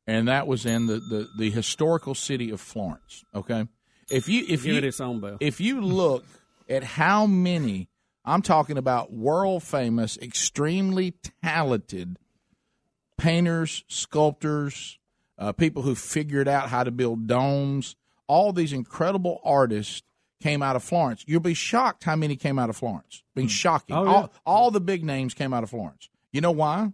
and 0.06 0.28
that 0.28 0.48
was 0.48 0.66
in 0.66 0.88
the, 0.88 0.96
the, 0.96 1.28
the 1.38 1.50
historical 1.50 2.14
city 2.16 2.50
of 2.52 2.60
Florence. 2.60 3.24
Okay, 3.34 3.68
if 4.12 4.28
you 4.28 4.42
if 4.42 4.64
Give 4.64 4.66
you 4.74 4.78
it 4.78 4.84
its 4.84 5.00
own 5.02 5.22
bell. 5.22 5.38
if 5.40 5.62
you 5.62 5.80
look 5.82 6.26
at 6.70 6.84
how 6.84 7.26
many 7.26 7.90
I'm 8.26 8.42
talking 8.42 8.78
about 8.78 9.12
world 9.12 9.64
famous, 9.64 10.18
extremely 10.18 11.14
talented 11.44 12.18
painters, 13.18 13.84
sculptors, 13.88 14.98
uh, 15.38 15.52
people 15.52 15.82
who 15.82 15.96
figured 15.96 16.48
out 16.48 16.70
how 16.70 16.84
to 16.84 16.92
build 16.92 17.28
domes. 17.28 17.96
All 18.28 18.54
these 18.54 18.72
incredible 18.72 19.42
artists 19.44 20.04
came 20.42 20.62
out 20.62 20.76
of 20.76 20.84
Florence. 20.84 21.24
You'll 21.28 21.42
be 21.42 21.54
shocked 21.54 22.04
how 22.04 22.16
many 22.16 22.36
came 22.36 22.58
out 22.58 22.70
of 22.70 22.78
Florence. 22.78 23.24
Being 23.36 23.48
shocking. 23.48 23.96
Oh, 23.96 24.04
yeah. 24.04 24.12
all, 24.12 24.34
all 24.46 24.72
the 24.72 24.82
big 24.82 25.04
names 25.04 25.34
came 25.34 25.54
out 25.54 25.64
of 25.64 25.70
Florence. 25.70 26.10
You 26.32 26.42
know 26.42 26.52
why? 26.52 26.92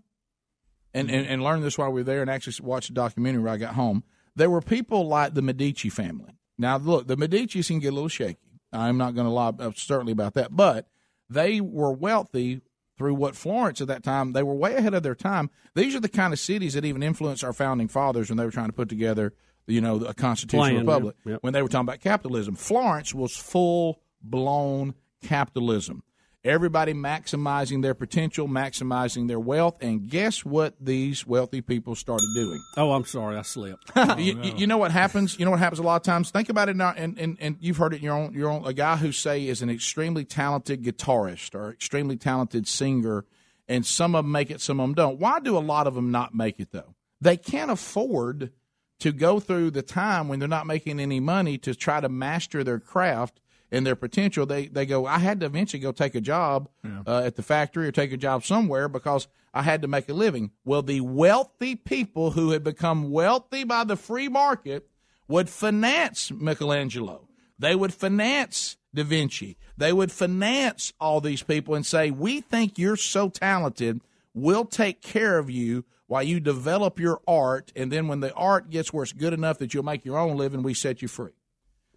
And, 0.94 1.12
and 1.12 1.28
and 1.28 1.44
learned 1.44 1.64
this 1.64 1.78
while 1.78 1.92
we 1.92 2.02
were 2.02 2.06
there, 2.06 2.22
and 2.22 2.32
actually 2.32 2.66
watched 2.66 2.90
a 2.90 2.94
documentary 2.94 3.44
where 3.44 3.54
I 3.54 3.58
got 3.58 3.76
home. 3.76 4.04
There 4.36 4.50
were 4.50 4.62
people 4.62 5.08
like 5.08 5.36
the 5.36 5.44
Medici 5.44 5.90
family. 5.90 6.34
Now, 6.58 6.78
look, 6.78 7.08
the 7.08 7.16
Medicis 7.16 7.68
can 7.68 7.80
get 7.80 7.90
a 7.90 7.96
little 7.96 8.10
shaky. 8.10 8.40
I'm 8.72 8.98
not 8.98 9.16
going 9.16 9.26
to 9.26 9.32
lie 9.32 9.54
uh, 9.60 9.72
certainly 9.76 10.12
about 10.12 10.34
that, 10.36 10.56
but 10.56 10.88
they 11.30 11.62
were 11.62 11.92
wealthy 11.92 12.62
through 12.98 13.16
what 13.16 13.36
Florence 13.36 13.82
at 13.82 13.88
that 13.88 14.04
time. 14.04 14.34
They 14.34 14.44
were 14.44 14.54
way 14.54 14.76
ahead 14.76 14.94
of 14.94 15.04
their 15.04 15.16
time. 15.16 15.50
These 15.74 15.96
are 15.96 16.00
the 16.00 16.10
kind 16.10 16.34
of 16.34 16.40
cities 16.40 16.74
that 16.74 16.86
even 16.86 17.02
influenced 17.02 17.44
our 17.44 17.54
founding 17.54 17.88
fathers 17.88 18.30
when 18.30 18.38
they 18.38 18.46
were 18.46 18.52
trying 18.52 18.68
to 18.68 18.74
put 18.74 18.90
together, 18.90 19.34
you 19.68 19.82
know, 19.82 19.96
a 19.98 20.14
constitutional 20.14 20.64
Plan, 20.64 20.74
yeah. 20.74 20.80
republic. 20.80 21.16
Yep. 21.26 21.44
When 21.44 21.54
they 21.54 21.62
were 21.62 21.70
talking 21.70 21.88
about 21.88 22.02
capitalism, 22.02 22.56
Florence 22.56 23.14
was 23.14 23.36
full 23.36 24.02
blown 24.22 24.96
capitalism. 25.24 26.04
Everybody 26.46 26.94
maximizing 26.94 27.82
their 27.82 27.94
potential, 27.94 28.48
maximizing 28.48 29.28
their 29.28 29.42
wealth, 29.42 29.76
and 29.82 30.08
guess 30.08 30.46
what? 30.46 30.74
These 30.80 31.28
wealthy 31.28 31.60
people 31.62 31.96
started 31.96 32.28
doing. 32.34 32.62
Oh, 32.78 32.94
I'm 32.94 33.04
sorry, 33.04 33.36
I 33.36 33.42
slipped. 33.42 33.92
you, 33.96 34.04
oh, 34.06 34.18
you- 34.18 34.54
you 34.56 34.68
know 34.68 34.78
what 34.78 34.92
happens? 34.92 35.38
You 35.38 35.44
know 35.44 35.52
what 35.52 35.60
happens 35.60 35.80
a 35.80 35.84
lot 35.84 35.98
of 35.98 36.04
times. 36.04 36.32
Think 36.32 36.48
about 36.48 36.70
it 36.70 36.78
now, 36.78 36.94
and, 36.96 37.18
and, 37.20 37.36
and 37.42 37.58
you've 37.60 37.76
heard 37.76 37.94
it 37.94 37.98
in 37.98 38.04
your 38.04 38.16
own 38.16 38.34
your 38.34 38.50
own. 38.50 38.66
A 38.66 38.72
guy 38.74 38.96
who 38.96 39.12
say 39.12 39.46
is 39.48 39.62
an 39.62 39.70
extremely 39.70 40.24
talented 40.24 40.82
guitarist 40.82 41.56
or 41.56 41.72
extremely 41.72 42.16
talented 42.16 42.70
singer, 42.70 43.26
and 43.68 43.86
some 43.86 44.16
of 44.16 44.24
them 44.24 44.32
make 44.32 44.50
it, 44.50 44.62
some 44.62 44.80
of 44.80 44.86
them 44.86 44.94
don't. 44.94 45.20
Why 45.20 45.42
do 45.42 45.58
a 45.58 45.60
lot 45.60 45.88
of 45.88 45.94
them 45.96 46.10
not 46.10 46.34
make 46.34 46.60
it 46.62 46.72
though? 46.72 46.96
They 47.20 47.36
can't 47.36 47.70
afford 47.70 48.54
to 49.00 49.12
go 49.12 49.42
through 49.42 49.72
the 49.72 49.82
time 49.82 50.30
when 50.30 50.40
they're 50.40 50.48
not 50.48 50.68
making 50.68 51.02
any 51.02 51.20
money 51.20 51.58
to 51.58 51.76
try 51.76 52.00
to 52.00 52.08
master 52.08 52.64
their 52.64 52.80
craft 52.80 53.42
and 53.72 53.86
their 53.86 53.96
potential. 53.96 54.46
They 54.46 54.68
they 54.68 54.86
go. 54.86 55.06
I 55.06 55.20
had 55.20 55.40
to 55.42 55.46
eventually 55.46 55.80
go 55.80 55.92
take 55.92 56.16
a 56.16 56.22
job 56.22 56.70
uh, 57.08 57.22
at 57.26 57.36
the 57.36 57.44
factory 57.44 57.88
or 57.88 57.92
take 57.92 58.12
a 58.12 58.18
job 58.18 58.44
somewhere 58.44 58.88
because 58.88 59.28
I 59.54 59.64
had 59.64 59.82
to 59.82 59.88
make 59.88 60.10
a 60.10 60.14
living. 60.14 60.52
Well, 60.66 60.82
the 60.82 61.02
wealthy 61.02 61.76
people 61.76 62.32
who 62.32 62.52
had 62.52 62.64
become 62.64 63.12
wealthy 63.12 63.64
by 63.64 63.84
the 63.84 63.96
free 63.96 64.28
market 64.28 64.88
would 65.28 65.50
finance 65.50 66.32
Michelangelo. 66.32 67.28
They 67.58 67.76
would 67.76 67.94
finance 67.94 68.78
Da 68.94 69.04
Vinci. 69.04 69.58
They 69.78 69.94
would 69.94 70.12
finance 70.12 70.94
all 71.00 71.22
these 71.22 71.44
people 71.44 71.76
and 71.76 71.86
say, 71.86 72.10
"We 72.12 72.42
think 72.42 72.78
you're 72.80 72.96
so 72.96 73.30
talented. 73.30 74.02
We'll 74.34 74.66
take 74.66 75.02
care 75.02 75.38
of 75.38 75.50
you." 75.50 75.86
While 76.08 76.24
you 76.24 76.40
develop 76.40 77.00
your 77.00 77.22
art, 77.28 77.72
and 77.76 77.92
then 77.92 78.08
when 78.08 78.20
the 78.20 78.34
art 78.34 78.72
gets 78.72 78.92
where 78.92 79.04
it's 79.04 79.14
good 79.14 79.32
enough 79.32 79.60
that 79.60 79.76
you'll 79.76 79.84
make 79.84 80.04
your 80.06 80.18
own 80.18 80.38
living, 80.38 80.64
we 80.64 80.74
set 80.74 81.04
you 81.04 81.08
free. 81.08 81.34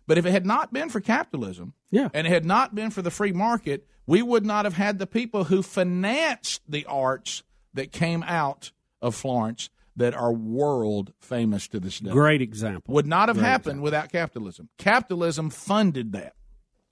But 0.06 0.18
if 0.18 0.26
it 0.26 0.32
had 0.32 0.46
not 0.46 0.72
been 0.72 0.88
for 0.88 1.00
capitalism, 1.00 1.74
yeah. 1.90 2.08
and 2.12 2.26
it 2.26 2.30
had 2.30 2.44
not 2.44 2.74
been 2.74 2.90
for 2.90 3.02
the 3.02 3.10
free 3.10 3.32
market, 3.32 3.86
we 4.06 4.22
would 4.22 4.44
not 4.44 4.64
have 4.64 4.74
had 4.74 4.98
the 4.98 5.06
people 5.06 5.44
who 5.44 5.62
financed 5.62 6.62
the 6.68 6.84
arts 6.86 7.42
that 7.74 7.92
came 7.92 8.22
out 8.24 8.72
of 9.00 9.14
Florence 9.14 9.70
that 9.96 10.14
are 10.14 10.32
world 10.32 11.12
famous 11.20 11.68
to 11.68 11.80
this 11.80 12.00
day. 12.00 12.10
Great 12.10 12.42
example. 12.42 12.94
Would 12.94 13.06
not 13.06 13.28
have 13.28 13.36
Great 13.36 13.46
happened 13.46 13.82
without 13.82 14.10
capitalism. 14.10 14.68
Capitalism 14.78 15.50
funded 15.50 16.12
that. 16.12 16.34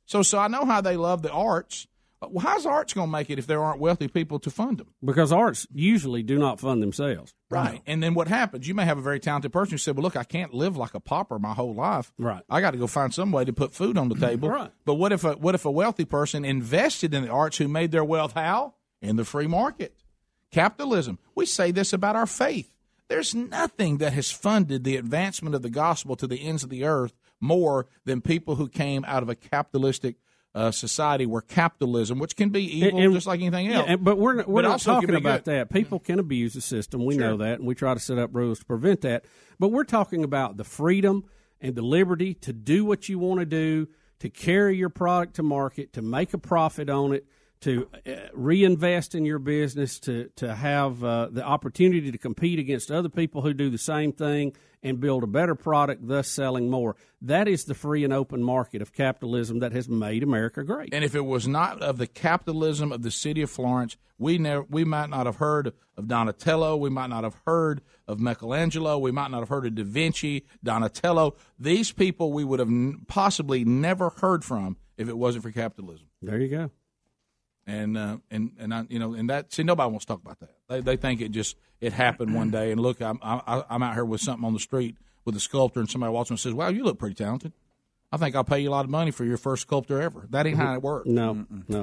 So, 0.06 0.22
so 0.22 0.38
I 0.38 0.48
know 0.48 0.64
how 0.64 0.80
they 0.80 0.96
love 0.96 1.22
the 1.22 1.32
arts. 1.32 1.86
Uh, 2.22 2.28
well, 2.30 2.44
how's 2.44 2.66
arts 2.66 2.92
going 2.92 3.08
to 3.08 3.12
make 3.12 3.30
it 3.30 3.38
if 3.38 3.46
there 3.46 3.62
aren't 3.62 3.80
wealthy 3.80 4.06
people 4.08 4.38
to 4.40 4.50
fund 4.50 4.78
them? 4.78 4.88
Because 5.02 5.32
arts 5.32 5.66
usually 5.72 6.22
do 6.22 6.38
not 6.38 6.60
fund 6.60 6.82
themselves. 6.82 7.34
Right. 7.50 7.80
And 7.86 8.02
then 8.02 8.14
what 8.14 8.28
happens? 8.28 8.68
You 8.68 8.74
may 8.74 8.84
have 8.84 8.98
a 8.98 9.02
very 9.02 9.20
talented 9.20 9.52
person 9.52 9.72
who 9.72 9.78
said, 9.78 9.96
Well, 9.96 10.02
look, 10.02 10.16
I 10.16 10.24
can't 10.24 10.52
live 10.52 10.76
like 10.76 10.94
a 10.94 11.00
pauper 11.00 11.38
my 11.38 11.54
whole 11.54 11.74
life. 11.74 12.12
Right. 12.18 12.42
I 12.50 12.60
got 12.60 12.72
to 12.72 12.78
go 12.78 12.86
find 12.86 13.12
some 13.14 13.32
way 13.32 13.44
to 13.44 13.52
put 13.52 13.72
food 13.72 13.96
on 13.96 14.08
the 14.08 14.14
table. 14.26 14.50
Right. 14.50 14.70
But 14.84 14.94
what 14.94 15.12
if 15.12 15.24
a 15.24 15.32
what 15.32 15.54
if 15.54 15.64
a 15.64 15.70
wealthy 15.70 16.04
person 16.04 16.44
invested 16.44 17.14
in 17.14 17.22
the 17.22 17.30
arts 17.30 17.56
who 17.56 17.68
made 17.68 17.90
their 17.90 18.04
wealth 18.04 18.32
how? 18.32 18.74
In 19.00 19.16
the 19.16 19.24
free 19.24 19.46
market. 19.46 19.94
Capitalism. 20.50 21.18
We 21.34 21.46
say 21.46 21.70
this 21.70 21.92
about 21.92 22.16
our 22.16 22.26
faith. 22.26 22.70
There's 23.08 23.34
nothing 23.34 23.98
that 23.98 24.12
has 24.12 24.30
funded 24.30 24.84
the 24.84 24.96
advancement 24.96 25.54
of 25.54 25.62
the 25.62 25.70
gospel 25.70 26.14
to 26.16 26.26
the 26.26 26.46
ends 26.46 26.62
of 26.62 26.70
the 26.70 26.84
earth 26.84 27.12
more 27.40 27.86
than 28.04 28.20
people 28.20 28.54
who 28.56 28.68
came 28.68 29.04
out 29.04 29.22
of 29.22 29.28
a 29.28 29.34
capitalistic 29.34 30.16
uh, 30.54 30.70
society 30.72 31.26
where 31.26 31.40
capitalism, 31.42 32.18
which 32.18 32.34
can 32.34 32.48
be 32.50 32.62
evil 32.64 32.98
And- 33.00 33.12
just 33.14 33.26
like 33.26 33.40
anything 33.40 33.66
Yeah, 33.66 33.78
else, 33.78 33.86
and- 33.88 34.04
but 34.04 34.18
we're 34.18 34.34
not, 34.34 34.48
we're 34.48 34.62
but 34.62 34.68
not 34.68 34.80
talking 34.80 35.14
about 35.14 35.44
good. 35.44 35.52
that. 35.52 35.70
People 35.70 35.98
can 36.00 36.18
abuse 36.18 36.54
the 36.54 36.60
system. 36.60 37.04
We 37.04 37.16
know 37.16 37.36
that, 37.36 37.58
and 37.60 37.66
we 37.68 37.74
try 37.76 37.94
to 37.94 38.00
set 38.00 38.18
up 38.18 38.30
rules 38.34 38.58
to 38.58 38.64
prevent 38.64 39.02
that. 39.02 39.24
But 39.58 39.68
we're 39.68 39.84
talking 39.84 40.24
about 40.24 40.56
the 40.56 40.64
freedom 40.64 41.24
and 41.60 41.74
the 41.76 41.82
liberty 41.82 42.34
to 42.34 42.52
do 42.52 42.84
what 42.84 43.08
you 43.08 43.18
want 43.18 43.38
to 43.40 43.46
do, 43.46 43.86
to 44.18 44.28
carry 44.28 44.76
your 44.76 44.88
product 44.88 45.36
to 45.36 45.42
market, 45.44 45.92
to 45.92 46.02
make 46.02 46.34
a 46.34 46.38
profit 46.38 46.90
on 46.90 47.12
it, 47.12 47.26
to 47.60 47.88
uh, 48.06 48.12
reinvest 48.32 49.14
in 49.14 49.24
your 49.24 49.38
business, 49.38 49.98
to 50.00 50.30
to 50.36 50.54
have 50.54 51.04
uh, 51.04 51.28
the 51.30 51.44
opportunity 51.44 52.10
to 52.10 52.18
compete 52.18 52.58
against 52.58 52.90
other 52.90 53.08
people 53.08 53.42
who 53.42 53.52
do 53.52 53.70
the 53.70 53.78
same 53.78 54.12
thing 54.12 54.54
and 54.82 54.98
build 54.98 55.22
a 55.22 55.26
better 55.26 55.54
product, 55.54 56.06
thus 56.08 56.28
selling 56.28 56.70
more. 56.70 56.96
That 57.20 57.48
is 57.48 57.64
the 57.64 57.74
free 57.74 58.02
and 58.02 58.12
open 58.12 58.42
market 58.42 58.80
of 58.80 58.92
capitalism 58.92 59.58
that 59.58 59.72
has 59.72 59.88
made 59.88 60.22
America 60.22 60.64
great. 60.64 60.94
And 60.94 61.04
if 61.04 61.14
it 61.14 61.24
was 61.24 61.46
not 61.46 61.82
of 61.82 61.98
the 61.98 62.06
capitalism 62.06 62.92
of 62.92 63.02
the 63.02 63.10
city 63.10 63.42
of 63.42 63.50
Florence, 63.50 63.96
we 64.18 64.38
never, 64.38 64.64
we 64.70 64.84
might 64.84 65.10
not 65.10 65.26
have 65.26 65.36
heard 65.36 65.72
of 65.96 66.08
Donatello. 66.08 66.76
We 66.76 66.90
might 66.90 67.08
not 67.08 67.24
have 67.24 67.36
heard 67.46 67.82
of 68.06 68.20
Michelangelo. 68.20 68.98
We 68.98 69.12
might 69.12 69.30
not 69.30 69.40
have 69.40 69.50
heard 69.50 69.66
of 69.66 69.74
Da 69.74 69.84
Vinci, 69.84 70.46
Donatello. 70.64 71.36
These 71.58 71.92
people 71.92 72.32
we 72.32 72.44
would 72.44 72.58
have 72.58 72.68
n- 72.68 73.02
possibly 73.06 73.64
never 73.64 74.10
heard 74.10 74.44
from 74.44 74.78
if 74.96 75.08
it 75.08 75.16
wasn't 75.16 75.44
for 75.44 75.50
capitalism. 75.50 76.06
There 76.22 76.38
you 76.40 76.48
go. 76.48 76.70
And 77.70 77.96
uh, 77.96 78.16
and 78.32 78.50
and 78.58 78.74
I, 78.74 78.84
you 78.88 78.98
know, 78.98 79.14
and 79.14 79.30
that 79.30 79.52
see 79.52 79.62
nobody 79.62 79.88
wants 79.90 80.04
to 80.06 80.12
talk 80.12 80.20
about 80.22 80.40
that. 80.40 80.50
They 80.68 80.80
they 80.80 80.96
think 80.96 81.20
it 81.20 81.30
just 81.30 81.56
it 81.80 81.92
happened 81.92 82.34
one 82.34 82.50
day. 82.50 82.72
And 82.72 82.80
look, 82.80 83.00
I'm 83.00 83.20
I, 83.22 83.62
I'm 83.70 83.80
out 83.82 83.94
here 83.94 84.04
with 84.04 84.20
something 84.20 84.44
on 84.44 84.54
the 84.54 84.58
street 84.58 84.96
with 85.24 85.36
a 85.36 85.40
sculptor, 85.40 85.78
and 85.78 85.88
somebody 85.88 86.12
walks 86.12 86.30
in 86.30 86.34
and 86.34 86.40
says, 86.40 86.52
"Wow, 86.52 86.68
you 86.68 86.82
look 86.82 86.98
pretty 86.98 87.14
talented." 87.14 87.52
I 88.10 88.16
think 88.16 88.34
I'll 88.34 88.42
pay 88.42 88.58
you 88.58 88.70
a 88.70 88.72
lot 88.72 88.84
of 88.84 88.90
money 88.90 89.12
for 89.12 89.24
your 89.24 89.36
first 89.36 89.62
sculptor 89.62 90.02
ever. 90.02 90.26
That 90.30 90.46
ain't 90.46 90.56
how 90.56 90.74
it 90.74 90.82
works. 90.82 91.06
No, 91.06 91.46
no. 91.68 91.82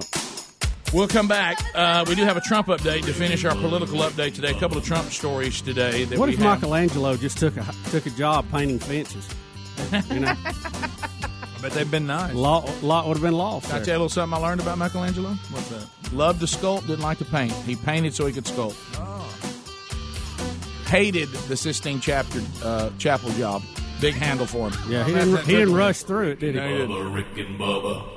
We'll 0.94 1.08
come 1.08 1.28
back. 1.30 1.58
Uh, 1.74 2.04
we 2.08 2.16
do 2.16 2.24
have 2.26 2.36
a 2.36 2.42
Trump 2.42 2.68
update 2.68 3.06
to 3.06 3.14
finish 3.14 3.46
our 3.46 3.56
political 3.56 4.00
update 4.00 4.36
today. 4.36 4.52
A 4.52 4.60
couple 4.60 4.78
of 4.78 4.84
Trump 4.86 5.10
stories 5.12 5.62
today. 5.62 6.04
That 6.04 6.20
What 6.20 6.28
if 6.30 6.38
have. 6.40 6.60
Michelangelo 6.62 7.16
just 7.16 7.38
took 7.38 7.56
a 7.56 7.66
took 7.92 8.06
a 8.06 8.10
job 8.12 8.46
painting 8.52 8.80
fences? 8.80 9.28
You 10.12 10.20
know, 10.22 10.34
I 11.68 11.70
bet 11.70 11.80
they've 11.80 11.92
been 11.92 12.08
nice. 12.08 12.34
lot 12.34 12.82
lot 12.82 13.08
would 13.08 13.18
have 13.18 13.24
been 13.24 13.34
lost. 13.34 13.68
Can 13.68 13.82
I 13.82 13.84
tell 13.84 13.88
you 13.88 13.92
a 13.92 14.04
little 14.04 14.10
something 14.10 14.38
I 14.38 14.42
learned 14.42 14.62
about 14.62 14.78
Michelangelo? 14.78 15.32
What's 15.52 15.68
that? 15.68 16.14
Loved 16.14 16.40
to 16.40 16.46
sculpt, 16.46 16.88
didn't 16.88 17.02
like 17.02 17.18
to 17.18 17.26
paint. 17.26 17.52
He 17.52 17.76
painted 17.76 18.14
so 18.14 18.26
he 18.26 18.32
could 18.32 18.46
sculpt. 18.46 18.78
Hated 20.86 21.28
the 21.28 21.58
Sistine 21.58 22.00
Chapter 22.00 22.42
uh, 22.64 22.90
Chapel 22.98 23.32
job. 23.32 23.64
Big 24.00 24.14
handle 24.14 24.46
for 24.46 24.70
him. 24.70 24.90
Yeah, 24.90 25.04
he 25.04 25.14
didn't 25.14 25.46
he 25.46 25.58
didn't 25.58 25.74
rush 25.74 26.04
through 26.04 26.30
it, 26.30 26.40
did 26.40 26.56
he? 26.56 26.62
No, 26.62 26.68
he 26.70 26.74
didn't. 26.78 26.90
Bubba, 26.92 27.14
Rick 27.14 27.46
and 27.46 27.60
Bubba. 27.60 28.17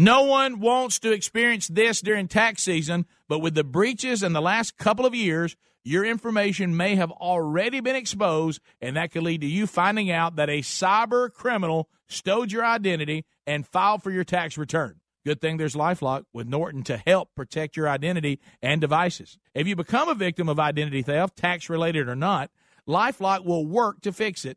No 0.00 0.22
one 0.22 0.60
wants 0.60 0.98
to 1.00 1.12
experience 1.12 1.68
this 1.68 2.00
during 2.00 2.26
tax 2.26 2.62
season, 2.62 3.04
but 3.28 3.40
with 3.40 3.54
the 3.54 3.62
breaches 3.62 4.22
in 4.22 4.32
the 4.32 4.40
last 4.40 4.78
couple 4.78 5.04
of 5.04 5.14
years, 5.14 5.58
your 5.84 6.06
information 6.06 6.74
may 6.74 6.94
have 6.94 7.10
already 7.10 7.80
been 7.80 7.96
exposed, 7.96 8.62
and 8.80 8.96
that 8.96 9.12
could 9.12 9.24
lead 9.24 9.42
to 9.42 9.46
you 9.46 9.66
finding 9.66 10.10
out 10.10 10.36
that 10.36 10.48
a 10.48 10.62
cyber 10.62 11.30
criminal 11.30 11.90
stowed 12.08 12.50
your 12.50 12.64
identity 12.64 13.26
and 13.46 13.66
filed 13.66 14.02
for 14.02 14.10
your 14.10 14.24
tax 14.24 14.56
return. 14.56 15.00
Good 15.26 15.42
thing 15.42 15.58
there's 15.58 15.76
Lifelock 15.76 16.24
with 16.32 16.48
Norton 16.48 16.82
to 16.84 16.96
help 16.96 17.34
protect 17.34 17.76
your 17.76 17.86
identity 17.86 18.40
and 18.62 18.80
devices. 18.80 19.36
If 19.54 19.66
you 19.66 19.76
become 19.76 20.08
a 20.08 20.14
victim 20.14 20.48
of 20.48 20.58
identity 20.58 21.02
theft, 21.02 21.36
tax 21.36 21.68
related 21.68 22.08
or 22.08 22.16
not, 22.16 22.50
Lifelock 22.88 23.44
will 23.44 23.66
work 23.66 24.00
to 24.00 24.14
fix 24.14 24.46
it 24.46 24.56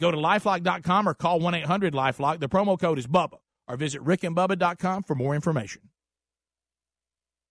Go 0.00 0.10
to 0.10 0.16
lifelock.com 0.16 1.08
or 1.08 1.14
call 1.14 1.40
1 1.40 1.54
800 1.54 1.94
Lifelock. 1.94 2.40
The 2.40 2.48
promo 2.48 2.78
code 2.78 2.98
is 2.98 3.06
BUBBA. 3.06 3.38
Or 3.68 3.76
visit 3.76 4.02
rickandbubba.com 4.02 5.04
for 5.04 5.14
more 5.14 5.34
information. 5.34 5.91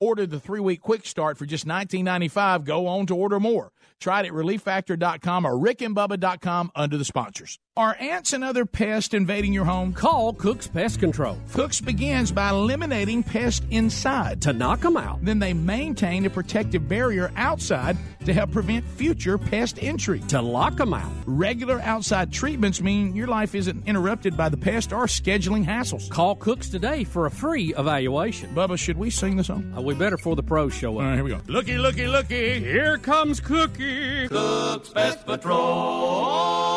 order 0.00 0.26
the 0.26 0.40
three 0.40 0.60
week 0.60 0.80
quick 0.80 1.06
start 1.06 1.36
for 1.38 1.46
just 1.46 1.66
$19.95 1.66 2.64
go 2.64 2.86
on 2.86 3.06
to 3.06 3.14
order 3.14 3.38
more. 3.38 3.70
Try 4.00 4.20
it 4.20 4.26
at 4.26 4.32
relieffactor.com 4.32 5.44
or 5.44 5.52
rickandbubba.com 5.52 6.72
under 6.74 6.96
the 6.96 7.04
sponsors. 7.04 7.58
Are 7.76 7.96
ants 8.00 8.32
and 8.32 8.42
other 8.42 8.66
pests 8.66 9.14
invading 9.14 9.52
your 9.52 9.64
home? 9.64 9.92
Call 9.92 10.32
Cook's 10.32 10.66
Pest 10.66 11.00
Control. 11.00 11.38
Cook's 11.52 11.80
begins 11.80 12.32
by 12.32 12.50
eliminating 12.50 13.22
pests 13.22 13.64
inside. 13.70 14.42
To 14.42 14.52
knock 14.52 14.80
them 14.80 14.96
out. 14.96 15.24
Then 15.24 15.38
they 15.38 15.52
maintain 15.52 16.26
a 16.26 16.30
protective 16.30 16.88
barrier 16.88 17.30
outside 17.36 17.96
to 18.24 18.32
help 18.32 18.50
prevent 18.52 18.88
future 18.88 19.38
pest 19.38 19.78
entry. 19.82 20.20
To 20.28 20.42
lock 20.42 20.76
them 20.76 20.92
out. 20.92 21.12
Regular 21.26 21.80
outside 21.82 22.32
treatments 22.32 22.80
mean 22.82 23.14
your 23.14 23.28
life 23.28 23.54
isn't 23.54 23.86
interrupted 23.86 24.36
by 24.36 24.48
the 24.48 24.56
pest 24.56 24.92
or 24.92 25.04
scheduling 25.04 25.64
hassles. 25.64 26.10
Call 26.10 26.34
Cooks 26.36 26.70
today 26.70 27.04
for 27.04 27.26
a 27.26 27.30
free 27.30 27.72
evaluation. 27.76 28.54
Bubba, 28.54 28.78
should 28.78 28.98
we 28.98 29.10
sing 29.10 29.36
the 29.36 29.44
song? 29.44 29.72
We 29.90 29.96
better 29.96 30.16
for 30.16 30.36
the 30.36 30.42
pros 30.44 30.72
show 30.72 30.98
up. 30.98 31.02
All 31.02 31.08
right, 31.08 31.16
here 31.16 31.24
we 31.24 31.30
go. 31.30 31.40
Looky, 31.48 31.76
looky, 31.76 32.06
looky. 32.06 32.60
Here 32.60 32.96
comes 32.96 33.40
Cookie. 33.40 34.28
Cook's 34.28 34.90
Pest 34.90 35.26
Patrol. 35.26 36.70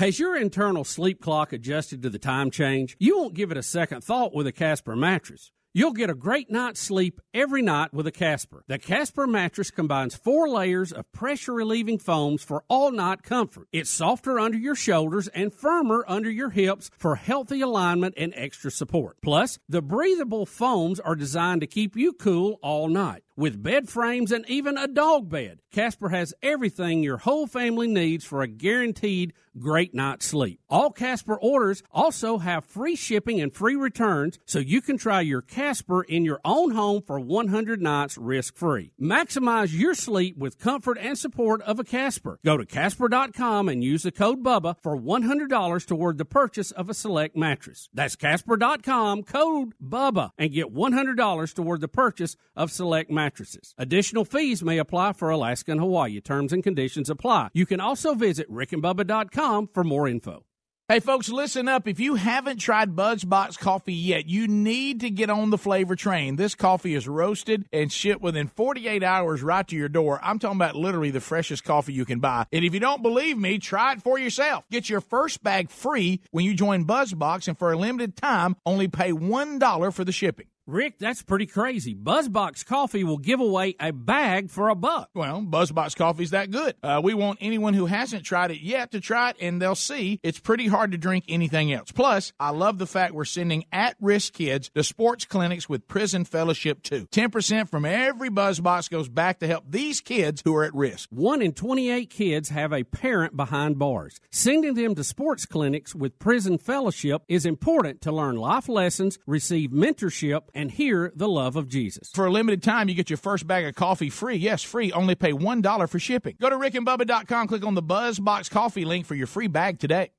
Has 0.00 0.18
your 0.18 0.36
internal 0.36 0.82
sleep 0.82 1.22
clock 1.22 1.52
adjusted 1.52 2.02
to 2.02 2.10
the 2.10 2.18
time 2.18 2.50
change? 2.50 2.96
You 2.98 3.16
won't 3.16 3.34
give 3.34 3.52
it 3.52 3.56
a 3.56 3.62
second 3.62 4.02
thought 4.02 4.34
with 4.34 4.48
a 4.48 4.52
Casper 4.52 4.96
mattress. 4.96 5.52
You'll 5.72 5.92
get 5.92 6.10
a 6.10 6.14
great 6.14 6.50
night's 6.50 6.80
sleep 6.80 7.20
every 7.32 7.62
night 7.62 7.94
with 7.94 8.04
a 8.04 8.10
Casper. 8.10 8.64
The 8.66 8.76
Casper 8.76 9.28
mattress 9.28 9.70
combines 9.70 10.16
four 10.16 10.48
layers 10.48 10.90
of 10.90 11.12
pressure 11.12 11.52
relieving 11.52 12.00
foams 12.00 12.42
for 12.42 12.64
all 12.66 12.90
night 12.90 13.22
comfort. 13.22 13.68
It's 13.72 13.88
softer 13.88 14.40
under 14.40 14.58
your 14.58 14.74
shoulders 14.74 15.28
and 15.28 15.54
firmer 15.54 16.04
under 16.08 16.28
your 16.28 16.50
hips 16.50 16.90
for 16.98 17.14
healthy 17.14 17.60
alignment 17.60 18.14
and 18.16 18.32
extra 18.34 18.72
support. 18.72 19.18
Plus, 19.22 19.60
the 19.68 19.80
breathable 19.80 20.44
foams 20.44 20.98
are 20.98 21.14
designed 21.14 21.60
to 21.60 21.68
keep 21.68 21.94
you 21.94 22.14
cool 22.14 22.58
all 22.64 22.88
night. 22.88 23.22
With 23.40 23.62
bed 23.62 23.88
frames 23.88 24.32
and 24.32 24.44
even 24.50 24.76
a 24.76 24.86
dog 24.86 25.30
bed, 25.30 25.60
Casper 25.72 26.10
has 26.10 26.34
everything 26.42 27.02
your 27.02 27.16
whole 27.16 27.46
family 27.46 27.88
needs 27.88 28.22
for 28.22 28.42
a 28.42 28.46
guaranteed 28.46 29.32
great 29.58 29.94
night's 29.94 30.26
sleep. 30.26 30.60
All 30.68 30.90
Casper 30.90 31.36
orders 31.36 31.82
also 31.90 32.38
have 32.38 32.64
free 32.64 32.96
shipping 32.96 33.40
and 33.40 33.52
free 33.52 33.76
returns, 33.76 34.38
so 34.44 34.58
you 34.58 34.80
can 34.80 34.98
try 34.98 35.20
your 35.20 35.42
Casper 35.42 36.02
in 36.02 36.24
your 36.24 36.40
own 36.44 36.72
home 36.72 37.02
for 37.02 37.18
100 37.18 37.80
nights 37.80 38.18
risk 38.18 38.56
free. 38.56 38.92
Maximize 39.00 39.76
your 39.76 39.94
sleep 39.94 40.36
with 40.36 40.58
comfort 40.58 40.98
and 41.00 41.18
support 41.18 41.62
of 41.62 41.78
a 41.78 41.84
Casper. 41.84 42.38
Go 42.44 42.56
to 42.56 42.66
Casper.com 42.66 43.68
and 43.68 43.82
use 43.82 44.02
the 44.02 44.12
code 44.12 44.42
BUBBA 44.42 44.76
for 44.82 44.96
$100 44.96 45.86
toward 45.86 46.18
the 46.18 46.24
purchase 46.24 46.70
of 46.72 46.88
a 46.88 46.94
select 46.94 47.36
mattress. 47.36 47.88
That's 47.92 48.16
Casper.com, 48.16 49.22
code 49.24 49.72
BUBBA, 49.82 50.30
and 50.38 50.52
get 50.52 50.74
$100 50.74 51.54
toward 51.54 51.80
the 51.80 51.88
purchase 51.88 52.36
of 52.54 52.70
select 52.70 53.10
mattresses. 53.30 53.74
Additional 53.78 54.24
fees 54.24 54.62
may 54.62 54.78
apply 54.78 55.12
for 55.12 55.30
Alaska 55.30 55.70
and 55.70 55.80
Hawaii. 55.80 56.20
Terms 56.20 56.52
and 56.52 56.64
conditions 56.64 57.08
apply. 57.08 57.50
You 57.52 57.66
can 57.66 57.80
also 57.80 58.14
visit 58.14 58.50
rickandbubba.com 58.50 59.68
for 59.72 59.84
more 59.84 60.08
info. 60.08 60.44
Hey, 60.88 60.98
folks, 60.98 61.28
listen 61.28 61.68
up. 61.68 61.86
If 61.86 62.00
you 62.00 62.16
haven't 62.16 62.56
tried 62.56 62.96
Buzzbox 62.96 63.56
coffee 63.56 63.94
yet, 63.94 64.28
you 64.28 64.48
need 64.48 65.02
to 65.02 65.10
get 65.10 65.30
on 65.30 65.50
the 65.50 65.56
flavor 65.56 65.94
train. 65.94 66.34
This 66.34 66.56
coffee 66.56 66.96
is 66.96 67.06
roasted 67.06 67.64
and 67.72 67.92
shipped 67.92 68.20
within 68.20 68.48
48 68.48 69.04
hours 69.04 69.40
right 69.40 69.68
to 69.68 69.76
your 69.76 69.88
door. 69.88 70.18
I'm 70.20 70.40
talking 70.40 70.58
about 70.58 70.74
literally 70.74 71.12
the 71.12 71.20
freshest 71.20 71.62
coffee 71.62 71.92
you 71.92 72.04
can 72.04 72.18
buy. 72.18 72.46
And 72.52 72.64
if 72.64 72.74
you 72.74 72.80
don't 72.80 73.02
believe 73.02 73.38
me, 73.38 73.60
try 73.60 73.92
it 73.92 74.02
for 74.02 74.18
yourself. 74.18 74.64
Get 74.72 74.90
your 74.90 75.00
first 75.00 75.44
bag 75.44 75.70
free 75.70 76.22
when 76.32 76.44
you 76.44 76.54
join 76.54 76.84
Buzzbox, 76.84 77.46
and 77.46 77.56
for 77.56 77.70
a 77.70 77.78
limited 77.78 78.16
time, 78.16 78.56
only 78.66 78.88
pay 78.88 79.12
$1 79.12 79.94
for 79.94 80.04
the 80.04 80.10
shipping. 80.10 80.46
Rick, 80.66 80.98
that's 80.98 81.22
pretty 81.22 81.46
crazy. 81.46 81.94
Buzzbox 81.94 82.64
Coffee 82.64 83.02
will 83.02 83.18
give 83.18 83.40
away 83.40 83.74
a 83.80 83.92
bag 83.92 84.50
for 84.50 84.68
a 84.68 84.74
buck. 84.74 85.10
Well, 85.14 85.42
Buzzbox 85.42 85.96
Coffee's 85.96 86.30
that 86.30 86.50
good. 86.50 86.76
Uh, 86.82 87.00
we 87.02 87.14
want 87.14 87.38
anyone 87.40 87.74
who 87.74 87.86
hasn't 87.86 88.24
tried 88.24 88.50
it 88.50 88.60
yet 88.60 88.92
to 88.92 89.00
try 89.00 89.30
it, 89.30 89.36
and 89.40 89.60
they'll 89.60 89.74
see 89.74 90.20
it's 90.22 90.38
pretty 90.38 90.68
hard 90.68 90.92
to 90.92 90.98
drink 90.98 91.24
anything 91.28 91.72
else. 91.72 91.90
Plus, 91.90 92.32
I 92.38 92.50
love 92.50 92.78
the 92.78 92.86
fact 92.86 93.14
we're 93.14 93.24
sending 93.24 93.64
at-risk 93.72 94.34
kids 94.34 94.70
to 94.74 94.84
sports 94.84 95.24
clinics 95.24 95.68
with 95.68 95.88
Prison 95.88 96.24
Fellowship 96.24 96.82
too. 96.82 97.06
10% 97.06 97.68
from 97.68 97.84
every 97.84 98.30
Buzzbox 98.30 98.90
goes 98.90 99.08
back 99.08 99.40
to 99.40 99.46
help 99.46 99.64
these 99.68 100.00
kids 100.00 100.42
who 100.44 100.54
are 100.54 100.64
at 100.64 100.74
risk. 100.74 101.08
One 101.10 101.42
in 101.42 101.52
28 101.52 102.10
kids 102.10 102.50
have 102.50 102.72
a 102.72 102.84
parent 102.84 103.36
behind 103.36 103.78
bars. 103.78 104.20
Sending 104.30 104.74
them 104.74 104.94
to 104.94 105.02
sports 105.02 105.46
clinics 105.46 105.94
with 105.94 106.18
Prison 106.18 106.58
Fellowship 106.58 107.22
is 107.26 107.44
important 107.44 108.00
to 108.02 108.12
learn 108.12 108.36
life 108.36 108.68
lessons, 108.68 109.18
receive 109.26 109.70
mentorship, 109.70 110.42
and 110.60 110.70
hear 110.70 111.10
the 111.16 111.28
love 111.28 111.56
of 111.56 111.68
Jesus. 111.68 112.10
For 112.14 112.26
a 112.26 112.30
limited 112.30 112.62
time, 112.62 112.88
you 112.88 112.94
get 112.94 113.08
your 113.08 113.16
first 113.16 113.46
bag 113.46 113.64
of 113.64 113.74
coffee 113.74 114.10
free. 114.10 114.36
Yes, 114.36 114.62
free. 114.62 114.92
Only 114.92 115.14
pay 115.14 115.32
$1 115.32 115.88
for 115.88 115.98
shipping. 115.98 116.36
Go 116.38 116.50
to 116.50 116.56
rickandbubba.com, 116.56 117.48
click 117.48 117.64
on 117.64 117.74
the 117.74 117.82
Buzzbox 117.82 118.50
Coffee 118.50 118.84
link 118.84 119.06
for 119.06 119.14
your 119.14 119.26
free 119.26 119.46
bag 119.46 119.78
today. 119.78 120.10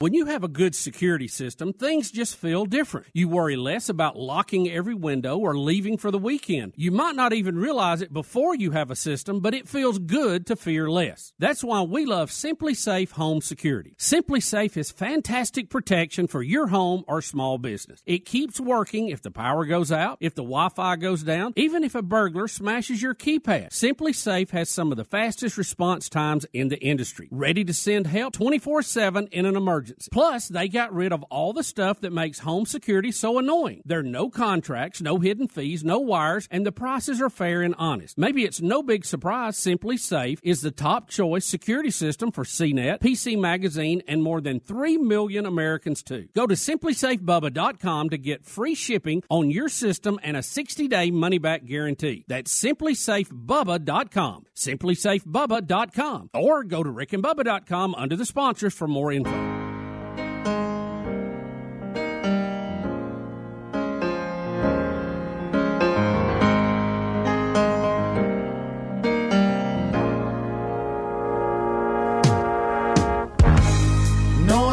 When 0.00 0.14
you 0.14 0.24
have 0.24 0.42
a 0.42 0.48
good 0.48 0.74
security 0.74 1.28
system, 1.28 1.74
things 1.74 2.10
just 2.10 2.34
feel 2.34 2.64
different. 2.64 3.08
You 3.12 3.28
worry 3.28 3.56
less 3.56 3.90
about 3.90 4.16
locking 4.16 4.66
every 4.66 4.94
window 4.94 5.36
or 5.36 5.58
leaving 5.58 5.98
for 5.98 6.10
the 6.10 6.16
weekend. 6.16 6.72
You 6.74 6.90
might 6.90 7.16
not 7.16 7.34
even 7.34 7.58
realize 7.58 8.00
it 8.00 8.10
before 8.10 8.54
you 8.54 8.70
have 8.70 8.90
a 8.90 8.96
system, 8.96 9.40
but 9.40 9.52
it 9.52 9.68
feels 9.68 9.98
good 9.98 10.46
to 10.46 10.56
fear 10.56 10.88
less. 10.90 11.34
That's 11.38 11.62
why 11.62 11.82
we 11.82 12.06
love 12.06 12.30
SimpliSafe 12.30 13.10
Home 13.10 13.42
Security. 13.42 13.94
SimpliSafe 13.98 14.78
is 14.78 14.90
fantastic 14.90 15.68
protection 15.68 16.26
for 16.28 16.42
your 16.42 16.68
home 16.68 17.04
or 17.06 17.20
small 17.20 17.58
business. 17.58 18.02
It 18.06 18.24
keeps 18.24 18.58
working 18.58 19.08
if 19.08 19.20
the 19.20 19.30
power 19.30 19.66
goes 19.66 19.92
out, 19.92 20.16
if 20.22 20.34
the 20.34 20.40
Wi-Fi 20.40 20.96
goes 20.96 21.22
down, 21.22 21.52
even 21.56 21.84
if 21.84 21.94
a 21.94 22.00
burglar 22.00 22.48
smashes 22.48 23.02
your 23.02 23.14
keypad. 23.14 23.68
SimpliSafe 23.68 24.48
has 24.48 24.70
some 24.70 24.92
of 24.92 24.96
the 24.96 25.04
fastest 25.04 25.58
response 25.58 26.08
times 26.08 26.46
in 26.54 26.68
the 26.68 26.80
industry. 26.82 27.28
Ready 27.30 27.64
to 27.64 27.74
send 27.74 28.06
help 28.06 28.32
24/7 28.32 29.28
in 29.30 29.44
an 29.44 29.56
emergency. 29.56 29.89
Plus, 30.10 30.48
they 30.48 30.68
got 30.68 30.92
rid 30.92 31.12
of 31.12 31.22
all 31.24 31.52
the 31.52 31.62
stuff 31.62 32.00
that 32.00 32.12
makes 32.12 32.40
home 32.40 32.66
security 32.66 33.12
so 33.12 33.38
annoying. 33.38 33.82
There 33.84 34.00
are 34.00 34.02
no 34.02 34.30
contracts, 34.30 35.00
no 35.00 35.18
hidden 35.18 35.48
fees, 35.48 35.84
no 35.84 35.98
wires, 35.98 36.48
and 36.50 36.66
the 36.66 36.72
prices 36.72 37.20
are 37.20 37.30
fair 37.30 37.62
and 37.62 37.74
honest. 37.78 38.18
Maybe 38.18 38.44
it's 38.44 38.60
no 38.60 38.82
big 38.82 39.04
surprise 39.04 39.56
SimpliSafe 39.56 40.38
is 40.42 40.60
the 40.60 40.70
top 40.70 41.08
choice 41.08 41.44
security 41.44 41.90
system 41.90 42.32
for 42.32 42.44
CNET, 42.44 43.00
PC 43.00 43.38
Magazine, 43.38 44.02
and 44.08 44.22
more 44.22 44.40
than 44.40 44.60
3 44.60 44.98
million 44.98 45.46
Americans 45.46 46.02
too. 46.02 46.28
Go 46.34 46.46
to 46.46 46.54
simplisafebubba.com 46.54 48.10
to 48.10 48.18
get 48.18 48.44
free 48.44 48.74
shipping 48.74 49.22
on 49.28 49.50
your 49.50 49.68
system 49.68 50.18
and 50.22 50.36
a 50.36 50.40
60-day 50.40 51.10
money-back 51.10 51.64
guarantee. 51.64 52.24
That's 52.28 52.52
simplisafebubba.com. 52.62 54.46
simplisafebubba.com 54.54 56.30
or 56.34 56.64
go 56.64 56.82
to 56.82 56.90
rickandbubba.com 56.90 57.94
under 57.94 58.16
the 58.16 58.26
sponsors 58.26 58.74
for 58.74 58.88
more 58.88 59.12
info. 59.12 59.59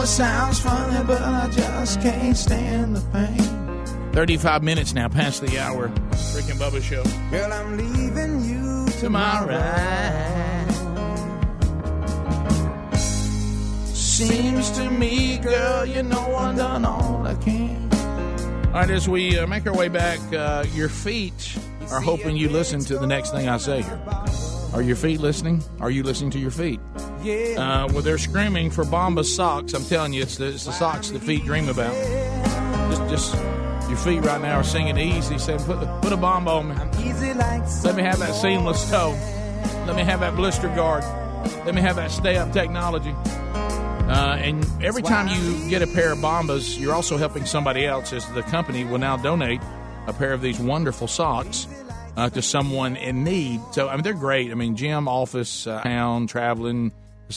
Sounds 0.08 0.60
funny, 0.60 1.04
but 1.06 1.22
I 1.22 1.50
just 1.50 2.02
can't 2.02 2.38
stand 2.38 2.96
the 2.96 3.02
pain. 3.12 4.14
35 4.14 4.64
minutes 4.64 4.94
now 4.94 5.10
past 5.10 5.42
the 5.42 5.60
hour. 5.60 5.88
Rick 6.34 6.50
and 6.50 6.60
Bubba 6.60 6.82
Show. 6.82 7.04
Girl, 7.30 7.52
I'm 7.52 7.78
leaving 7.78 8.44
you 8.44 8.88
to 9.00 9.10
my 9.10 9.44
right. 9.46 10.74
Seems 13.94 14.72
to 14.72 14.90
me, 14.90 15.38
girl, 15.38 15.86
you 15.86 16.02
know 16.02 16.36
I've 16.36 16.56
done 16.56 16.86
all 16.86 17.28
I 17.28 17.36
can. 17.36 17.90
All 18.68 18.72
right, 18.74 18.90
as 18.90 19.08
we 19.08 19.38
uh, 19.38 19.46
make 19.46 19.68
our 19.68 19.76
way 19.76 19.90
back, 19.90 20.20
uh, 20.34 20.66
your 20.74 20.90
feet 20.90 21.58
are 21.92 22.02
hoping 22.02 22.36
you 22.36 22.50
listen 22.50 22.80
to 22.80 22.98
the 22.98 23.08
next 23.08 23.32
thing 23.32 23.48
I 23.48 23.58
say 23.58 23.82
here. 23.84 24.02
Are 24.74 24.82
your 24.82 24.96
feet 24.96 25.20
listening? 25.20 25.64
Are 25.80 25.90
you 25.90 26.04
listening 26.04 26.32
to 26.32 26.40
your 26.40 26.52
feet? 26.52 26.80
Uh, 27.56 27.88
well, 27.92 28.02
they're 28.02 28.18
screaming 28.18 28.70
for 28.70 28.86
Bomba 28.86 29.24
socks. 29.24 29.74
I'm 29.74 29.84
telling 29.86 30.14
you, 30.14 30.22
it's 30.22 30.38
the, 30.38 30.48
it's 30.48 30.66
the 30.66 30.72
socks 30.72 31.10
the 31.10 31.20
feet 31.20 31.46
dream 31.46 31.70
about. 31.70 31.94
Just, 32.92 33.10
just 33.10 33.34
your 33.90 33.98
feet 33.98 34.20
right 34.20 34.42
now 34.42 34.58
are 34.58 34.64
singing 34.64 34.98
easy, 34.98 35.38
saying, 35.38 35.60
"Put 35.60 35.80
put 36.02 36.12
a 36.12 36.18
bomb 36.18 36.48
on 36.48 36.70
me. 36.70 36.76
Let 37.84 37.96
me 37.96 38.04
have 38.04 38.20
that 38.20 38.36
seamless 38.36 38.90
toe. 38.90 39.12
Let 39.88 39.96
me 39.96 40.04
have 40.04 40.20
that 40.20 40.36
blister 40.36 40.68
guard. 40.70 41.04
Let 41.66 41.74
me 41.74 41.82
have 41.82 41.96
that 41.96 42.12
stay 42.12 42.38
up 42.38 42.52
technology." 42.52 43.16
Uh, 44.08 44.38
and 44.40 44.66
every 44.82 45.02
time 45.02 45.28
you 45.28 45.70
get 45.70 45.82
a 45.82 45.88
pair 45.88 46.14
of 46.14 46.20
Bombas, 46.20 46.80
you're 46.80 46.94
also 46.94 47.18
helping 47.18 47.46
somebody 47.46 47.86
else, 47.86 48.14
as 48.14 48.26
the 48.34 48.44
company 48.44 48.86
will 48.86 49.00
now 49.00 49.18
donate 49.18 49.62
a 50.08 50.14
pair 50.14 50.32
of 50.32 50.42
these 50.42 50.60
wonderful 50.60 51.08
socks 51.08 51.68
uh, 52.18 52.30
to 52.32 52.42
someone 52.42 52.96
in 52.96 53.24
need. 53.24 53.62
So, 53.72 53.88
I 53.88 53.94
mean, 53.94 54.04
they're 54.04 54.14
great. 54.14 54.52
I 54.52 54.56
mean, 54.56 54.76
gym, 54.76 55.08
office, 55.08 55.68
uh, 55.68 55.82
town, 55.84 56.26
traveling, 56.26 56.92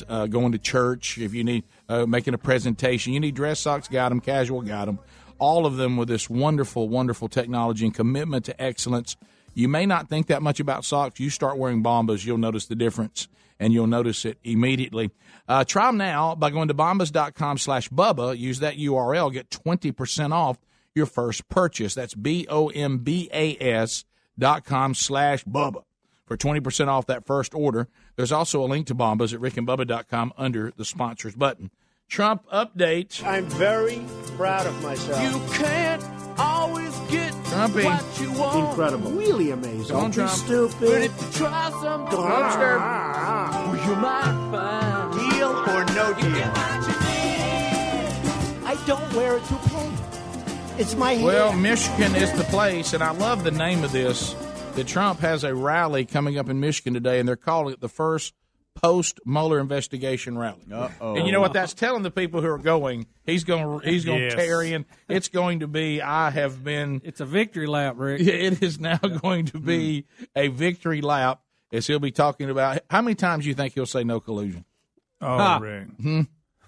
uh, 0.09 0.27
going 0.27 0.53
to 0.53 0.59
church. 0.59 1.19
If 1.19 1.35
you 1.35 1.45
need 1.45 1.65
uh, 1.89 2.07
making 2.07 2.33
a 2.33 2.39
presentation, 2.39 3.13
you 3.13 3.21
need 3.21 3.35
dress 3.35 3.61
socks. 3.61 3.89
Got 3.89 4.09
them. 4.09 4.21
Casual. 4.21 4.63
Got 4.63 4.87
them. 4.87 4.99
All 5.39 5.67
of 5.67 5.77
them 5.77 5.99
with 5.99 6.09
this 6.09 6.31
wonderful, 6.31 6.89
wonderful 6.89 7.29
technology 7.29 7.85
and 7.85 7.95
commitment 7.95 8.47
to 8.47 8.61
excellence. 8.61 9.17
You 9.53 9.69
may 9.69 9.85
not 9.85 10.09
think 10.09 10.29
that 10.29 10.43
much 10.43 10.61
about 10.61 10.85
socks. 10.85 11.21
You 11.21 11.29
start 11.29 11.59
wearing 11.59 11.83
Bombas, 11.83 12.25
you'll 12.25 12.39
notice 12.39 12.67
the 12.67 12.77
difference, 12.77 13.27
and 13.59 13.73
you'll 13.73 13.87
notice 13.87 14.25
it 14.25 14.39
immediately. 14.45 15.11
Uh, 15.49 15.65
try 15.65 15.87
them 15.87 15.97
now 15.97 16.35
by 16.35 16.51
going 16.51 16.69
to 16.69 16.75
bombas.com 16.75 17.59
slash 17.59 17.89
Bubba. 17.89 18.39
Use 18.39 18.61
that 18.61 18.77
URL. 18.77 19.33
Get 19.33 19.51
20% 19.51 20.33
off 20.33 20.59
your 20.95 21.07
first 21.07 21.49
purchase. 21.49 21.95
That's 21.95 22.15
B-O-M-B-A-S 22.15 24.05
dot 24.41 24.65
com 24.65 24.95
slash 24.95 25.45
Bubba 25.45 25.85
for 26.27 26.37
20% 26.37 26.89
off 26.89 27.07
that 27.07 27.25
first 27.27 27.55
order. 27.55 27.87
There's 28.17 28.33
also 28.33 28.63
a 28.65 28.67
link 28.67 28.87
to 28.89 28.95
Bombas 28.95 29.33
at 29.35 29.41
rickandbubba.com 29.41 30.33
under 30.37 30.73
the 30.77 30.85
sponsors 30.85 31.35
button. 31.37 31.71
Trump 32.09 32.45
update. 32.53 33.25
I'm 33.25 33.47
very 33.47 34.03
proud 34.37 34.67
of 34.67 34.83
myself. 34.83 35.23
You 35.23 35.41
can't 35.57 36.03
always 36.39 36.91
get 37.11 37.33
Trumpy. 37.45 37.85
what 37.85 38.21
you 38.21 38.33
want. 38.33 38.69
Incredible. 38.71 39.11
Really 39.13 39.51
amazing. 39.53 39.83
Don't 39.89 40.01
Don't 40.03 40.11
be 40.11 40.15
Trump. 40.17 40.31
stupid. 40.33 40.81
But 40.81 41.03
if 41.03 41.23
you 41.23 41.31
try 41.47 41.71
something, 41.71 42.17
Don't 42.19 42.43
disturb. 42.47 42.81
well, 42.81 42.89
ah. 42.91 43.87
you 43.89 43.95
might 43.97 44.51
find 44.51 45.31
Deal 45.31 45.49
or 45.51 45.85
no 45.95 46.09
you 46.09 46.23
deal? 46.23 46.33
get 46.33 46.57
what 46.57 46.83
you 46.89 46.97
need. 47.07 48.67
I 48.67 48.75
don't 48.87 49.13
wear 49.15 49.37
a 49.37 49.41
toupee. 49.41 50.00
It's 50.81 50.97
my 50.97 51.13
hair. 51.13 51.27
Well, 51.27 51.53
Michigan 51.53 52.17
is 52.17 52.33
the 52.33 52.45
place, 52.45 52.95
and 52.95 53.03
I 53.03 53.11
love 53.13 53.45
the 53.45 53.51
name 53.51 53.85
of 53.85 53.93
this. 53.93 54.35
That 54.77 54.87
Trump 54.87 55.21
has 55.21 55.43
a 55.45 55.55
rally 55.55 56.07
coming 56.07 56.39
up 56.39 56.49
in 56.49 56.59
Michigan 56.61 56.95
today, 56.95 57.19
and 57.19 57.29
they're 57.29 57.37
calling 57.37 57.75
it 57.75 57.81
the 57.81 57.89
first 57.89 58.33
post 58.77 59.19
Mueller 59.27 59.59
investigation 59.59 60.39
rally. 60.39 60.61
Uh-oh. 60.73 61.17
And 61.17 61.27
you 61.27 61.33
know 61.33 61.41
what 61.41 61.53
that's 61.53 61.75
telling 61.75 62.03
the 62.05 62.11
people 62.11 62.41
who 62.41 62.47
are 62.49 62.57
going? 62.57 63.07
He's 63.27 63.43
going. 63.45 63.81
He's 63.81 64.05
going 64.05 64.23
Yes. 64.23 64.33
to 64.35 64.39
tear 64.39 64.63
in. 64.63 64.87
It's 65.09 65.29
going 65.29 65.61
to 65.61 65.67
be. 65.67 66.01
I 66.01 66.31
have 66.31 66.63
been. 66.65 67.03
It's 67.05 67.21
a 67.21 67.27
victory 67.27 67.67
lap, 67.67 67.97
Rick. 67.99 68.23
Yeah, 68.23 68.33
it 68.35 68.63
is 68.63 68.79
now 68.81 68.97
going 68.99 69.47
to 69.47 69.59
be 69.59 70.07
a 70.37 70.49
victory 70.49 71.01
lap 71.03 71.41
as 71.73 71.87
he'll 71.89 71.99
be 71.99 72.13
talking 72.13 72.49
about. 72.49 72.81
How 72.89 73.03
many 73.03 73.17
times 73.17 73.43
do 73.45 73.49
you 73.51 73.55
think 73.55 73.75
he'll 73.75 73.87
say 73.87 74.05
no 74.05 74.21
collusion? 74.21 74.65
Oh, 75.21 75.37
Ha. 75.37 75.59
Rick. 75.61 75.89
Hmm. 76.01 76.21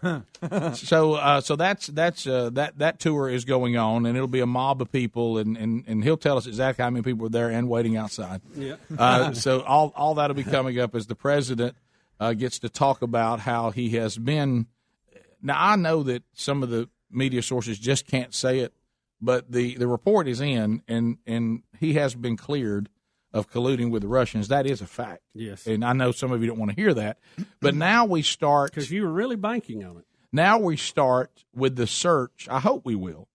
so 0.74 1.14
uh, 1.14 1.40
so 1.40 1.56
that's 1.56 1.86
that's 1.88 2.26
uh, 2.26 2.50
that 2.50 2.78
that 2.78 2.98
tour 2.98 3.28
is 3.28 3.44
going 3.44 3.76
on, 3.76 4.06
and 4.06 4.16
it'll 4.16 4.26
be 4.26 4.40
a 4.40 4.46
mob 4.46 4.82
of 4.82 4.90
people, 4.90 5.38
and, 5.38 5.56
and, 5.56 5.84
and 5.86 6.02
he'll 6.02 6.16
tell 6.16 6.36
us 6.36 6.46
exactly 6.46 6.82
how 6.82 6.90
many 6.90 7.02
people 7.02 7.26
are 7.26 7.30
there 7.30 7.50
and 7.50 7.68
waiting 7.68 7.96
outside. 7.96 8.40
Yeah. 8.56 8.76
Uh, 8.98 9.32
so 9.32 9.62
all 9.62 9.92
all 9.94 10.14
that'll 10.14 10.34
be 10.34 10.44
coming 10.44 10.78
up 10.80 10.94
as 10.94 11.06
the 11.06 11.14
president 11.14 11.76
uh, 12.18 12.32
gets 12.32 12.58
to 12.60 12.68
talk 12.68 13.02
about 13.02 13.40
how 13.40 13.70
he 13.70 13.90
has 13.90 14.18
been. 14.18 14.66
Now 15.40 15.56
I 15.58 15.76
know 15.76 16.02
that 16.04 16.24
some 16.32 16.62
of 16.62 16.70
the 16.70 16.88
media 17.10 17.42
sources 17.42 17.78
just 17.78 18.06
can't 18.06 18.34
say 18.34 18.60
it, 18.60 18.72
but 19.20 19.52
the, 19.52 19.76
the 19.76 19.86
report 19.86 20.26
is 20.26 20.40
in, 20.40 20.82
and 20.88 21.18
and 21.26 21.62
he 21.78 21.94
has 21.94 22.14
been 22.14 22.36
cleared 22.36 22.88
of 23.32 23.50
colluding 23.50 23.90
with 23.90 24.02
the 24.02 24.08
Russians. 24.08 24.48
That 24.48 24.66
is 24.66 24.80
a 24.80 24.86
fact. 24.86 25.22
Yes. 25.34 25.66
and 25.66 25.84
I 25.84 25.92
know 25.92 26.12
some 26.12 26.32
of 26.32 26.40
you 26.42 26.48
don't 26.48 26.58
want 26.58 26.70
to 26.70 26.76
hear 26.76 26.94
that, 26.94 27.18
but 27.60 27.74
now 27.74 28.04
we 28.04 28.22
start 28.22 28.70
because 28.74 28.90
you 28.90 29.02
were 29.02 29.12
really 29.12 29.36
banking 29.36 29.84
on 29.84 29.98
it. 29.98 30.04
now 30.32 30.58
we 30.58 30.76
start 30.76 31.44
with 31.54 31.76
the 31.76 31.86
search. 31.86 32.46
I 32.50 32.60
hope 32.60 32.84
we 32.84 32.94
will 32.94 33.28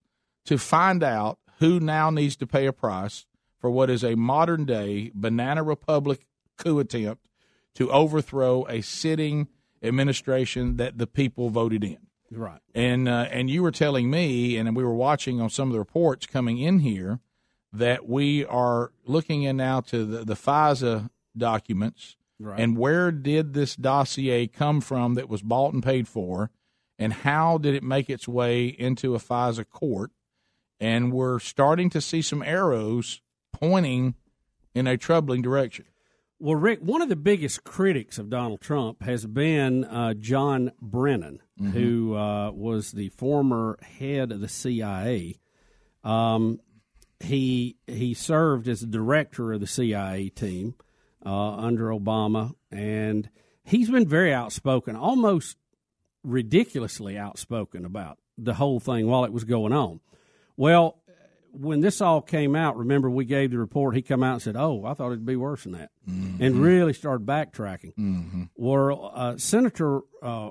to 0.46 0.58
find 0.58 1.02
out 1.02 1.38
who 1.58 1.80
now 1.80 2.10
needs 2.10 2.36
to 2.36 2.46
pay 2.46 2.66
a 2.66 2.72
price 2.72 3.26
for 3.60 3.70
what 3.70 3.90
is 3.90 4.04
a 4.04 4.14
modern 4.14 4.64
day 4.64 5.10
banana 5.14 5.62
republic 5.62 6.26
coup 6.56 6.78
attempt 6.78 7.26
to 7.74 7.90
overthrow 7.90 8.66
a 8.68 8.80
sitting 8.80 9.48
administration 9.82 10.76
that 10.76 10.98
the 10.98 11.06
people 11.06 11.50
voted 11.50 11.84
in. 11.84 11.98
Right. 12.30 12.60
And 12.74 13.08
uh, 13.08 13.26
and 13.30 13.48
you 13.48 13.62
were 13.62 13.70
telling 13.70 14.10
me, 14.10 14.56
and 14.56 14.76
we 14.76 14.84
were 14.84 14.94
watching 14.94 15.40
on 15.40 15.48
some 15.50 15.68
of 15.68 15.72
the 15.72 15.78
reports 15.78 16.26
coming 16.26 16.58
in 16.58 16.80
here, 16.80 17.20
that 17.72 18.08
we 18.08 18.44
are 18.44 18.92
looking 19.04 19.42
in 19.42 19.56
now 19.58 19.80
to 19.82 20.04
the, 20.04 20.24
the 20.24 20.34
FISA 20.34 21.10
documents 21.36 22.16
Right. 22.40 22.60
and 22.60 22.76
where 22.78 23.10
did 23.10 23.52
this 23.52 23.74
dossier 23.74 24.46
come 24.46 24.80
from 24.80 25.14
that 25.14 25.28
was 25.28 25.42
bought 25.42 25.74
and 25.74 25.82
paid 25.82 26.06
for, 26.06 26.50
and 26.96 27.12
how 27.12 27.58
did 27.58 27.74
it 27.74 27.82
make 27.82 28.08
its 28.08 28.28
way 28.28 28.66
into 28.68 29.14
a 29.16 29.18
FISA 29.18 29.68
court? 29.68 30.12
And 30.78 31.12
we're 31.12 31.40
starting 31.40 31.90
to 31.90 32.00
see 32.00 32.22
some 32.22 32.42
arrows 32.44 33.20
pointing 33.52 34.14
in 34.72 34.86
a 34.86 34.96
troubling 34.96 35.42
direction. 35.42 35.86
Well, 36.38 36.54
Rick, 36.54 36.78
one 36.80 37.02
of 37.02 37.08
the 37.08 37.16
biggest 37.16 37.64
critics 37.64 38.16
of 38.18 38.30
Donald 38.30 38.60
Trump 38.60 39.02
has 39.02 39.26
been 39.26 39.84
uh, 39.84 40.14
John 40.14 40.70
Brennan, 40.80 41.40
Mhm. 41.60 41.70
who 41.72 42.14
uh, 42.14 42.52
was 42.52 42.92
the 42.92 43.08
former 43.08 43.76
head 43.82 44.30
of 44.30 44.38
the 44.40 44.46
CIA. 44.48 45.34
Um, 46.04 46.60
he 47.20 47.76
he 47.86 48.14
served 48.14 48.68
as 48.68 48.80
the 48.80 48.86
director 48.86 49.52
of 49.52 49.60
the 49.60 49.66
CIA 49.66 50.28
team 50.28 50.74
uh, 51.24 51.56
under 51.56 51.88
Obama, 51.88 52.52
and 52.70 53.28
he's 53.64 53.90
been 53.90 54.08
very 54.08 54.32
outspoken, 54.32 54.96
almost 54.96 55.56
ridiculously 56.22 57.18
outspoken 57.18 57.84
about 57.84 58.18
the 58.36 58.54
whole 58.54 58.80
thing 58.80 59.06
while 59.06 59.24
it 59.24 59.32
was 59.32 59.44
going 59.44 59.72
on. 59.72 60.00
Well, 60.56 60.98
when 61.52 61.80
this 61.80 62.00
all 62.00 62.20
came 62.20 62.54
out, 62.54 62.76
remember 62.76 63.10
we 63.10 63.24
gave 63.24 63.50
the 63.50 63.58
report. 63.58 63.96
He 63.96 64.02
come 64.02 64.22
out 64.22 64.34
and 64.34 64.42
said, 64.42 64.56
"Oh, 64.56 64.84
I 64.84 64.94
thought 64.94 65.08
it'd 65.08 65.26
be 65.26 65.36
worse 65.36 65.64
than 65.64 65.72
that," 65.72 65.90
and 66.40 66.62
really 66.62 66.92
started 66.92 67.26
backtracking. 67.26 67.94
Mm-hmm. 67.96 68.42
Well, 68.54 69.10
uh, 69.14 69.36
Senator 69.38 70.00
uh, 70.22 70.50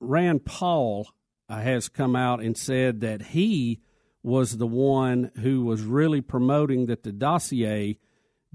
Rand 0.00 0.44
Paul 0.44 1.08
uh, 1.48 1.60
has 1.60 1.88
come 1.88 2.16
out 2.16 2.40
and 2.40 2.56
said 2.56 3.00
that 3.00 3.22
he 3.22 3.80
was 4.26 4.56
the 4.58 4.66
one 4.66 5.30
who 5.40 5.64
was 5.64 5.82
really 5.82 6.20
promoting 6.20 6.86
that 6.86 7.04
the 7.04 7.12
dossier 7.12 7.96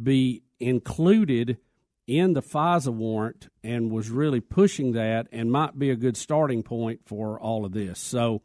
be 0.01 0.43
included 0.59 1.57
in 2.07 2.33
the 2.33 2.41
FISA 2.41 2.93
warrant 2.93 3.47
and 3.63 3.89
was 3.89 4.09
really 4.09 4.41
pushing 4.41 4.91
that 4.91 5.27
and 5.31 5.49
might 5.49 5.79
be 5.79 5.89
a 5.89 5.95
good 5.95 6.17
starting 6.17 6.61
point 6.61 6.99
for 7.05 7.39
all 7.39 7.63
of 7.63 7.71
this. 7.71 7.99
So 7.99 8.41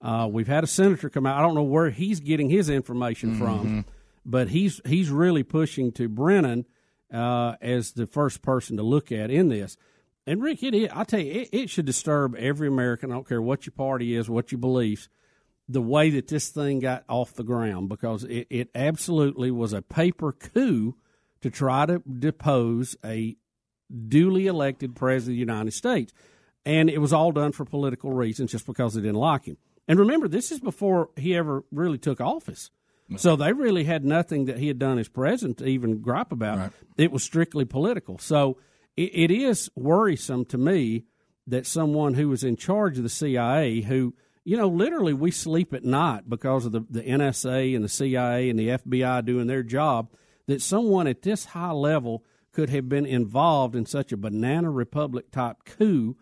uh, 0.00 0.28
we've 0.28 0.48
had 0.48 0.64
a 0.64 0.66
senator 0.66 1.08
come 1.08 1.26
out. 1.26 1.38
I 1.38 1.42
don't 1.42 1.54
know 1.54 1.62
where 1.62 1.90
he's 1.90 2.18
getting 2.18 2.50
his 2.50 2.68
information 2.68 3.36
Mhm. 3.36 3.38
from, 3.38 3.84
but 4.26 4.48
he's 4.48 4.80
he's 4.84 5.10
really 5.10 5.44
pushing 5.44 5.92
to 5.92 6.08
Brennan 6.08 6.64
uh, 7.12 7.54
as 7.60 7.92
the 7.92 8.06
first 8.08 8.42
person 8.42 8.76
to 8.78 8.82
look 8.82 9.12
at 9.12 9.30
in 9.30 9.48
this. 9.48 9.76
And 10.26 10.42
Rick, 10.42 10.64
it 10.64 10.90
I 10.92 11.04
tell 11.04 11.20
you, 11.20 11.42
it, 11.42 11.48
it 11.52 11.70
should 11.70 11.84
disturb 11.86 12.34
every 12.34 12.66
American. 12.66 13.12
I 13.12 13.14
don't 13.14 13.28
care 13.28 13.40
what 13.40 13.64
your 13.64 13.74
party 13.76 14.16
is, 14.16 14.28
what 14.28 14.50
your 14.50 14.58
beliefs, 14.58 15.08
the 15.68 15.82
way 15.82 16.10
that 16.10 16.28
this 16.28 16.48
thing 16.48 16.80
got 16.80 17.04
off 17.08 17.34
the 17.34 17.42
ground 17.42 17.88
because 17.88 18.24
it, 18.24 18.46
it 18.50 18.70
absolutely 18.74 19.50
was 19.50 19.72
a 19.72 19.82
paper 19.82 20.32
coup 20.32 20.94
to 21.40 21.50
try 21.50 21.86
to 21.86 22.00
depose 22.00 22.96
a 23.04 23.36
duly 24.08 24.46
elected 24.46 24.94
president 24.94 25.34
of 25.34 25.36
the 25.36 25.52
United 25.52 25.72
States. 25.72 26.12
And 26.66 26.88
it 26.88 26.98
was 26.98 27.12
all 27.12 27.32
done 27.32 27.52
for 27.52 27.64
political 27.64 28.12
reasons 28.12 28.52
just 28.52 28.66
because 28.66 28.94
they 28.94 29.02
didn't 29.02 29.16
like 29.16 29.44
him. 29.44 29.58
And 29.86 29.98
remember, 29.98 30.28
this 30.28 30.50
is 30.50 30.60
before 30.60 31.10
he 31.16 31.36
ever 31.36 31.64
really 31.70 31.98
took 31.98 32.20
office. 32.20 32.70
So 33.18 33.36
they 33.36 33.52
really 33.52 33.84
had 33.84 34.04
nothing 34.04 34.46
that 34.46 34.58
he 34.58 34.68
had 34.68 34.78
done 34.78 34.98
as 34.98 35.08
president 35.08 35.58
to 35.58 35.66
even 35.66 36.00
gripe 36.00 36.32
about. 36.32 36.72
It 36.96 37.12
was 37.12 37.22
strictly 37.22 37.66
political. 37.66 38.18
So 38.18 38.56
it, 38.96 39.10
it 39.14 39.30
is 39.30 39.70
worrisome 39.76 40.46
to 40.46 40.58
me 40.58 41.04
that 41.46 41.66
someone 41.66 42.14
who 42.14 42.30
was 42.30 42.42
in 42.42 42.56
charge 42.56 42.96
of 42.96 43.02
the 43.02 43.10
CIA, 43.10 43.82
who, 43.82 44.14
you 44.44 44.56
know, 44.56 44.68
literally 44.68 45.14
we 45.14 45.30
sleep 45.30 45.72
at 45.72 45.84
night 45.84 46.28
because 46.28 46.66
of 46.66 46.72
the, 46.72 46.84
the 46.88 47.02
NSA 47.02 47.74
and 47.74 47.84
the 47.84 47.88
CIA 47.88 48.50
and 48.50 48.58
the 48.58 48.68
FBI 48.68 49.24
doing 49.24 49.46
their 49.46 49.62
job, 49.62 50.10
that 50.46 50.60
someone 50.60 51.06
at 51.06 51.22
this 51.22 51.46
high 51.46 51.72
level 51.72 52.22
could 52.52 52.70
have 52.70 52.88
been 52.88 53.06
involved 53.06 53.74
in 53.74 53.86
such 53.86 54.12
a 54.12 54.16
banana 54.16 54.70
republic 54.70 55.30
type 55.30 55.64
coup 55.64 56.16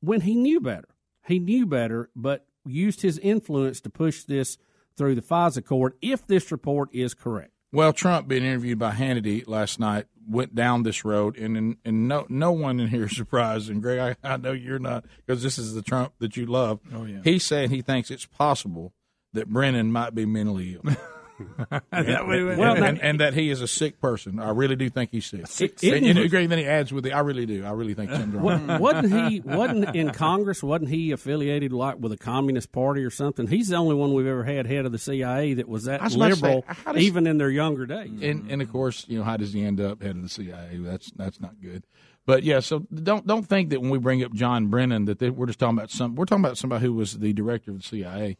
when 0.00 0.22
he 0.22 0.34
knew 0.34 0.60
better. 0.60 0.88
He 1.26 1.38
knew 1.38 1.64
better, 1.64 2.10
but 2.16 2.46
used 2.66 3.02
his 3.02 3.18
influence 3.18 3.80
to 3.82 3.90
push 3.90 4.24
this 4.24 4.58
through 4.96 5.14
the 5.14 5.22
FISA 5.22 5.64
court 5.64 5.96
if 6.02 6.26
this 6.26 6.50
report 6.50 6.90
is 6.92 7.14
correct. 7.14 7.52
Well, 7.72 7.92
Trump 7.92 8.26
being 8.26 8.44
interviewed 8.44 8.78
by 8.78 8.92
Hannity 8.92 9.46
last 9.46 9.78
night 9.78 10.06
went 10.28 10.54
down 10.54 10.82
this 10.82 11.04
road, 11.04 11.36
and 11.36 11.56
and, 11.56 11.76
and 11.84 12.08
no 12.08 12.26
no 12.28 12.52
one 12.52 12.80
in 12.80 12.88
here 12.88 13.04
is 13.04 13.16
surprised. 13.16 13.70
And 13.70 13.82
Greg, 13.82 14.16
I, 14.22 14.34
I 14.34 14.36
know 14.36 14.52
you're 14.52 14.78
not 14.78 15.04
because 15.24 15.42
this 15.42 15.58
is 15.58 15.74
the 15.74 15.82
Trump 15.82 16.14
that 16.18 16.36
you 16.36 16.46
love. 16.46 16.80
Oh, 16.92 17.04
yeah. 17.04 17.20
He's 17.22 17.44
saying 17.44 17.70
he 17.70 17.82
thinks 17.82 18.10
it's 18.10 18.26
possible 18.26 18.92
that 19.32 19.48
Brennan 19.48 19.92
might 19.92 20.14
be 20.14 20.26
mentally 20.26 20.74
ill. 20.74 20.96
Yeah, 21.92 22.22
Well, 22.22 22.46
well, 22.56 22.74
now- 22.76 22.84
and, 22.84 23.00
and 23.00 23.20
that 23.20 23.34
he 23.34 23.50
is 23.50 23.60
a 23.60 23.68
sick 23.68 24.00
person. 24.00 24.38
I 24.38 24.50
really 24.50 24.76
do 24.76 24.88
think 24.90 25.10
he's 25.10 25.26
sick. 25.26 25.46
Sick- 25.46 25.82
and, 25.82 25.94
and, 26.06 26.18
Isn't- 26.18 26.34
and 26.34 26.50
then 26.52 26.58
he 26.58 26.66
adds 26.66 26.92
with 26.92 27.04
the, 27.04 27.12
I 27.12 27.20
really 27.20 27.46
do. 27.46 27.64
I 27.64 27.70
really 27.72 27.94
think 27.94 28.10
something's 28.10 28.34
wrong. 28.34 28.78
Wasn't 28.80 29.30
he 29.30 29.40
wasn't 29.40 29.94
in 29.96 30.10
Congress? 30.10 30.62
Wasn't 30.62 30.90
he 30.90 31.12
affiliated 31.12 31.72
like 31.72 31.98
with 31.98 32.12
a 32.12 32.16
Communist 32.16 32.72
Party 32.72 33.02
or 33.04 33.10
something? 33.10 33.46
He's 33.46 33.68
the 33.68 33.76
only 33.76 33.94
one 33.94 34.12
we've 34.14 34.26
ever 34.26 34.44
had 34.44 34.66
head 34.66 34.86
of 34.86 34.92
the 34.92 34.98
CIA 34.98 35.54
that 35.54 35.68
was 35.68 35.84
that 35.84 36.02
was 36.02 36.14
about 36.14 36.28
to 36.30 36.36
say, 36.36 36.42
liberal, 36.42 36.64
does- 36.86 36.96
even 37.02 37.26
in 37.26 37.38
their 37.38 37.50
younger 37.50 37.86
days. 37.86 38.10
and 38.22 38.50
and 38.50 38.62
of 38.62 38.70
course, 38.72 39.04
you 39.08 39.18
know, 39.18 39.24
how 39.24 39.36
does 39.36 39.52
he 39.52 39.64
end 39.64 39.80
up 39.80 40.02
head 40.02 40.16
of 40.16 40.22
the 40.22 40.28
CIA? 40.28 40.78
That's 40.80 41.10
that's 41.12 41.40
not 41.40 41.60
good. 41.62 41.84
But 42.26 42.42
yeah, 42.44 42.60
so 42.60 42.80
don't 42.92 43.26
don't 43.26 43.42
think 43.48 43.70
that 43.70 43.80
when 43.80 43.90
we 43.90 43.98
bring 43.98 44.22
up 44.22 44.32
John 44.34 44.66
Brennan 44.68 45.06
that 45.06 45.18
they, 45.18 45.30
we're 45.30 45.46
just 45.46 45.58
talking 45.58 45.78
about 45.78 45.90
some. 45.90 46.14
We're 46.14 46.26
talking 46.26 46.44
about 46.44 46.58
somebody 46.58 46.84
who 46.84 46.92
was 46.92 47.18
the 47.18 47.32
director 47.32 47.70
of 47.70 47.78
the 47.78 47.82
CIA. 47.82 48.36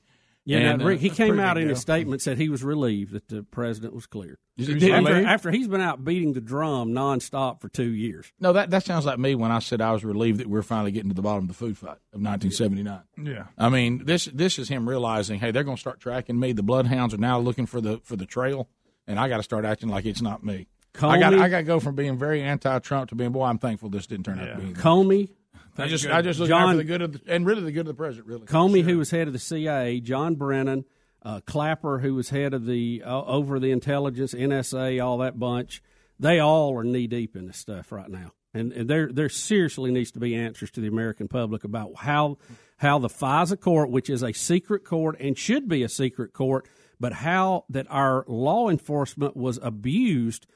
Yeah, 0.46 0.58
And, 0.58 0.78
now, 0.78 0.84
uh, 0.84 0.88
Rick, 0.88 1.00
he 1.00 1.08
that's 1.08 1.18
came 1.18 1.38
out 1.38 1.58
in 1.58 1.64
deal. 1.64 1.70
his 1.74 1.80
statement 1.80 2.22
said 2.22 2.38
he 2.38 2.48
was 2.48 2.64
relieved 2.64 3.12
that 3.12 3.28
the 3.28 3.42
president 3.42 3.94
was 3.94 4.06
cleared. 4.06 4.38
Is 4.56 4.68
he- 4.68 4.74
did 4.78 4.90
after, 4.92 5.26
after 5.26 5.50
he's 5.50 5.68
been 5.68 5.80
out 5.82 6.02
beating 6.04 6.32
the 6.32 6.40
drum 6.40 6.90
nonstop 6.92 7.60
for 7.60 7.68
two 7.68 7.90
years. 7.90 8.32
No, 8.40 8.52
that 8.54 8.70
that 8.70 8.84
sounds 8.84 9.04
like 9.04 9.18
me 9.18 9.34
when 9.34 9.52
I 9.52 9.58
said 9.58 9.80
I 9.80 9.92
was 9.92 10.02
relieved 10.04 10.40
that 10.40 10.46
we 10.48 10.58
are 10.58 10.62
finally 10.62 10.92
getting 10.92 11.10
to 11.10 11.14
the 11.14 11.22
bottom 11.22 11.44
of 11.44 11.48
the 11.48 11.54
food 11.54 11.76
fight 11.78 11.98
of 12.12 12.20
1979. 12.22 13.00
Yeah. 13.22 13.44
I 13.58 13.68
mean, 13.68 14.04
this 14.06 14.26
this 14.26 14.58
is 14.58 14.68
him 14.68 14.88
realizing, 14.88 15.40
hey, 15.40 15.50
they're 15.50 15.64
going 15.64 15.76
to 15.76 15.80
start 15.80 16.00
tracking 16.00 16.38
me. 16.40 16.52
The 16.52 16.62
bloodhounds 16.62 17.12
are 17.14 17.18
now 17.18 17.38
looking 17.38 17.66
for 17.66 17.80
the 17.80 18.00
for 18.02 18.16
the 18.16 18.26
trail, 18.26 18.68
and 19.06 19.18
I 19.20 19.28
got 19.28 19.36
to 19.38 19.42
start 19.42 19.64
acting 19.64 19.88
like 19.90 20.04
it's 20.06 20.22
not 20.22 20.42
me. 20.42 20.68
I 21.00 21.18
got 21.20 21.34
I 21.34 21.48
got 21.48 21.58
to 21.58 21.62
go 21.62 21.78
from 21.80 21.94
being 21.94 22.18
very 22.18 22.42
anti-Trump 22.42 23.10
to 23.10 23.14
being 23.14 23.30
boy. 23.30 23.44
I'm 23.44 23.58
thankful 23.58 23.90
this 23.90 24.06
didn't 24.06 24.24
turn 24.24 24.40
out 24.40 24.46
to 24.56 24.56
be. 24.60 24.72
that. 24.72 24.82
Comey, 24.82 25.30
I 25.78 25.88
just 25.88 26.06
I 26.06 26.22
just 26.22 26.40
look 26.40 26.50
out 26.50 26.60
John 26.60 26.74
for 26.74 26.76
the 26.78 26.84
good 26.84 27.02
of 27.02 27.12
the, 27.12 27.32
and 27.32 27.46
really 27.46 27.62
the 27.62 27.72
good 27.72 27.80
of 27.80 27.86
the 27.86 27.94
president. 27.94 28.26
Really, 28.26 28.46
Comey, 28.46 28.82
who 28.82 28.98
was 28.98 29.10
head 29.10 29.26
of 29.26 29.32
the 29.32 29.38
CIA, 29.38 30.00
John 30.00 30.34
Brennan, 30.34 30.84
uh, 31.22 31.40
Clapper, 31.46 31.98
who 31.98 32.14
was 32.14 32.30
head 32.30 32.54
of 32.54 32.66
the 32.66 33.02
uh, 33.04 33.24
over 33.24 33.58
the 33.58 33.70
intelligence, 33.70 34.34
NSA, 34.34 35.04
all 35.04 35.18
that 35.18 35.38
bunch. 35.38 35.82
They 36.18 36.38
all 36.38 36.76
are 36.76 36.84
knee 36.84 37.06
deep 37.06 37.36
in 37.36 37.46
this 37.46 37.56
stuff 37.56 37.92
right 37.92 38.10
now, 38.10 38.32
and, 38.52 38.72
and 38.72 38.90
there 38.90 39.10
there 39.12 39.28
seriously 39.28 39.90
needs 39.90 40.10
to 40.12 40.20
be 40.20 40.34
answers 40.34 40.70
to 40.72 40.80
the 40.80 40.88
American 40.88 41.28
public 41.28 41.64
about 41.64 41.96
how 41.96 42.38
how 42.78 42.98
the 42.98 43.08
FISA 43.08 43.60
court, 43.60 43.90
which 43.90 44.10
is 44.10 44.22
a 44.22 44.32
secret 44.32 44.84
court 44.84 45.16
and 45.20 45.36
should 45.36 45.68
be 45.68 45.82
a 45.82 45.88
secret 45.88 46.32
court, 46.32 46.66
but 46.98 47.12
how 47.12 47.64
that 47.68 47.86
our 47.90 48.24
law 48.26 48.68
enforcement 48.68 49.36
was 49.36 49.58
abused 49.62 50.46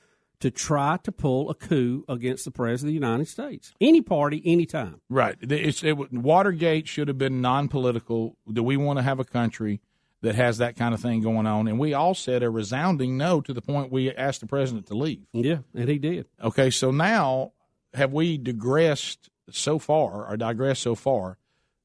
to 0.44 0.50
try 0.50 0.98
to 1.02 1.10
pull 1.10 1.48
a 1.48 1.54
coup 1.54 2.04
against 2.06 2.44
the 2.44 2.50
president 2.50 2.90
of 2.90 3.00
the 3.00 3.06
United 3.06 3.26
States. 3.26 3.72
Any 3.80 4.02
party, 4.02 4.42
anytime. 4.44 5.00
Right. 5.08 5.36
It's, 5.40 5.82
it, 5.82 6.12
Watergate 6.12 6.86
should 6.86 7.08
have 7.08 7.16
been 7.16 7.40
non-political. 7.40 8.36
Do 8.52 8.62
we 8.62 8.76
want 8.76 8.98
to 8.98 9.02
have 9.02 9.18
a 9.18 9.24
country 9.24 9.80
that 10.20 10.34
has 10.34 10.58
that 10.58 10.76
kind 10.76 10.92
of 10.92 11.00
thing 11.00 11.22
going 11.22 11.46
on? 11.46 11.66
And 11.66 11.78
we 11.78 11.94
all 11.94 12.14
said 12.14 12.42
a 12.42 12.50
resounding 12.50 13.16
no 13.16 13.40
to 13.40 13.54
the 13.54 13.62
point 13.62 13.90
we 13.90 14.12
asked 14.14 14.42
the 14.42 14.46
president 14.46 14.86
to 14.88 14.94
leave. 14.94 15.22
Yeah, 15.32 15.60
and 15.74 15.88
he 15.88 15.96
did. 15.98 16.26
Okay, 16.42 16.68
so 16.68 16.90
now 16.90 17.52
have 17.94 18.12
we 18.12 18.36
digressed 18.36 19.30
so 19.50 19.78
far 19.78 20.26
or 20.26 20.36
digressed 20.36 20.82
so 20.82 20.94
far 20.94 21.38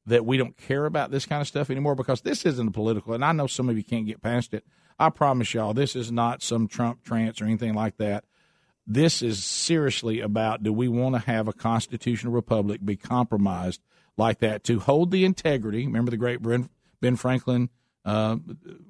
that 0.04 0.26
we 0.26 0.36
don't 0.36 0.58
care 0.58 0.84
about 0.84 1.10
this 1.10 1.24
kind 1.24 1.40
of 1.40 1.48
stuff 1.48 1.70
anymore? 1.70 1.94
Because 1.94 2.20
this 2.20 2.44
isn't 2.44 2.68
a 2.68 2.72
political, 2.72 3.14
and 3.14 3.24
I 3.24 3.32
know 3.32 3.46
some 3.46 3.70
of 3.70 3.78
you 3.78 3.84
can't 3.84 4.04
get 4.04 4.20
past 4.20 4.52
it. 4.52 4.66
I 4.98 5.08
promise 5.08 5.54
y'all, 5.54 5.72
this 5.72 5.96
is 5.96 6.12
not 6.12 6.42
some 6.42 6.68
Trump 6.68 7.02
trance 7.02 7.40
or 7.40 7.46
anything 7.46 7.72
like 7.72 7.96
that. 7.96 8.24
This 8.92 9.22
is 9.22 9.44
seriously 9.44 10.18
about 10.18 10.64
do 10.64 10.72
we 10.72 10.88
want 10.88 11.14
to 11.14 11.20
have 11.20 11.46
a 11.46 11.52
constitutional 11.52 12.32
republic 12.32 12.80
be 12.84 12.96
compromised 12.96 13.80
like 14.16 14.40
that 14.40 14.64
to 14.64 14.80
hold 14.80 15.12
the 15.12 15.24
integrity? 15.24 15.86
Remember 15.86 16.10
the 16.10 16.16
great 16.16 16.40
Ben, 16.42 17.14
Franklin 17.14 17.68
uh, 18.04 18.38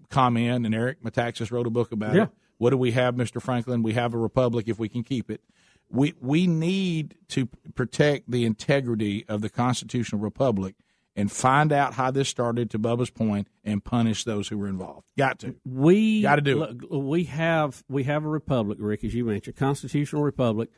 comment, 0.08 0.64
and 0.64 0.74
Eric 0.74 1.02
Metaxas 1.02 1.50
wrote 1.52 1.66
a 1.66 1.70
book 1.70 1.92
about 1.92 2.14
Yeah. 2.14 2.22
it. 2.24 2.28
What 2.56 2.70
do 2.70 2.78
we 2.78 2.92
have, 2.92 3.14
Mr. 3.14 3.42
Franklin? 3.42 3.82
We 3.82 3.92
have 3.92 4.14
a 4.14 4.18
republic 4.18 4.68
if 4.68 4.78
we 4.78 4.88
can 4.88 5.02
keep 5.02 5.30
it. 5.30 5.42
We 5.90 6.14
we 6.18 6.46
need 6.46 7.16
to 7.28 7.46
protect 7.74 8.30
the 8.30 8.46
integrity 8.46 9.26
of 9.28 9.42
the 9.42 9.50
constitutional 9.50 10.22
republic 10.22 10.76
and 11.20 11.30
find 11.30 11.72
out 11.72 11.94
how 11.94 12.10
this 12.10 12.28
started. 12.28 12.70
To 12.70 12.78
Bubba's 12.78 13.10
point, 13.10 13.48
and 13.64 13.84
punish 13.84 14.24
those 14.24 14.48
who 14.48 14.58
were 14.58 14.68
involved. 14.68 15.06
Got 15.16 15.38
to. 15.40 15.54
We 15.64 16.22
Gotta 16.22 16.42
do 16.42 16.62
it. 16.64 16.90
We 16.90 17.24
have 17.24 17.84
we 17.88 18.04
have 18.04 18.24
a 18.24 18.28
republic, 18.28 18.78
Rick, 18.80 19.04
as 19.04 19.14
you 19.14 19.24
mentioned, 19.24 19.56
a 19.56 19.58
constitutional 19.58 20.22
republic, 20.22 20.70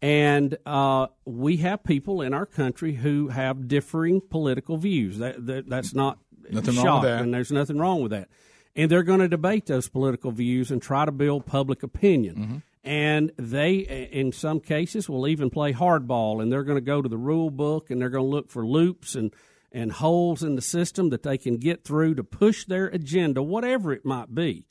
and 0.00 0.56
uh, 0.64 1.08
we 1.24 1.56
have 1.58 1.82
people 1.82 2.22
in 2.22 2.32
our 2.32 2.46
country 2.46 2.94
who 2.94 3.28
have 3.28 3.68
differing 3.68 4.20
political 4.20 4.76
views. 4.76 5.18
That, 5.18 5.44
that 5.46 5.68
that's 5.68 5.94
not 5.94 6.18
Nothing 6.50 6.76
wrong 6.76 6.84
shock, 6.84 7.02
with 7.02 7.10
that. 7.10 7.22
and 7.22 7.34
there's 7.34 7.52
nothing 7.52 7.78
wrong 7.78 8.00
with 8.02 8.12
that. 8.12 8.28
And 8.76 8.90
they're 8.90 9.02
going 9.02 9.20
to 9.20 9.28
debate 9.28 9.66
those 9.66 9.88
political 9.88 10.30
views 10.30 10.70
and 10.70 10.80
try 10.80 11.04
to 11.04 11.12
build 11.12 11.46
public 11.46 11.82
opinion. 11.82 12.36
Mm-hmm. 12.36 12.56
And 12.84 13.32
they, 13.36 13.78
in 14.12 14.32
some 14.32 14.60
cases, 14.60 15.08
will 15.08 15.26
even 15.26 15.50
play 15.50 15.72
hardball, 15.72 16.40
and 16.40 16.50
they're 16.50 16.62
going 16.62 16.76
to 16.78 16.84
go 16.84 17.02
to 17.02 17.08
the 17.08 17.18
rule 17.18 17.50
book 17.50 17.90
and 17.90 18.00
they're 18.00 18.08
going 18.08 18.24
to 18.24 18.30
look 18.30 18.50
for 18.50 18.64
loops 18.66 19.14
and 19.14 19.34
and 19.72 19.92
holes 19.92 20.42
in 20.42 20.54
the 20.54 20.62
system 20.62 21.10
that 21.10 21.22
they 21.22 21.38
can 21.38 21.58
get 21.58 21.84
through 21.84 22.14
to 22.14 22.24
push 22.24 22.64
their 22.64 22.86
agenda, 22.86 23.42
whatever 23.42 23.92
it 23.92 24.04
might 24.04 24.34
be. 24.34 24.64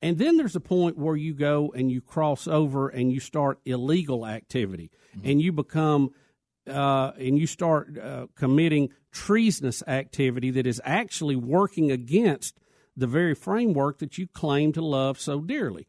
And 0.00 0.18
then 0.18 0.36
there's 0.36 0.54
a 0.54 0.60
point 0.60 0.96
where 0.96 1.16
you 1.16 1.34
go 1.34 1.72
and 1.74 1.90
you 1.90 2.00
cross 2.00 2.46
over 2.46 2.88
and 2.88 3.12
you 3.12 3.18
start 3.18 3.58
illegal 3.64 4.26
activity 4.26 4.90
and 5.24 5.42
you 5.42 5.52
become 5.52 6.10
uh, 6.68 7.12
and 7.18 7.38
you 7.38 7.46
start 7.46 7.98
uh, 7.98 8.26
committing 8.36 8.90
treasonous 9.10 9.82
activity 9.86 10.50
that 10.50 10.66
is 10.66 10.80
actually 10.84 11.34
working 11.34 11.90
against 11.90 12.58
the 12.96 13.06
very 13.06 13.34
framework 13.34 13.98
that 13.98 14.18
you 14.18 14.26
claim 14.26 14.72
to 14.72 14.82
love 14.82 15.18
so 15.18 15.40
dearly. 15.40 15.86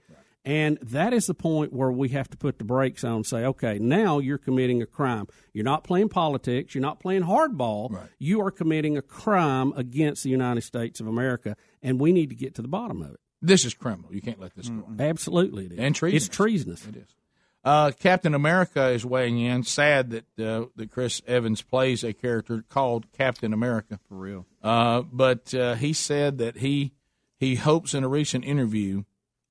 And 0.49 0.79
that 0.81 1.13
is 1.13 1.27
the 1.27 1.35
point 1.35 1.71
where 1.71 1.91
we 1.91 2.09
have 2.09 2.27
to 2.31 2.37
put 2.37 2.57
the 2.57 2.63
brakes 2.63 3.03
on 3.03 3.17
and 3.17 3.25
say, 3.25 3.45
okay, 3.45 3.77
now 3.77 4.17
you're 4.17 4.39
committing 4.39 4.81
a 4.81 4.87
crime. 4.87 5.27
You're 5.53 5.63
not 5.63 5.83
playing 5.83 6.09
politics. 6.09 6.73
You're 6.73 6.81
not 6.81 6.99
playing 6.99 7.21
hardball. 7.21 7.95
You 8.17 8.41
are 8.41 8.49
committing 8.49 8.97
a 8.97 9.03
crime 9.03 9.73
against 9.75 10.23
the 10.23 10.31
United 10.31 10.61
States 10.61 10.99
of 10.99 11.05
America, 11.05 11.55
and 11.83 11.99
we 11.99 12.11
need 12.11 12.29
to 12.29 12.35
get 12.35 12.55
to 12.55 12.63
the 12.63 12.67
bottom 12.67 13.03
of 13.03 13.11
it. 13.11 13.19
This 13.43 13.63
is 13.63 13.75
criminal. 13.75 14.11
You 14.11 14.21
can't 14.21 14.39
let 14.39 14.55
this 14.55 14.69
go. 14.69 14.85
Absolutely, 14.99 15.67
it 15.67 15.73
is. 15.73 15.77
And 15.77 15.95
treasonous. 15.95 16.25
It's 16.25 16.35
treasonous. 16.35 16.87
It 16.87 16.95
is. 16.95 17.15
Uh, 17.63 17.91
Captain 17.91 18.33
America 18.33 18.89
is 18.89 19.05
weighing 19.05 19.39
in. 19.39 19.61
Sad 19.61 20.09
that 20.09 20.39
uh, 20.39 20.65
that 20.77 20.89
Chris 20.89 21.21
Evans 21.27 21.61
plays 21.61 22.03
a 22.03 22.11
character 22.11 22.65
called 22.69 23.05
Captain 23.11 23.53
America. 23.53 23.99
For 24.09 24.15
real. 24.15 24.47
Uh, 24.63 25.03
but 25.03 25.53
uh, 25.53 25.75
he 25.75 25.93
said 25.93 26.39
that 26.39 26.57
he 26.57 26.93
he 27.37 27.53
hopes 27.55 27.93
in 27.93 28.03
a 28.03 28.09
recent 28.09 28.45
interview 28.45 29.03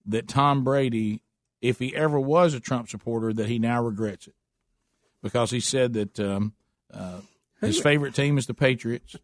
that 0.07 0.28
Tom 0.28 0.64
Brady, 0.64 1.22
if 1.61 1.78
he 1.78 1.94
ever 1.94 2.18
was 2.18 2.55
a 2.55 2.61
Trump 2.61 2.88
supporter, 2.88 3.32
that 3.32 3.49
he 3.49 3.59
now 3.59 3.82
regrets 3.82 4.26
it 4.26 4.34
because 5.22 5.51
he 5.51 5.61
said 5.61 5.92
that 5.94 6.20
um, 6.20 6.55
uh, 6.92 7.20
his 7.61 7.80
favorite 7.80 8.14
team 8.14 8.38
is 8.38 8.46
the 8.46 8.55
Patriots, 8.55 9.16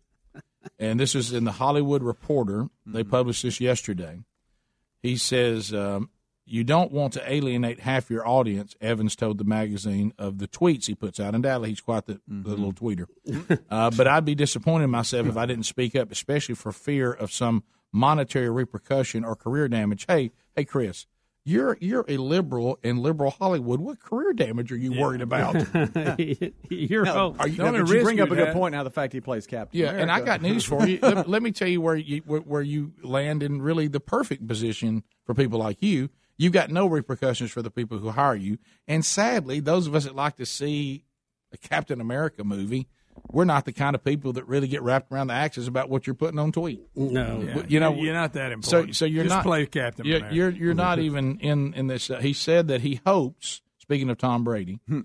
and 0.79 0.99
this 0.99 1.14
is 1.14 1.33
in 1.33 1.45
the 1.45 1.53
Hollywood 1.53 2.03
Reporter. 2.03 2.68
They 2.87 3.05
published 3.05 3.43
this 3.43 3.61
yesterday. 3.61 4.20
He 5.03 5.16
says. 5.16 5.72
Um, 5.72 6.11
you 6.47 6.62
don't 6.62 6.93
want 6.93 7.14
to 7.14 7.33
alienate 7.33 7.81
half 7.81 8.11
your 8.11 8.27
audience, 8.29 8.77
Evans 8.81 9.16
told 9.16 9.39
the 9.39 9.45
magazine 9.45 10.12
of 10.18 10.39
the 10.39 10.47
tweets 10.47 10.87
he 10.87 10.95
puts 10.95 11.18
out. 11.18 11.29
And 11.29 11.37
Undoubtedly, 11.37 11.70
he's 11.70 11.81
quite 11.81 12.05
the, 12.07 12.20
the 12.29 12.51
little 12.51 12.72
tweeter. 12.72 13.07
uh, 13.70 13.91
but 13.91 14.07
I'd 14.07 14.27
be 14.27 14.35
disappointed 14.35 14.85
in 14.85 14.91
myself 14.91 15.27
if 15.27 15.37
I 15.37 15.47
didn't 15.47 15.64
speak 15.64 15.97
up, 15.97 16.12
especially 16.12 16.55
for 16.55 16.70
fear 16.70 17.11
of 17.12 17.33
some 17.33 17.64
monetary 17.93 18.51
repercussion 18.51 19.25
or 19.25 19.37
career 19.37 19.68
damage. 19.68 20.05
Hey, 20.07 20.33
hey, 20.57 20.64
Chris, 20.64 21.07
you're 21.44 21.76
you're 21.80 22.05
a 22.09 22.16
liberal 22.16 22.78
in 22.82 22.98
liberal 23.02 23.30
Hollywood. 23.30 23.80
What 23.80 24.00
career 24.00 24.32
damage 24.32 24.72
are 24.72 24.76
you 24.76 24.98
worried 24.98 25.20
about? 25.20 25.55
You're 26.70 27.05
No, 27.05 27.36
Are 27.38 27.46
you- 27.48 27.59
no, 27.59 27.64
but 27.72 27.80
but 27.80 27.88
you 27.88 27.98
you 27.98 28.02
bring 28.05 28.20
up 28.20 28.30
a 28.30 28.34
good 28.34 28.48
that. 28.48 28.55
point. 28.55 28.72
Now 28.72 28.82
the 28.82 28.90
fact 28.90 29.12
he 29.12 29.20
plays 29.20 29.46
Captain. 29.46 29.78
Yeah, 29.78 29.90
and 29.90 30.11
I 30.11 30.20
got 30.22 30.40
news 30.42 30.64
for 30.64 30.86
you. 30.86 30.98
let, 31.02 31.28
let 31.28 31.42
me 31.42 31.52
tell 31.52 31.68
you 31.68 31.80
where 31.80 31.96
you 31.96 32.22
where, 32.24 32.40
where 32.40 32.62
you 32.62 32.92
land 33.02 33.42
in 33.42 33.61
really 33.61 33.88
the 33.88 34.00
perfect 34.00 34.46
position 34.48 35.02
for 35.24 35.34
people 35.34 35.59
like 35.59 35.82
you. 35.82 36.09
You've 36.36 36.52
got 36.52 36.70
no 36.70 36.86
repercussions 36.86 37.50
for 37.52 37.62
the 37.62 37.70
people 37.70 37.98
who 37.98 38.11
hire 38.11 38.34
you, 38.34 38.59
and 38.88 39.05
sadly, 39.05 39.61
those 39.61 39.86
of 39.86 39.94
us 39.94 40.05
that 40.05 40.16
like 40.16 40.36
to 40.36 40.46
see 40.46 41.05
a 41.52 41.57
Captain 41.59 42.00
America 42.00 42.42
movie, 42.42 42.88
we're 43.31 43.45
not 43.45 43.64
the 43.64 43.72
kind 43.72 43.95
of 43.97 44.05
people 44.05 44.35
that 44.35 44.47
really 44.47 44.68
get 44.68 44.83
wrapped 44.83 45.11
around 45.12 45.29
the 45.29 45.35
axles 45.35 45.66
about 45.66 45.89
what 45.89 46.07
you're 46.07 46.14
putting 46.14 46.39
on 46.39 46.53
tweet. 46.53 46.81
No, 46.95 47.41
Yeah, 47.41 47.62
you 47.68 47.81
know, 47.81 47.95
you're 47.95 48.14
not 48.14 48.35
that 48.35 48.53
important. 48.53 48.95
so 48.97 49.05
you're 49.05 49.25
Just 49.25 49.35
not 49.35 49.45
play 49.45 49.66
Captain 49.66 50.07
You're 50.07 50.31
you're, 50.31 50.51
you're 50.51 50.75
not 50.75 50.99
even 50.99 51.39
in 51.41 51.75
in 51.75 51.87
this. 51.87 52.11
Uh, 52.11 52.18
he 52.20 52.33
said 52.33 52.68
that 52.68 52.83
he 52.83 53.01
hopes. 53.07 53.62
Speaking 53.79 54.09
of 54.09 54.16
Tom 54.18 54.45
Brady, 54.45 54.81
Hmm. 54.89 55.01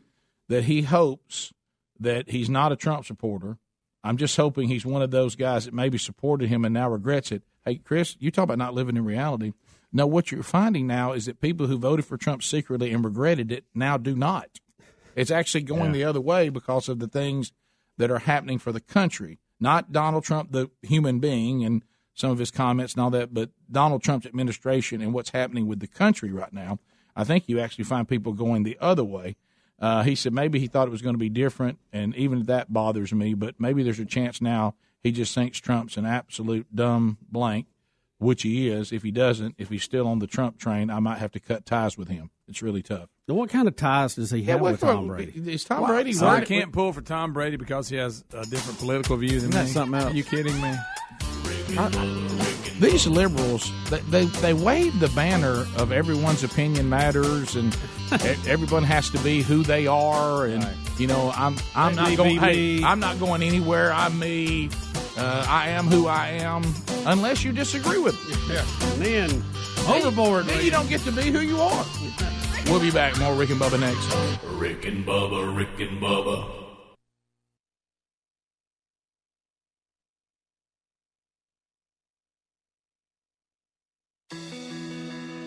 that 0.48 0.64
he 0.66 0.84
hopes 0.84 1.52
that 2.00 2.30
he's 2.30 2.50
not 2.50 2.72
a 2.72 2.78
Trump 2.78 3.06
supporter. 3.06 3.58
I'm 4.06 4.16
just 4.16 4.38
hoping 4.38 4.70
he's 4.70 4.86
one 4.86 5.02
of 5.02 5.12
those 5.12 5.36
guys 5.36 5.66
that 5.66 5.74
maybe 5.74 5.98
supported 5.98 6.48
him 6.48 6.64
and 6.64 6.74
now 6.74 6.90
regrets 6.90 7.32
it. 7.34 7.44
Hey, 7.66 7.76
Chris, 7.76 8.16
you 8.20 8.32
talk 8.32 8.46
about 8.46 8.58
not 8.58 8.74
living 8.74 8.96
in 8.96 9.04
reality. 9.04 9.52
No, 9.92 10.08
what 10.08 10.32
you're 10.32 10.44
finding 10.44 10.88
now 10.88 11.12
is 11.12 11.26
that 11.26 11.42
people 11.42 11.68
who 11.68 11.78
voted 11.78 12.06
for 12.06 12.16
Trump 12.16 12.42
secretly 12.44 12.94
and 12.94 13.04
regretted 13.04 13.52
it 13.52 13.66
now 13.76 13.98
do 13.98 14.16
not. 14.16 14.48
It's 15.16 15.32
actually 15.32 15.64
going 15.64 15.92
the 15.92 16.06
other 16.06 16.22
way 16.22 16.48
because 16.48 16.88
of 16.88 17.00
the 17.00 17.08
things 17.10 17.52
that 18.00 18.10
are 18.10 18.20
happening 18.20 18.58
for 18.58 18.72
the 18.72 18.80
country, 18.80 19.38
not 19.60 19.92
Donald 19.92 20.24
Trump, 20.24 20.52
the 20.52 20.72
human 20.82 21.20
being, 21.20 21.64
and 21.64 21.84
some 22.16 22.32
of 22.32 22.40
his 22.40 22.50
comments 22.50 22.94
and 22.94 23.04
all 23.04 23.10
that. 23.12 23.34
But 23.34 23.52
Donald 23.72 24.02
Trump's 24.02 24.26
administration 24.26 25.02
and 25.02 25.14
what's 25.14 25.30
happening 25.30 25.68
with 25.68 25.80
the 25.80 25.88
country 25.88 26.32
right 26.32 26.52
now, 26.52 26.80
I 27.16 27.26
think 27.26 27.44
you 27.48 27.60
actually 27.60 27.84
find 27.84 28.08
people 28.08 28.34
going 28.34 28.64
the 28.64 28.78
other 28.82 29.04
way. 29.04 29.36
Uh, 29.78 30.04
he 30.04 30.16
said 30.16 30.34
maybe 30.34 30.60
he 30.60 30.68
thought 30.68 30.88
it 30.88 30.92
was 30.92 31.02
going 31.02 31.14
to 31.14 31.20
be 31.20 31.30
different, 31.30 31.78
and 31.94 32.16
even 32.16 32.44
that 32.46 32.74
bothers 32.74 33.14
me. 33.14 33.34
But 33.34 33.60
maybe 33.60 33.84
there's 33.84 34.00
a 34.00 34.06
chance 34.06 34.42
now 34.42 34.76
he 35.02 35.12
just 35.12 35.36
thinks 35.36 35.60
Trump's 35.60 35.98
an 35.98 36.06
absolute 36.06 36.68
dumb 36.74 37.18
blank, 37.30 37.68
which 38.20 38.44
he 38.44 38.70
is. 38.70 38.92
If 38.92 39.02
he 39.04 39.12
doesn't, 39.12 39.56
if 39.58 39.70
he's 39.70 39.84
still 39.84 40.08
on 40.08 40.20
the 40.20 40.28
Trump 40.28 40.60
train, 40.60 40.90
I 40.90 41.00
might 41.00 41.18
have 41.18 41.32
to 41.32 41.40
cut 41.40 41.66
ties 41.66 41.98
with 41.98 42.08
him. 42.08 42.30
It's 42.48 42.62
really 42.62 42.82
tough. 42.84 43.10
Now, 43.28 43.36
what 43.36 43.50
kind 43.50 43.68
of 43.68 43.76
ties 43.76 44.16
does 44.16 44.32
he 44.32 44.40
Yeah, 44.40 44.54
have 44.54 44.62
what- 44.62 44.72
with 44.74 44.82
Tom 44.82 45.08
Brady? 45.08 45.34
Is 45.52 45.64
Tom 45.64 45.86
Brady 45.86 46.14
So 46.14 46.28
I 46.28 46.42
can't 46.42 46.72
pull 46.72 46.94
for 46.94 47.02
Tom 47.02 47.34
Brady 47.34 47.58
because 47.58 47.90
he 47.90 47.98
has 47.98 48.24
a 48.34 48.46
different 48.46 48.80
political 48.80 49.18
view 49.18 49.40
than 49.40 49.50
Isn't 49.50 49.52
that 49.52 49.66
me. 49.66 49.72
something 49.72 50.00
else? 50.00 50.14
Are 50.14 50.16
you 50.18 50.24
kidding 50.24 50.60
me? 50.62 50.76
These 52.80 53.06
liberals 53.08 53.72
they, 53.90 54.00
they 54.10 54.26
they 54.26 54.54
wave 54.54 55.00
the 55.00 55.10
banner 55.10 55.66
of 55.78 55.92
everyone's 55.92 56.44
opinion 56.44 56.90
matters 56.90 57.56
and 57.56 57.76
e- 58.14 58.36
everyone 58.48 58.84
has 58.84 59.10
to 59.10 59.20
be 59.20 59.42
who 59.42 59.64
they 59.64 59.86
are 59.88 60.46
and 60.46 60.66
you 60.98 61.08
know 61.08 61.32
I'm 61.36 61.58
I'm 61.76 61.96
Let 61.96 62.10
not 62.10 62.18
going 62.18 62.38
hey. 62.38 62.84
I'm 62.84 63.00
not 63.00 63.20
going 63.20 63.44
anywhere. 63.44 63.92
I'm 63.92 64.18
me. 64.18 64.70
Uh, 65.18 65.46
I 65.50 65.70
am 65.70 65.88
who 65.88 66.08
I 66.08 66.30
am 66.30 66.64
unless 67.06 67.44
you 67.44 67.52
disagree 67.52 68.00
with 68.00 68.16
me. 68.28 68.54
Yeah. 68.54 68.66
And 68.94 69.02
then 69.02 69.44
overboard 69.88 70.46
then 70.46 70.64
you 70.64 70.72
don't 70.72 70.88
get 70.88 71.02
to 71.02 71.12
be 71.12 71.24
who 71.24 71.40
you 71.42 71.60
are. 71.60 71.86
We'll 72.66 72.80
be 72.80 72.92
back. 72.92 73.18
More 73.20 73.34
Rick 73.34 73.50
and 73.50 73.60
Bubba 73.60 73.80
next. 73.80 74.44
Rick 74.60 74.86
and 74.86 75.06
Bubba, 75.06 75.56
Rick 75.56 75.80
and 75.80 76.02
Bubba. 76.02 76.59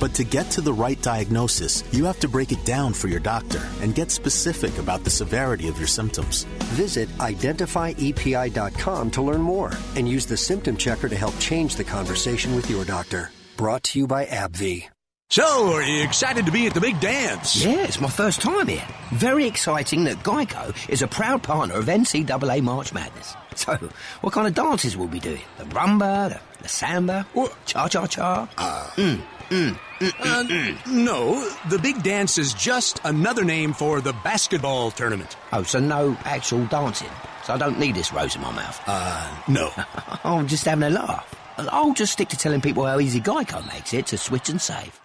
But 0.00 0.14
to 0.14 0.24
get 0.24 0.50
to 0.52 0.62
the 0.62 0.72
right 0.72 1.00
diagnosis, 1.02 1.84
you 1.92 2.04
have 2.06 2.18
to 2.20 2.28
break 2.28 2.52
it 2.52 2.64
down 2.64 2.94
for 2.94 3.08
your 3.08 3.20
doctor 3.20 3.60
and 3.82 3.94
get 3.94 4.10
specific 4.10 4.78
about 4.78 5.04
the 5.04 5.10
severity 5.10 5.68
of 5.68 5.78
your 5.78 5.86
symptoms. 5.86 6.44
Visit 6.74 7.08
identifyepi.com 7.18 9.10
to 9.10 9.22
learn 9.22 9.42
more 9.42 9.72
and 9.96 10.08
use 10.08 10.24
the 10.24 10.36
symptom 10.38 10.76
checker 10.76 11.08
to 11.10 11.16
help 11.16 11.38
change 11.38 11.76
the 11.76 11.84
conversation 11.84 12.56
with 12.56 12.70
your 12.70 12.84
doctor. 12.86 13.30
Brought 13.58 13.82
to 13.84 13.98
you 13.98 14.06
by 14.06 14.24
AbbVie. 14.24 14.88
So, 15.28 15.74
are 15.74 15.82
you 15.82 16.02
excited 16.02 16.46
to 16.46 16.50
be 16.50 16.66
at 16.66 16.74
the 16.74 16.80
big 16.80 16.98
dance? 16.98 17.64
Yeah, 17.64 17.84
it's 17.84 18.00
my 18.00 18.08
first 18.08 18.40
time 18.40 18.66
here. 18.66 18.84
Very 19.12 19.46
exciting 19.46 20.02
that 20.04 20.24
Geico 20.24 20.74
is 20.88 21.02
a 21.02 21.06
proud 21.06 21.44
partner 21.44 21.76
of 21.76 21.84
NCAA 21.84 22.62
March 22.62 22.92
Madness. 22.92 23.36
So, 23.54 23.76
what 24.22 24.32
kind 24.32 24.48
of 24.48 24.54
dances 24.54 24.96
will 24.96 25.06
we 25.06 25.12
be 25.12 25.20
doing? 25.20 25.42
The 25.58 25.64
rumba, 25.66 26.30
the, 26.30 26.40
the 26.62 26.68
samba, 26.68 27.26
cha 27.64 27.86
cha 27.86 28.06
cha? 28.08 28.48
Mm, 28.96 29.20
mm, 29.50 29.78
mm, 30.00 30.08
Uh, 30.20 30.44
mm, 30.44 30.74
mm. 30.74 30.86
no, 30.86 31.48
the 31.68 31.78
big 31.78 32.02
dance 32.02 32.38
is 32.38 32.54
just 32.54 33.00
another 33.04 33.44
name 33.44 33.72
for 33.72 34.00
the 34.00 34.12
basketball 34.24 34.90
tournament. 34.90 35.36
Oh, 35.52 35.62
so 35.62 35.78
no 35.78 36.16
actual 36.24 36.64
dancing. 36.66 37.08
So 37.44 37.54
I 37.54 37.58
don't 37.58 37.78
need 37.78 37.94
this 37.94 38.12
rose 38.12 38.34
in 38.36 38.42
my 38.42 38.52
mouth. 38.52 38.80
Uh, 38.86 39.36
no. 39.48 39.70
I'm 40.24 40.46
just 40.46 40.64
having 40.64 40.84
a 40.84 40.90
laugh. 40.90 41.34
I'll 41.58 41.92
just 41.94 42.12
stick 42.12 42.28
to 42.28 42.36
telling 42.38 42.60
people 42.60 42.86
how 42.86 43.00
easy 43.00 43.20
Geico 43.20 43.66
makes 43.72 43.92
it 43.92 44.06
to 44.08 44.16
switch 44.18 44.48
and 44.48 44.60
save. 44.60 44.98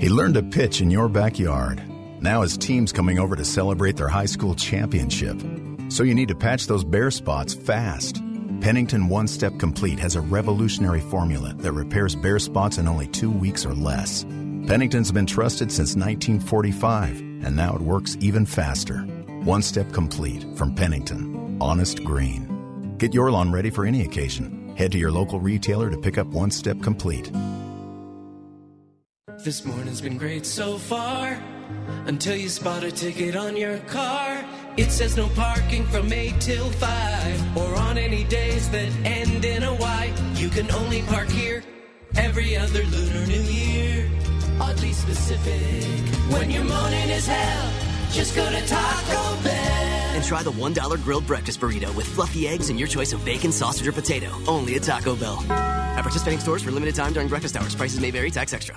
He 0.00 0.08
learned 0.08 0.34
to 0.34 0.42
pitch 0.42 0.80
in 0.80 0.90
your 0.90 1.08
backyard. 1.08 1.80
Now 2.20 2.42
his 2.42 2.56
team's 2.58 2.92
coming 2.92 3.18
over 3.18 3.36
to 3.36 3.44
celebrate 3.44 3.96
their 3.96 4.08
high 4.08 4.26
school 4.26 4.54
championship. 4.54 5.36
So 5.88 6.02
you 6.02 6.14
need 6.14 6.28
to 6.28 6.34
patch 6.34 6.66
those 6.66 6.82
bare 6.84 7.10
spots 7.10 7.54
fast. 7.54 8.20
Pennington 8.64 9.10
One 9.10 9.28
Step 9.28 9.58
Complete 9.58 9.98
has 9.98 10.16
a 10.16 10.22
revolutionary 10.22 11.02
formula 11.02 11.52
that 11.58 11.72
repairs 11.72 12.16
bare 12.16 12.38
spots 12.38 12.78
in 12.78 12.88
only 12.88 13.06
two 13.08 13.30
weeks 13.30 13.66
or 13.66 13.74
less. 13.74 14.24
Pennington's 14.24 15.12
been 15.12 15.26
trusted 15.26 15.70
since 15.70 15.94
1945, 15.94 17.20
and 17.44 17.54
now 17.54 17.76
it 17.76 17.82
works 17.82 18.16
even 18.20 18.46
faster. 18.46 19.00
One 19.44 19.60
Step 19.60 19.92
Complete 19.92 20.46
from 20.56 20.74
Pennington. 20.74 21.58
Honest 21.60 22.02
Green. 22.04 22.94
Get 22.96 23.12
your 23.12 23.30
lawn 23.30 23.52
ready 23.52 23.68
for 23.68 23.84
any 23.84 24.00
occasion. 24.00 24.74
Head 24.78 24.92
to 24.92 24.98
your 24.98 25.12
local 25.12 25.40
retailer 25.40 25.90
to 25.90 25.98
pick 25.98 26.16
up 26.16 26.28
One 26.28 26.50
Step 26.50 26.80
Complete. 26.80 27.30
This 29.44 29.62
morning's 29.66 30.00
been 30.00 30.16
great 30.16 30.46
so 30.46 30.78
far 30.78 31.38
until 32.06 32.34
you 32.34 32.48
spot 32.48 32.82
a 32.82 32.90
ticket 32.90 33.36
on 33.36 33.58
your 33.58 33.76
car. 33.80 34.42
It 34.76 34.90
says 34.90 35.16
no 35.16 35.28
parking 35.28 35.86
from 35.86 36.12
8 36.12 36.40
till 36.40 36.68
5 36.68 37.56
or 37.56 37.76
on 37.76 37.96
any 37.96 38.24
days 38.24 38.68
that 38.70 38.90
end 39.04 39.44
in 39.44 39.62
a 39.62 39.72
Y. 39.72 40.12
You 40.34 40.48
can 40.48 40.68
only 40.72 41.02
park 41.02 41.28
here 41.28 41.62
every 42.16 42.56
other 42.56 42.82
Lunar 42.82 43.24
New 43.26 43.42
Year. 43.42 44.10
Oddly 44.60 44.92
specific. 44.92 45.84
When 46.32 46.50
your 46.50 46.64
morning 46.64 47.08
is 47.08 47.26
hell, 47.26 47.72
just 48.10 48.34
go 48.34 48.50
to 48.50 48.66
Taco 48.66 49.42
Bell. 49.44 50.14
And 50.16 50.24
try 50.24 50.42
the 50.42 50.50
$1 50.50 51.04
grilled 51.04 51.26
breakfast 51.26 51.60
burrito 51.60 51.94
with 51.94 52.06
fluffy 52.08 52.48
eggs 52.48 52.68
and 52.68 52.78
your 52.78 52.88
choice 52.88 53.12
of 53.12 53.24
bacon, 53.24 53.52
sausage, 53.52 53.86
or 53.86 53.92
potato. 53.92 54.28
Only 54.48 54.74
at 54.74 54.82
Taco 54.82 55.14
Bell. 55.14 55.38
At 55.50 56.02
participating 56.02 56.40
stores 56.40 56.62
for 56.64 56.72
limited 56.72 56.96
time 56.96 57.12
during 57.12 57.28
breakfast 57.28 57.56
hours. 57.56 57.76
Prices 57.76 58.00
may 58.00 58.10
vary, 58.10 58.32
tax 58.32 58.52
extra. 58.52 58.76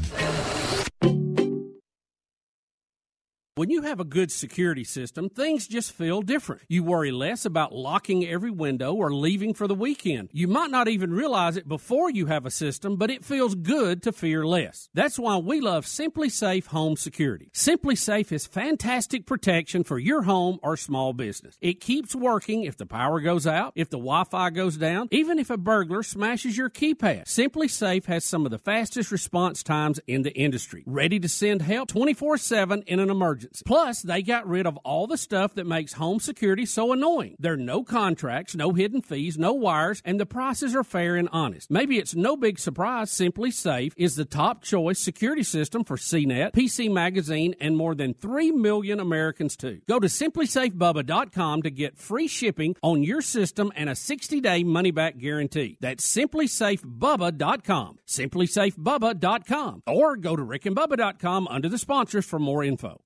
When 3.55 3.69
you 3.69 3.81
have 3.81 3.99
a 3.99 4.05
good 4.05 4.31
security 4.31 4.85
system, 4.85 5.27
things 5.27 5.67
just 5.67 5.91
feel 5.91 6.21
different. 6.21 6.61
You 6.69 6.85
worry 6.85 7.11
less 7.11 7.43
about 7.43 7.75
locking 7.75 8.25
every 8.25 8.49
window 8.49 8.93
or 8.93 9.13
leaving 9.13 9.53
for 9.53 9.67
the 9.67 9.75
weekend. 9.75 10.29
You 10.31 10.47
might 10.47 10.71
not 10.71 10.87
even 10.87 11.11
realize 11.11 11.57
it 11.57 11.67
before 11.67 12.09
you 12.09 12.27
have 12.27 12.45
a 12.45 12.49
system, 12.49 12.95
but 12.95 13.11
it 13.11 13.25
feels 13.25 13.55
good 13.55 14.03
to 14.03 14.13
fear 14.13 14.45
less. 14.45 14.87
That's 14.93 15.19
why 15.19 15.35
we 15.35 15.59
love 15.59 15.85
SimpliSafe 15.85 16.67
Home 16.67 16.95
Security. 16.95 17.51
SimpliSafe 17.53 18.31
is 18.31 18.47
fantastic 18.47 19.25
protection 19.25 19.83
for 19.83 19.99
your 19.99 20.21
home 20.21 20.57
or 20.63 20.77
small 20.77 21.11
business. 21.11 21.57
It 21.59 21.81
keeps 21.81 22.15
working 22.15 22.63
if 22.63 22.77
the 22.77 22.85
power 22.85 23.19
goes 23.19 23.45
out, 23.45 23.73
if 23.75 23.89
the 23.89 23.97
Wi-Fi 23.97 24.51
goes 24.51 24.77
down, 24.77 25.09
even 25.11 25.37
if 25.37 25.49
a 25.49 25.57
burglar 25.57 26.03
smashes 26.03 26.55
your 26.55 26.69
keypad. 26.69 27.25
SimpliSafe 27.25 28.05
has 28.05 28.23
some 28.23 28.45
of 28.45 28.51
the 28.51 28.57
fastest 28.57 29.11
response 29.11 29.61
times 29.61 29.99
in 30.07 30.21
the 30.21 30.31
industry. 30.37 30.83
Ready 30.85 31.19
to 31.19 31.27
send 31.27 31.63
help 31.63 31.89
24/7 31.89 32.83
in 32.87 33.01
an 33.01 33.09
emergency. 33.09 33.40
Consistency. 33.41 33.63
Plus, 33.65 34.01
they 34.01 34.21
got 34.21 34.47
rid 34.47 34.65
of 34.65 34.77
all 34.77 35.07
the 35.07 35.17
stuff 35.17 35.53
that 35.55 35.67
makes 35.67 35.93
home 35.93 36.19
security 36.19 36.65
so 36.65 36.91
annoying. 36.91 37.35
There 37.39 37.53
are 37.53 37.57
no 37.57 37.83
contracts, 37.83 38.55
no 38.55 38.71
hidden 38.71 39.01
fees, 39.01 39.37
no 39.37 39.53
wires, 39.53 40.01
and 40.05 40.19
the 40.19 40.25
prices 40.25 40.75
are 40.75 40.83
fair 40.83 41.15
and 41.15 41.29
honest. 41.31 41.69
Maybe 41.69 41.97
it's 41.97 42.15
no 42.15 42.35
big 42.37 42.59
surprise 42.59 43.11
SimpliSafe 43.11 43.93
is 43.97 44.15
the 44.15 44.25
top 44.25 44.63
choice 44.63 44.99
security 44.99 45.43
system 45.43 45.83
for 45.83 45.97
CNET, 45.97 46.53
PC 46.53 46.91
Magazine, 46.91 47.55
and 47.59 47.75
more 47.75 47.95
than 47.95 48.13
3 48.13 48.51
million 48.51 48.99
Americans 48.99 49.55
too. 49.55 49.81
Go 49.87 49.99
to 49.99 50.07
simplisafebubba.com 50.07 51.63
to 51.63 51.71
get 51.71 51.97
free 51.97 52.27
shipping 52.27 52.75
on 52.81 53.03
your 53.03 53.21
system 53.21 53.71
and 53.75 53.89
a 53.89 53.93
60-day 53.93 54.63
money-back 54.63 55.17
guarantee. 55.17 55.77
That's 55.81 56.07
simplisafebubba.com. 56.15 57.99
simplisafebubba.com 58.07 59.83
or 59.87 60.17
go 60.17 60.35
to 60.35 60.43
rickandbubba.com 60.43 61.47
under 61.47 61.69
the 61.69 61.77
sponsors 61.77 62.25
for 62.25 62.39
more 62.39 62.63
info. 62.63 63.01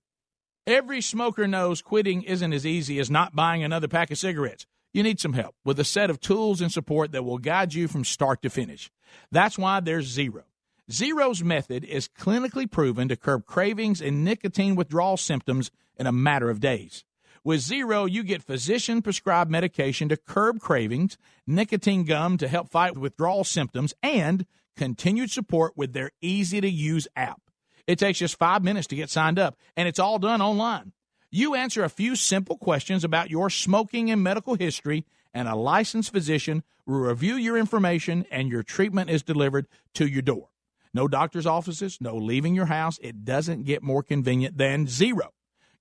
Every 0.68 1.00
smoker 1.00 1.48
knows 1.48 1.84
quitting 1.84 2.24
isn't 2.24 2.52
as 2.52 2.66
easy 2.66 2.98
as 2.98 3.12
not 3.12 3.36
buying 3.36 3.64
another 3.64 3.88
pack 3.88 4.10
of 4.10 4.18
cigarettes. 4.18 4.66
You 4.94 5.04
need 5.04 5.20
some 5.20 5.34
help 5.34 5.54
with 5.64 5.80
a 5.80 5.84
set 5.84 6.10
of 6.10 6.20
tools 6.20 6.60
and 6.60 6.72
support 6.72 7.12
that 7.12 7.24
will 7.24 7.38
guide 7.38 7.76
you 7.76 7.88
from 7.88 8.04
start 8.04 8.42
to 8.42 8.50
finish. 8.50 8.90
That's 9.32 9.60
why 9.60 9.80
there's 9.80 10.08
Zero. 10.08 10.46
Zero's 10.92 11.44
method 11.44 11.84
is 11.84 12.08
clinically 12.08 12.70
proven 12.70 13.10
to 13.10 13.16
curb 13.16 13.46
cravings 13.46 14.02
and 14.02 14.24
nicotine 14.24 14.76
withdrawal 14.76 15.18
symptoms 15.18 15.70
in 15.98 16.08
a 16.08 16.12
matter 16.12 16.50
of 16.50 16.62
days. 16.62 17.04
With 17.44 17.60
Zero, 17.62 18.06
you 18.06 18.24
get 18.24 18.42
physician 18.42 19.04
prescribed 19.04 19.52
medication 19.52 20.10
to 20.10 20.18
curb 20.18 20.60
cravings, 20.60 21.16
nicotine 21.46 22.06
gum 22.06 22.40
to 22.40 22.48
help 22.48 22.72
fight 22.72 22.98
withdrawal 22.98 23.44
symptoms, 23.44 23.94
and 24.02 24.48
continued 24.76 25.30
support 25.30 25.74
with 25.78 25.94
their 25.94 26.10
easy 26.22 26.60
to 26.60 26.70
use 26.70 27.08
app. 27.16 27.45
It 27.88 28.00
takes 28.00 28.20
just 28.20 28.38
five 28.38 28.64
minutes 28.64 28.88
to 28.88 28.96
get 28.96 29.10
signed 29.10 29.40
up, 29.40 29.58
and 29.78 29.88
it's 29.88 30.00
all 30.00 30.20
done 30.20 30.42
online. 30.42 30.94
You 31.32 31.56
answer 31.56 31.84
a 31.84 31.90
few 31.90 32.16
simple 32.16 32.58
questions 32.58 33.04
about 33.04 33.30
your 33.30 33.50
smoking 33.50 34.10
and 34.10 34.24
medical 34.24 34.56
history, 34.56 35.06
and 35.34 35.48
a 35.48 35.56
licensed 35.56 36.12
physician 36.12 36.64
will 36.86 37.00
review 37.00 37.36
your 37.36 37.58
information, 37.58 38.26
and 38.32 38.50
your 38.50 38.64
treatment 38.64 39.10
is 39.10 39.22
delivered 39.22 39.68
to 39.96 40.08
your 40.08 40.22
door. 40.22 40.50
No 40.94 41.08
doctor's 41.08 41.46
offices, 41.46 41.98
no 42.00 42.16
leaving 42.16 42.56
your 42.56 42.68
house. 42.68 42.98
It 43.02 43.26
doesn't 43.26 43.66
get 43.66 43.84
more 43.84 44.02
convenient 44.02 44.58
than 44.58 44.88
zero. 44.88 45.34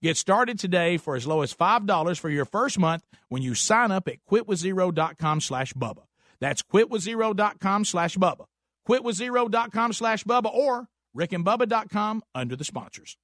Get 0.03 0.17
started 0.17 0.59
today 0.59 0.97
for 0.97 1.15
as 1.17 1.27
low 1.27 1.41
as 1.43 1.55
$5 1.55 2.19
for 2.19 2.29
your 2.29 2.45
first 2.45 2.79
month 2.79 3.05
when 3.29 3.43
you 3.43 3.55
sign 3.55 3.91
up 3.91 4.09
at 4.09 4.19
quitwithzero.com 4.29 5.41
slash 5.41 5.73
Bubba. 5.73 6.03
That's 6.41 6.63
quitwithzero.com 6.63 7.85
slash 7.85 8.17
Bubba. 8.17 8.47
Quitwithzero.com 8.87 9.93
slash 9.93 10.25
Bubba 10.25 10.53
or 10.53 10.89
rickandbubba.com 11.17 12.23
under 12.35 12.57
the 12.57 12.65
sponsors. 12.65 13.17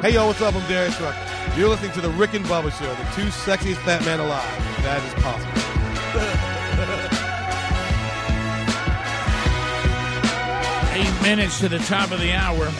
Hey, 0.00 0.14
yo, 0.14 0.26
what's 0.26 0.40
up? 0.40 0.54
I'm 0.54 0.66
Darius 0.66 0.98
Rucker. 0.98 1.18
You're 1.58 1.68
listening 1.68 1.92
to 1.92 2.00
The 2.00 2.08
Rick 2.08 2.32
and 2.32 2.42
Bubba 2.46 2.72
Show, 2.72 2.88
the 2.88 3.04
two 3.14 3.28
sexiest 3.28 3.76
fat 3.84 4.02
men 4.06 4.18
alive. 4.18 4.42
That 4.82 5.04
is 5.04 5.12
possible. 5.22 5.60
Eight 10.94 11.22
minutes 11.22 11.60
to 11.60 11.68
the 11.68 11.80
top 11.80 12.12
of 12.12 12.20
the 12.20 12.32
hour. 12.32 12.70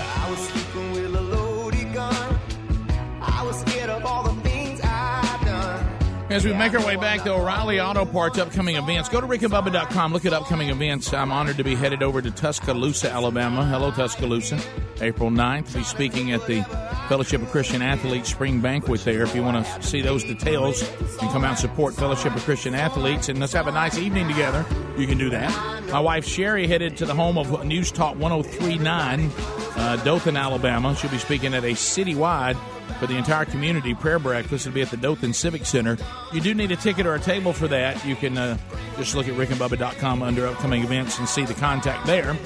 As 6.30 6.44
we 6.44 6.52
make 6.52 6.72
our 6.74 6.86
way 6.86 6.94
back 6.94 7.24
to 7.24 7.32
O'Reilly 7.32 7.80
Auto 7.80 8.04
Parts 8.04 8.38
upcoming 8.38 8.76
events, 8.76 9.08
go 9.08 9.20
to 9.20 9.26
rickandbubba.com, 9.26 10.12
look 10.12 10.24
at 10.24 10.32
upcoming 10.32 10.68
events. 10.68 11.12
I'm 11.12 11.32
honored 11.32 11.56
to 11.56 11.64
be 11.64 11.74
headed 11.74 12.04
over 12.04 12.22
to 12.22 12.30
Tuscaloosa, 12.30 13.10
Alabama. 13.10 13.66
Hello, 13.66 13.90
Tuscaloosa. 13.90 14.60
April 15.00 15.30
9th, 15.30 15.74
be 15.74 15.82
speaking 15.82 16.30
at 16.30 16.46
the 16.46 16.62
Fellowship 17.08 17.42
of 17.42 17.50
Christian 17.50 17.82
Athletes 17.82 18.30
Spring 18.30 18.60
Banquet 18.60 19.00
there. 19.00 19.24
If 19.24 19.34
you 19.34 19.42
want 19.42 19.66
to 19.66 19.82
see 19.82 20.02
those 20.02 20.22
details 20.22 20.88
and 21.20 21.30
come 21.32 21.42
out 21.42 21.50
and 21.50 21.58
support 21.58 21.94
Fellowship 21.94 22.36
of 22.36 22.44
Christian 22.44 22.76
Athletes 22.76 23.28
and 23.28 23.40
let's 23.40 23.52
have 23.54 23.66
a 23.66 23.72
nice 23.72 23.98
evening 23.98 24.28
together, 24.28 24.64
you 24.96 25.08
can 25.08 25.18
do 25.18 25.30
that. 25.30 25.90
My 25.90 25.98
wife 25.98 26.24
Sherry 26.24 26.68
headed 26.68 26.96
to 26.98 27.06
the 27.06 27.14
home 27.14 27.38
of 27.38 27.64
News 27.64 27.90
Talk 27.90 28.16
1039, 28.16 29.32
uh, 29.74 29.96
Dothan, 30.04 30.36
Alabama. 30.36 30.94
She'll 30.94 31.10
be 31.10 31.18
speaking 31.18 31.54
at 31.54 31.64
a 31.64 31.72
citywide 31.72 32.56
for 33.00 33.06
the 33.06 33.16
entire 33.16 33.46
community 33.46 33.94
prayer 33.94 34.18
breakfast. 34.18 34.66
It'll 34.66 34.74
be 34.74 34.82
at 34.82 34.90
the 34.90 34.98
Dothan 34.98 35.32
Civic 35.32 35.64
Center. 35.64 35.96
You 36.34 36.42
do 36.42 36.54
need 36.54 36.70
a 36.70 36.76
ticket 36.76 37.06
or 37.06 37.14
a 37.14 37.18
table 37.18 37.54
for 37.54 37.66
that. 37.68 38.04
You 38.04 38.14
can 38.14 38.36
uh, 38.36 38.58
just 38.98 39.16
look 39.16 39.26
at 39.26 39.34
rickandbubba.com 39.34 40.22
under 40.22 40.46
upcoming 40.46 40.82
events 40.82 41.18
and 41.18 41.26
see 41.26 41.46
the 41.46 41.54
contact 41.54 42.06
there. 42.06 42.36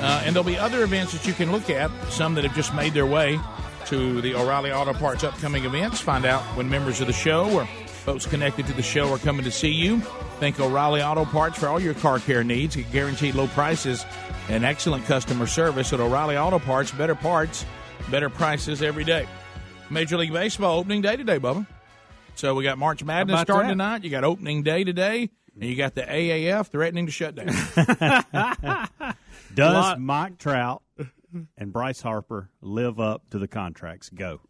Uh, 0.00 0.22
and 0.24 0.34
there'll 0.34 0.44
be 0.46 0.56
other 0.56 0.84
events 0.84 1.12
that 1.12 1.26
you 1.26 1.34
can 1.34 1.50
look 1.50 1.70
at, 1.70 1.90
some 2.08 2.34
that 2.36 2.44
have 2.44 2.54
just 2.54 2.72
made 2.72 2.94
their 2.94 3.06
way 3.06 3.40
to 3.86 4.20
the 4.20 4.34
O'Reilly 4.34 4.70
Auto 4.70 4.92
Parts 4.92 5.24
upcoming 5.24 5.64
events. 5.64 6.00
Find 6.00 6.24
out 6.24 6.42
when 6.56 6.70
members 6.70 7.00
of 7.00 7.08
the 7.08 7.12
show 7.12 7.50
or 7.52 7.66
folks 7.66 8.26
connected 8.26 8.66
to 8.66 8.72
the 8.74 8.82
show 8.82 9.12
are 9.12 9.18
coming 9.18 9.44
to 9.44 9.50
see 9.50 9.70
you. 9.70 10.00
Thank 10.38 10.60
O'Reilly 10.60 11.02
Auto 11.02 11.24
Parts 11.24 11.58
for 11.58 11.66
all 11.66 11.80
your 11.80 11.94
car 11.94 12.20
care 12.20 12.44
needs. 12.44 12.76
Guaranteed 12.92 13.34
low 13.34 13.48
prices 13.48 14.04
and 14.48 14.64
excellent 14.64 15.04
customer 15.06 15.48
service 15.48 15.92
at 15.92 15.98
O'Reilly 15.98 16.36
Auto 16.36 16.60
Parts. 16.60 16.92
Better 16.92 17.16
parts, 17.16 17.64
better 18.08 18.30
prices 18.30 18.82
every 18.82 19.02
day. 19.02 19.26
Major 19.90 20.16
League 20.16 20.32
Baseball 20.32 20.78
opening 20.78 21.02
day 21.02 21.16
today, 21.16 21.38
Bubba. 21.38 21.66
So 22.34 22.54
we 22.54 22.64
got 22.64 22.78
March 22.78 23.02
Madness 23.04 23.40
starting 23.40 23.68
that? 23.68 23.72
tonight. 23.72 24.04
You 24.04 24.10
got 24.10 24.24
opening 24.24 24.62
day 24.62 24.84
today, 24.84 25.30
and 25.54 25.64
you 25.64 25.76
got 25.76 25.94
the 25.94 26.02
AAF 26.02 26.68
threatening 26.68 27.06
to 27.06 27.12
shut 27.12 27.34
down. 27.34 27.46
Does 29.54 29.74
Lot- 29.74 30.00
Mike 30.00 30.38
Trout 30.38 30.82
and 31.56 31.72
Bryce 31.72 32.00
Harper 32.02 32.50
live 32.60 33.00
up 33.00 33.30
to 33.30 33.38
the 33.38 33.48
contracts? 33.48 34.10
Go. 34.10 34.40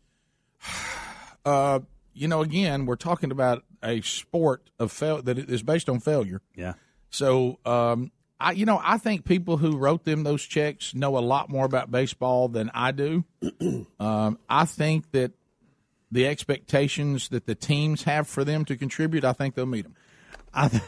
uh, 1.44 1.80
you 2.12 2.28
know, 2.28 2.40
again, 2.40 2.86
we're 2.86 2.96
talking 2.96 3.30
about 3.30 3.62
a 3.82 4.00
sport 4.00 4.70
of 4.78 4.90
fail 4.90 5.22
that 5.22 5.38
is 5.38 5.62
based 5.62 5.88
on 5.88 6.00
failure. 6.00 6.40
Yeah. 6.56 6.74
So, 7.10 7.58
um, 7.64 8.10
I, 8.38 8.52
you 8.52 8.66
know, 8.66 8.80
I 8.82 8.98
think 8.98 9.24
people 9.24 9.56
who 9.56 9.76
wrote 9.78 10.04
them 10.04 10.22
those 10.22 10.42
checks 10.42 10.94
know 10.94 11.16
a 11.16 11.20
lot 11.20 11.48
more 11.48 11.64
about 11.64 11.90
baseball 11.90 12.48
than 12.48 12.70
I 12.74 12.92
do. 12.92 13.24
um, 14.00 14.38
I 14.48 14.64
think 14.66 15.10
that 15.12 15.32
the 16.12 16.26
expectations 16.26 17.28
that 17.30 17.46
the 17.46 17.54
teams 17.54 18.02
have 18.04 18.28
for 18.28 18.44
them 18.44 18.64
to 18.66 18.76
contribute, 18.76 19.24
I 19.24 19.32
think 19.32 19.54
they'll 19.54 19.66
meet 19.66 19.82
them. 19.84 19.94
I 20.52 20.68
th- 20.68 20.82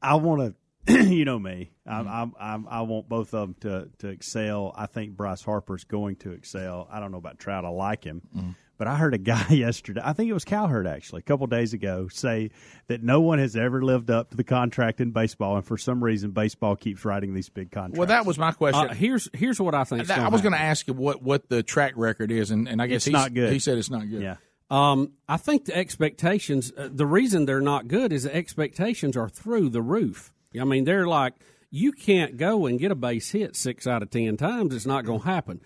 I 0.00 0.14
want 0.16 0.54
to, 0.86 1.04
you 1.04 1.24
know 1.24 1.38
me. 1.38 1.70
I, 1.86 2.02
Mm-hmm. 2.02 2.08
I, 2.38 2.54
I 2.54 2.78
I 2.78 2.80
want 2.82 3.08
both 3.08 3.34
of 3.34 3.48
them 3.48 3.56
to 3.62 3.88
to 3.98 4.08
excel. 4.08 4.72
I 4.76 4.86
think 4.86 5.16
Bryce 5.16 5.42
Harper's 5.42 5.84
going 5.84 6.16
to 6.16 6.32
excel. 6.32 6.86
I 6.90 7.00
don't 7.00 7.10
know 7.12 7.18
about 7.18 7.38
Trout. 7.38 7.64
I 7.64 7.68
like 7.70 8.04
him, 8.04 8.22
Mm-hmm. 8.36 8.50
But 8.82 8.88
I 8.88 8.96
heard 8.96 9.14
a 9.14 9.18
guy 9.18 9.46
yesterday. 9.50 10.00
I 10.02 10.12
think 10.12 10.28
it 10.28 10.32
was 10.32 10.44
Cowherd 10.44 10.88
actually, 10.88 11.20
a 11.20 11.22
couple 11.22 11.46
days 11.46 11.72
ago, 11.72 12.08
say 12.08 12.50
that 12.88 13.00
no 13.00 13.20
one 13.20 13.38
has 13.38 13.54
ever 13.54 13.80
lived 13.80 14.10
up 14.10 14.30
to 14.30 14.36
the 14.36 14.42
contract 14.42 15.00
in 15.00 15.12
baseball, 15.12 15.54
and 15.54 15.64
for 15.64 15.78
some 15.78 16.02
reason, 16.02 16.32
baseball 16.32 16.74
keeps 16.74 17.04
writing 17.04 17.32
these 17.32 17.48
big 17.48 17.70
contracts. 17.70 17.96
Well, 17.96 18.08
that 18.08 18.26
was 18.26 18.38
my 18.38 18.50
question. 18.50 18.90
Uh, 18.90 18.92
here's 18.92 19.28
here's 19.34 19.60
what 19.60 19.76
I 19.76 19.84
think. 19.84 20.08
That- 20.08 20.18
I 20.18 20.30
was 20.30 20.42
going 20.42 20.54
to 20.54 20.60
ask 20.60 20.88
you 20.88 20.94
what, 20.94 21.22
what 21.22 21.48
the 21.48 21.62
track 21.62 21.92
record 21.94 22.32
is, 22.32 22.50
and, 22.50 22.66
and 22.66 22.82
I 22.82 22.88
guess 22.88 22.96
It's 22.96 23.04
he's, 23.04 23.12
not 23.12 23.32
good. 23.32 23.52
He 23.52 23.60
said 23.60 23.78
it's 23.78 23.88
not 23.88 24.10
good. 24.10 24.20
Yeah. 24.20 24.38
Um, 24.68 25.12
I 25.28 25.36
think 25.36 25.66
the 25.66 25.76
expectations. 25.76 26.72
Uh, 26.76 26.88
the 26.90 27.06
reason 27.06 27.46
they're 27.46 27.60
not 27.60 27.86
good 27.86 28.12
is 28.12 28.24
the 28.24 28.34
expectations 28.34 29.16
are 29.16 29.28
through 29.28 29.68
the 29.68 29.82
roof. 29.82 30.32
I 30.60 30.64
mean, 30.64 30.86
they're 30.86 31.06
like 31.06 31.34
you 31.70 31.92
can't 31.92 32.36
go 32.36 32.66
and 32.66 32.80
get 32.80 32.90
a 32.90 32.96
base 32.96 33.30
hit 33.30 33.54
six 33.54 33.86
out 33.86 34.02
of 34.02 34.10
ten 34.10 34.36
times. 34.36 34.74
It's 34.74 34.86
not 34.86 35.04
going 35.04 35.20
to 35.20 35.26
happen. 35.26 35.60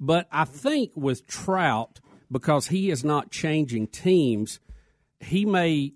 But 0.00 0.26
I 0.32 0.46
think 0.46 0.92
with 0.96 1.26
Trout, 1.26 2.00
because 2.32 2.68
he 2.68 2.90
is 2.90 3.04
not 3.04 3.30
changing 3.30 3.88
teams, 3.88 4.58
he 5.20 5.44
may 5.44 5.92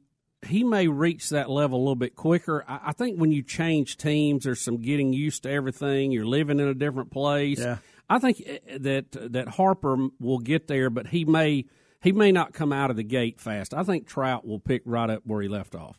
he 0.47 0.63
may 0.63 0.87
reach 0.87 1.31
that 1.31 1.51
level 1.51 1.79
a 1.79 1.81
little 1.81 1.97
bit 1.97 2.15
quicker. 2.15 2.65
I, 2.69 2.81
I 2.87 2.93
think 2.93 3.19
when 3.19 3.33
you 3.33 3.43
change 3.43 3.97
teams, 3.97 4.45
there's 4.45 4.61
some 4.61 4.77
getting 4.77 5.13
used 5.13 5.43
to 5.43 5.51
everything. 5.51 6.13
You're 6.13 6.27
living 6.27 6.61
in 6.61 6.69
a 6.69 6.75
different 6.75 7.11
place. 7.11 7.59
Yeah. 7.59 7.79
I 8.09 8.21
think 8.21 8.43
uh, 8.49 8.79
that 8.81 9.33
that 9.33 9.49
Harper 9.49 9.97
will 10.21 10.39
get 10.39 10.69
there, 10.69 10.91
but 10.91 11.09
he 11.09 11.25
may 11.25 11.65
he 12.03 12.13
may 12.13 12.31
not 12.31 12.53
come 12.53 12.73
out 12.73 12.91
of 12.91 12.97
the 12.97 13.03
gate 13.03 13.41
fast. 13.41 13.75
I 13.75 13.83
think 13.83 14.07
Trout 14.07 14.47
will 14.47 14.61
pick 14.61 14.83
right 14.85 15.11
up 15.11 15.23
where 15.25 15.43
he 15.43 15.49
left 15.49 15.75
off. 15.75 15.99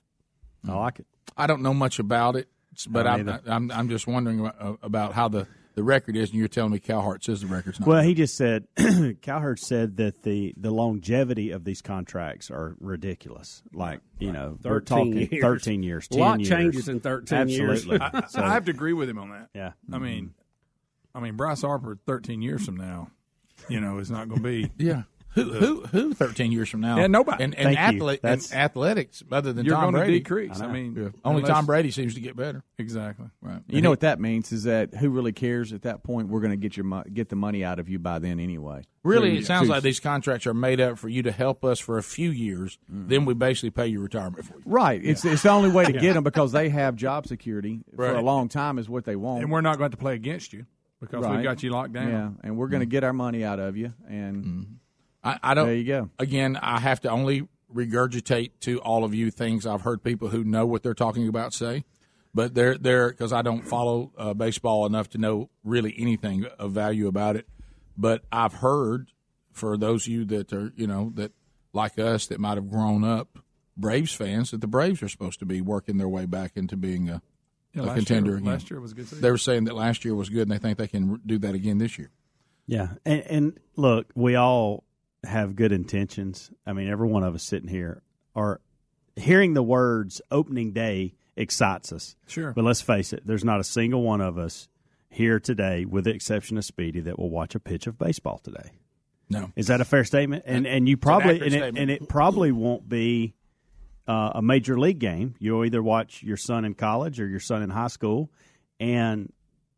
I 0.68 0.74
like 0.74 1.00
it. 1.00 1.08
I 1.36 1.48
don't 1.48 1.62
know 1.62 1.74
much 1.74 2.00
about 2.00 2.36
it, 2.36 2.48
but 2.90 3.08
I 3.08 3.16
I'm, 3.16 3.42
I'm 3.46 3.72
I'm 3.72 3.90
just 3.90 4.08
wondering 4.08 4.40
about, 4.40 4.80
about 4.82 5.14
how 5.14 5.28
the, 5.28 5.48
the 5.78 5.84
record 5.84 6.16
is, 6.18 6.32
and 6.32 6.40
you're 6.40 6.48
telling 6.48 6.72
me 6.72 6.80
Cowherd 6.80 7.24
says 7.24 7.42
the 7.42 7.46
record's 7.48 7.80
not. 7.80 7.88
Well, 7.88 8.02
good. 8.02 8.08
he 8.08 8.14
just 8.16 8.36
said 8.36 8.66
Cowherd 9.22 9.60
said 9.60 9.98
that 9.98 10.24
the 10.24 10.52
the 10.58 10.72
longevity 10.72 11.52
of 11.52 11.64
these 11.66 11.84
contracts 11.84 12.50
are 12.50 12.76
ridiculous. 12.80 13.62
Like 13.72 14.00
you 14.18 14.32
know, 14.32 14.58
we're 14.64 14.80
talking 14.80 15.14
years. 15.32 15.40
thirteen 15.40 15.84
years. 15.84 16.08
A 16.08 16.16
10 16.16 16.20
lot 16.20 16.40
years. 16.40 16.50
changes 16.50 16.90
in 16.90 17.00
13 17.00 17.50
years. 17.50 17.88
Absolutely. 17.88 18.00
I, 18.02 18.26
So- 18.28 18.42
I 18.42 18.54
have 18.54 18.66
to 18.66 18.72
agree 18.72 18.94
with 18.94 19.08
him 19.08 19.20
on 19.20 19.30
that. 19.30 19.50
Yeah. 19.54 19.74
I 19.94 20.00
mean, 20.00 20.34
I 21.14 21.20
mean, 21.20 21.36
Bryce 21.36 21.62
Harper, 21.62 22.00
thirteen 22.08 22.42
years 22.42 22.66
from 22.66 22.78
now, 22.78 23.12
you 23.70 23.80
know, 23.80 24.00
is 24.00 24.10
not 24.10 24.30
going 24.30 24.42
to 24.42 24.48
be. 24.50 24.72
yeah. 24.84 25.04
Who 25.38 25.54
who 25.54 25.82
who? 25.86 26.14
Thirteen 26.14 26.52
years 26.52 26.68
from 26.70 26.82
now, 26.82 26.98
Yeah, 26.98 27.08
nobody. 27.08 27.44
And, 27.44 27.54
and, 27.56 27.76
Thank 27.76 27.78
you. 27.94 28.00
athlete, 28.02 28.20
and 28.24 28.48
athletics, 28.54 29.24
other 29.32 29.54
than 29.54 29.66
You're 29.66 29.76
Tom 29.76 29.86
gonna 29.86 30.00
Brady, 30.00 30.20
decrease. 30.20 30.60
I 30.60 30.68
mean, 30.72 30.96
Yeah. 30.96 31.10
only 31.24 31.42
unless- 31.44 31.56
Tom 31.56 31.66
Brady 31.66 31.92
seems 31.92 32.16
to 32.16 32.20
get 32.22 32.36
better. 32.36 32.64
Exactly. 32.80 33.28
Right. 33.42 33.62
You 33.68 33.82
know 33.82 33.90
what 33.90 34.00
that 34.00 34.20
means 34.20 34.52
is 34.52 34.64
that 34.64 34.96
who 34.96 35.10
really 35.10 35.32
cares 35.32 35.74
at 35.74 35.84
that 35.84 36.04
point? 36.04 36.30
We're 36.30 36.40
going 36.42 36.52
to 36.52 36.58
get 36.58 36.76
your 36.76 36.86
mo- 36.86 37.04
get 37.14 37.30
the 37.30 37.36
money 37.36 37.64
out 37.64 37.80
of 37.80 37.88
you 37.90 38.00
by 38.00 38.20
then 38.20 38.40
anyway. 38.40 38.84
Really, 39.04 39.36
So 39.36 39.40
it 39.42 39.46
sounds 39.46 39.68
so- 39.68 39.74
like 39.74 39.84
these 39.84 40.00
contracts 40.00 40.46
are 40.48 40.54
made 40.54 40.82
up 40.82 40.98
for 40.98 41.08
you 41.10 41.22
to 41.24 41.32
help 41.32 41.64
us 41.64 41.80
for 41.80 41.98
a 41.98 42.04
few 42.04 42.30
years. 42.32 42.78
Mm. 42.92 43.08
Then 43.08 43.26
we 43.26 43.34
basically 43.34 43.70
pay 43.70 43.88
your 43.88 44.02
retirement 44.02 44.44
for 44.46 44.56
you. 44.56 44.64
Right. 44.66 45.00
It's 45.04 45.24
it's 45.24 45.44
the 45.44 45.50
only 45.50 45.70
way 45.70 45.86
to 45.86 45.94
Yeah. 45.94 46.00
get 46.02 46.14
them 46.14 46.24
because 46.24 46.52
they 46.52 46.70
have 46.70 46.96
job 46.96 47.28
security 47.28 47.82
for 47.96 48.10
a 48.10 48.22
long 48.22 48.50
time 48.50 48.80
is 48.80 48.90
what 48.90 49.06
they 49.06 49.16
want. 49.16 49.44
And 49.44 49.52
we're 49.52 49.62
not 49.62 49.78
going 49.78 49.92
to 49.92 49.98
play 49.98 50.16
against 50.16 50.52
you 50.54 50.66
because 51.00 51.24
Right. 51.24 51.36
we've 51.36 51.44
got 51.44 51.64
you 51.64 51.70
locked 51.70 51.94
down. 51.94 52.10
Yeah, 52.10 52.30
and 52.44 52.58
we're 52.58 52.68
going 52.68 52.82
to 52.82 52.88
mm. 52.88 52.92
get 52.92 53.04
our 53.04 53.14
money 53.14 53.44
out 53.44 53.60
of 53.60 53.78
you. 53.78 53.94
And 54.10 54.36
mm-hmm. 54.46 54.62
I, 55.28 55.52
I 55.52 55.54
don't. 55.54 55.68
There 55.68 55.76
you 55.76 55.84
go. 55.84 56.10
Again, 56.20 56.58
I 56.62 56.80
have 56.80 57.02
to 57.02 57.10
only 57.10 57.48
regurgitate 57.74 58.52
to 58.62 58.80
all 58.80 59.04
of 59.04 59.14
you 59.14 59.30
things 59.32 59.66
I've 59.66 59.82
heard 59.82 60.04
people 60.04 60.30
who 60.30 60.44
know 60.44 60.66
what 60.66 60.84
they're 60.84 60.94
talking 60.94 61.28
about 61.28 61.54
say. 61.54 61.84
But 62.34 62.54
they're 62.54 62.78
they're 62.78 63.10
because 63.10 63.34
I 63.34 63.42
don't 63.42 63.64
follow 63.64 64.12
uh, 64.18 64.34
baseball 64.34 64.86
enough 64.86 65.10
to 65.12 65.18
know 65.18 65.50
really 65.64 65.94
anything 65.98 66.46
of 66.60 66.72
value 66.72 67.08
about 67.08 67.36
it. 67.36 67.48
But 67.98 68.24
I've 68.32 68.54
heard 68.56 69.12
for 69.52 69.76
those 69.78 70.06
of 70.06 70.14
you 70.14 70.26
that 70.26 70.54
are 70.54 70.72
you 70.76 70.86
know 70.88 71.12
that 71.16 71.32
like 71.74 71.98
us 71.98 72.28
that 72.28 72.40
might 72.40 72.56
have 72.58 72.70
grown 72.70 73.04
up 73.04 73.40
Braves 73.76 74.14
fans 74.14 74.52
that 74.52 74.62
the 74.62 74.68
Braves 74.68 75.02
are 75.02 75.10
supposed 75.10 75.40
to 75.40 75.46
be 75.46 75.62
working 75.62 75.98
their 75.98 76.08
way 76.10 76.26
back 76.26 76.52
into 76.56 76.76
being 76.78 77.10
a, 77.10 77.22
Yeah, 77.74 77.92
a 77.92 77.96
contender 77.96 78.32
year- 78.32 78.38
again. 78.38 78.52
last 78.54 78.70
year 78.70 78.80
was 78.82 78.92
a 78.92 78.96
good 78.96 79.06
season. 79.08 79.22
They 79.22 79.32
were 79.32 79.38
saying 79.38 79.64
that 79.66 79.76
last 79.76 80.06
year 80.06 80.14
was 80.16 80.30
good, 80.30 80.44
and 80.44 80.52
they 80.52 80.58
think 80.58 80.78
they 80.78 80.88
can 80.88 81.20
do 81.26 81.38
that 81.40 81.56
again 81.56 81.78
this 81.80 81.98
year. 81.98 82.12
Yeah, 82.68 82.90
and, 83.06 83.22
and 83.22 83.60
look, 83.76 84.08
we 84.16 84.36
all 84.36 84.84
have 85.24 85.56
good 85.56 85.72
intentions. 85.72 86.52
I 86.66 86.74
mean, 86.74 86.90
every 86.90 87.08
one 87.08 87.24
of 87.24 87.36
us 87.36 87.44
sitting 87.44 87.70
here 87.70 88.02
are 88.36 88.62
hearing 89.16 89.54
the 89.54 89.64
words 89.64 90.22
"opening 90.32 90.74
day" 90.74 91.16
excites 91.36 91.92
us. 91.92 92.16
Sure. 92.28 92.52
but 92.54 92.64
let's 92.64 92.82
face 92.82 93.14
it, 93.14 93.24
there's 93.26 93.44
not 93.44 93.60
a 93.60 93.64
single 93.64 94.02
one 94.02 94.22
of 94.22 94.38
us 94.38 94.70
here 95.10 95.40
today, 95.40 95.86
with 95.86 96.04
the 96.06 96.12
exception 96.12 96.58
of 96.58 96.66
Speedy, 96.66 97.00
that 97.02 97.18
will 97.18 97.30
watch 97.30 97.56
a 97.56 97.60
pitch 97.60 97.88
of 97.88 97.98
baseball 97.98 98.40
today. 98.40 98.72
No, 99.30 99.52
is 99.56 99.68
that 99.68 99.82
a 99.82 99.86
fair 99.86 100.04
statement? 100.04 100.44
And 100.46 100.66
and 100.66 100.88
you 100.88 100.98
probably 100.98 101.36
accurate 101.36 101.54
and 101.54 101.78
it, 101.78 101.82
and 101.82 101.92
it 101.92 102.08
probably 102.08 102.52
won't 102.52 102.88
be 102.88 103.34
uh, 104.08 104.32
a 104.36 104.42
major 104.42 104.80
league 104.80 105.00
game. 105.00 105.36
You'll 105.40 105.66
either 105.66 105.84
watch 105.84 106.24
your 106.24 106.38
son 106.38 106.64
in 106.64 106.76
college 106.76 107.20
or 107.20 107.28
your 107.28 107.42
son 107.42 107.62
in 107.62 107.70
high 107.70 107.88
school, 107.88 108.32
and 108.80 109.32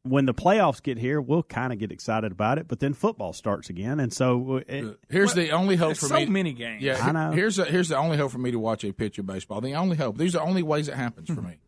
when 0.10 0.26
the 0.26 0.34
playoffs 0.34 0.82
get 0.82 0.98
here, 0.98 1.22
we'll 1.22 1.44
kind 1.44 1.72
of 1.72 1.80
get 1.80 1.92
excited 1.92 2.32
about 2.32 2.58
it. 2.58 2.68
But 2.68 2.80
then 2.80 2.94
football 2.94 3.32
starts 3.34 3.70
again, 3.70 4.00
and 4.00 4.12
so 4.12 4.58
uh, 4.58 4.62
it, 4.68 4.98
Here's 5.10 5.34
the 5.34 5.52
only 5.52 5.76
hope 5.76 5.90
there's 5.90 6.00
for 6.00 6.08
so 6.08 6.16
me. 6.16 6.26
many 6.26 6.54
games. 6.54 6.82
Yeah, 6.84 6.98
I 7.02 7.12
know. 7.12 7.32
Here's 7.32 7.56
the, 7.58 7.66
here's 7.66 7.90
the 7.90 7.98
only 7.98 8.18
hope 8.18 8.32
for 8.32 8.38
me 8.40 8.52
to 8.52 8.60
watch 8.60 8.84
a 8.84 8.92
pitch 8.92 9.18
of 9.20 9.26
baseball. 9.26 9.62
The 9.62 9.76
only 9.76 9.96
hope. 9.98 10.18
These 10.18 10.36
are 10.36 10.40
the 10.40 10.46
only 10.46 10.64
ways 10.64 10.88
it 10.88 10.96
happens 10.96 11.30
for 11.30 11.42
me. 11.42 11.60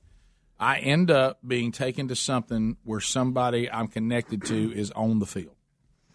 I 0.60 0.78
end 0.80 1.10
up 1.10 1.40
being 1.46 1.72
taken 1.72 2.08
to 2.10 2.16
something 2.16 2.78
where 2.84 3.00
somebody 3.00 3.70
I'm 3.72 3.88
connected 3.88 4.44
to 4.46 4.72
is 4.74 4.92
on 4.92 5.20
the 5.20 5.26
field. 5.26 5.56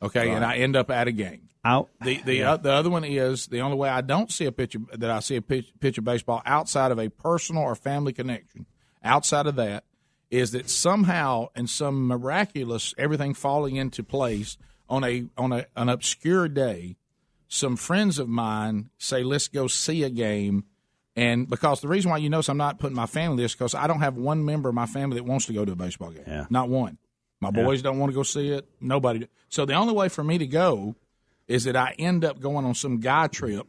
Okay, 0.03 0.31
and 0.31 0.45
I 0.45 0.57
end 0.59 0.77
up 0.77 0.91
at 0.91 1.09
a 1.09 1.13
game. 1.13 1.49
out. 1.65 1.89
The 2.01 2.21
the 2.23 2.35
Yeah. 2.37 2.53
uh, 2.53 2.57
the 2.59 2.71
other 2.73 2.91
one 2.91 3.03
is 3.03 3.47
the 3.49 3.61
only 3.61 3.77
way 3.77 3.89
I 3.89 4.03
don't 4.03 4.31
see 4.31 4.45
a 4.45 4.53
pitch 4.53 4.75
of, 4.77 4.87
that 5.01 5.11
I 5.11 5.19
see 5.21 5.35
a 5.37 5.43
pitch, 5.43 5.73
pitch 5.81 5.99
of 5.99 6.05
baseball 6.05 6.43
outside 6.47 6.93
of 6.93 6.99
a 7.01 7.09
personal 7.09 7.63
or 7.63 7.75
family 7.75 8.13
connection. 8.13 8.67
Outside 9.03 9.47
of 9.47 9.57
that 9.57 9.83
is 10.31 10.53
that 10.53 10.69
somehow 10.69 11.49
in 11.55 11.67
some 11.67 12.07
miraculous 12.07 12.95
everything 12.99 13.35
falling 13.35 13.77
into 13.77 14.03
place 14.03 14.57
on 14.89 15.05
a 15.05 15.27
on 15.37 15.53
a, 15.53 15.67
an 15.77 15.89
obscure 15.89 16.49
day, 16.49 16.97
some 17.49 17.77
friends 17.77 18.19
of 18.19 18.29
mine 18.29 18.91
say 18.99 19.23
let's 19.23 19.49
go 19.49 19.67
see 19.67 20.03
a 20.03 20.11
game. 20.11 20.65
And 21.15 21.49
because 21.49 21.81
the 21.81 21.89
reason 21.89 22.11
why 22.11 22.19
you 22.19 22.29
notice 22.29 22.49
I'm 22.49 22.57
not 22.59 22.79
putting 22.79 22.97
my 22.97 23.07
family 23.07 23.43
list 23.43 23.57
because 23.59 23.75
I 23.75 23.87
don't 23.87 24.01
have 24.01 24.17
one 24.17 24.45
member 24.45 24.69
of 24.69 24.75
my 24.75 24.87
family 24.87 25.17
that 25.17 25.25
wants 25.25 25.47
to 25.47 25.53
go 25.55 25.65
to 25.65 25.73
a 25.73 25.77
baseball 25.77 26.11
game. 26.11 26.25
Yeah. 26.27 26.47
Not 26.51 26.69
one. 26.69 26.99
My 27.41 27.51
Yeah. 27.55 27.65
boys 27.65 27.81
don't 27.83 27.99
want 27.99 28.11
to 28.13 28.15
go 28.15 28.23
see 28.23 28.51
it. 28.51 28.69
Nobody. 28.81 29.27
So 29.49 29.65
the 29.65 29.75
only 29.75 29.95
way 29.95 30.09
for 30.09 30.23
me 30.25 30.39
to 30.39 30.47
go 30.47 30.95
is 31.49 31.65
that 31.65 31.77
I 31.77 31.95
end 31.99 32.25
up 32.25 32.41
going 32.41 32.67
on 32.67 32.75
some 32.75 32.99
guy 33.01 33.29
trip 33.29 33.67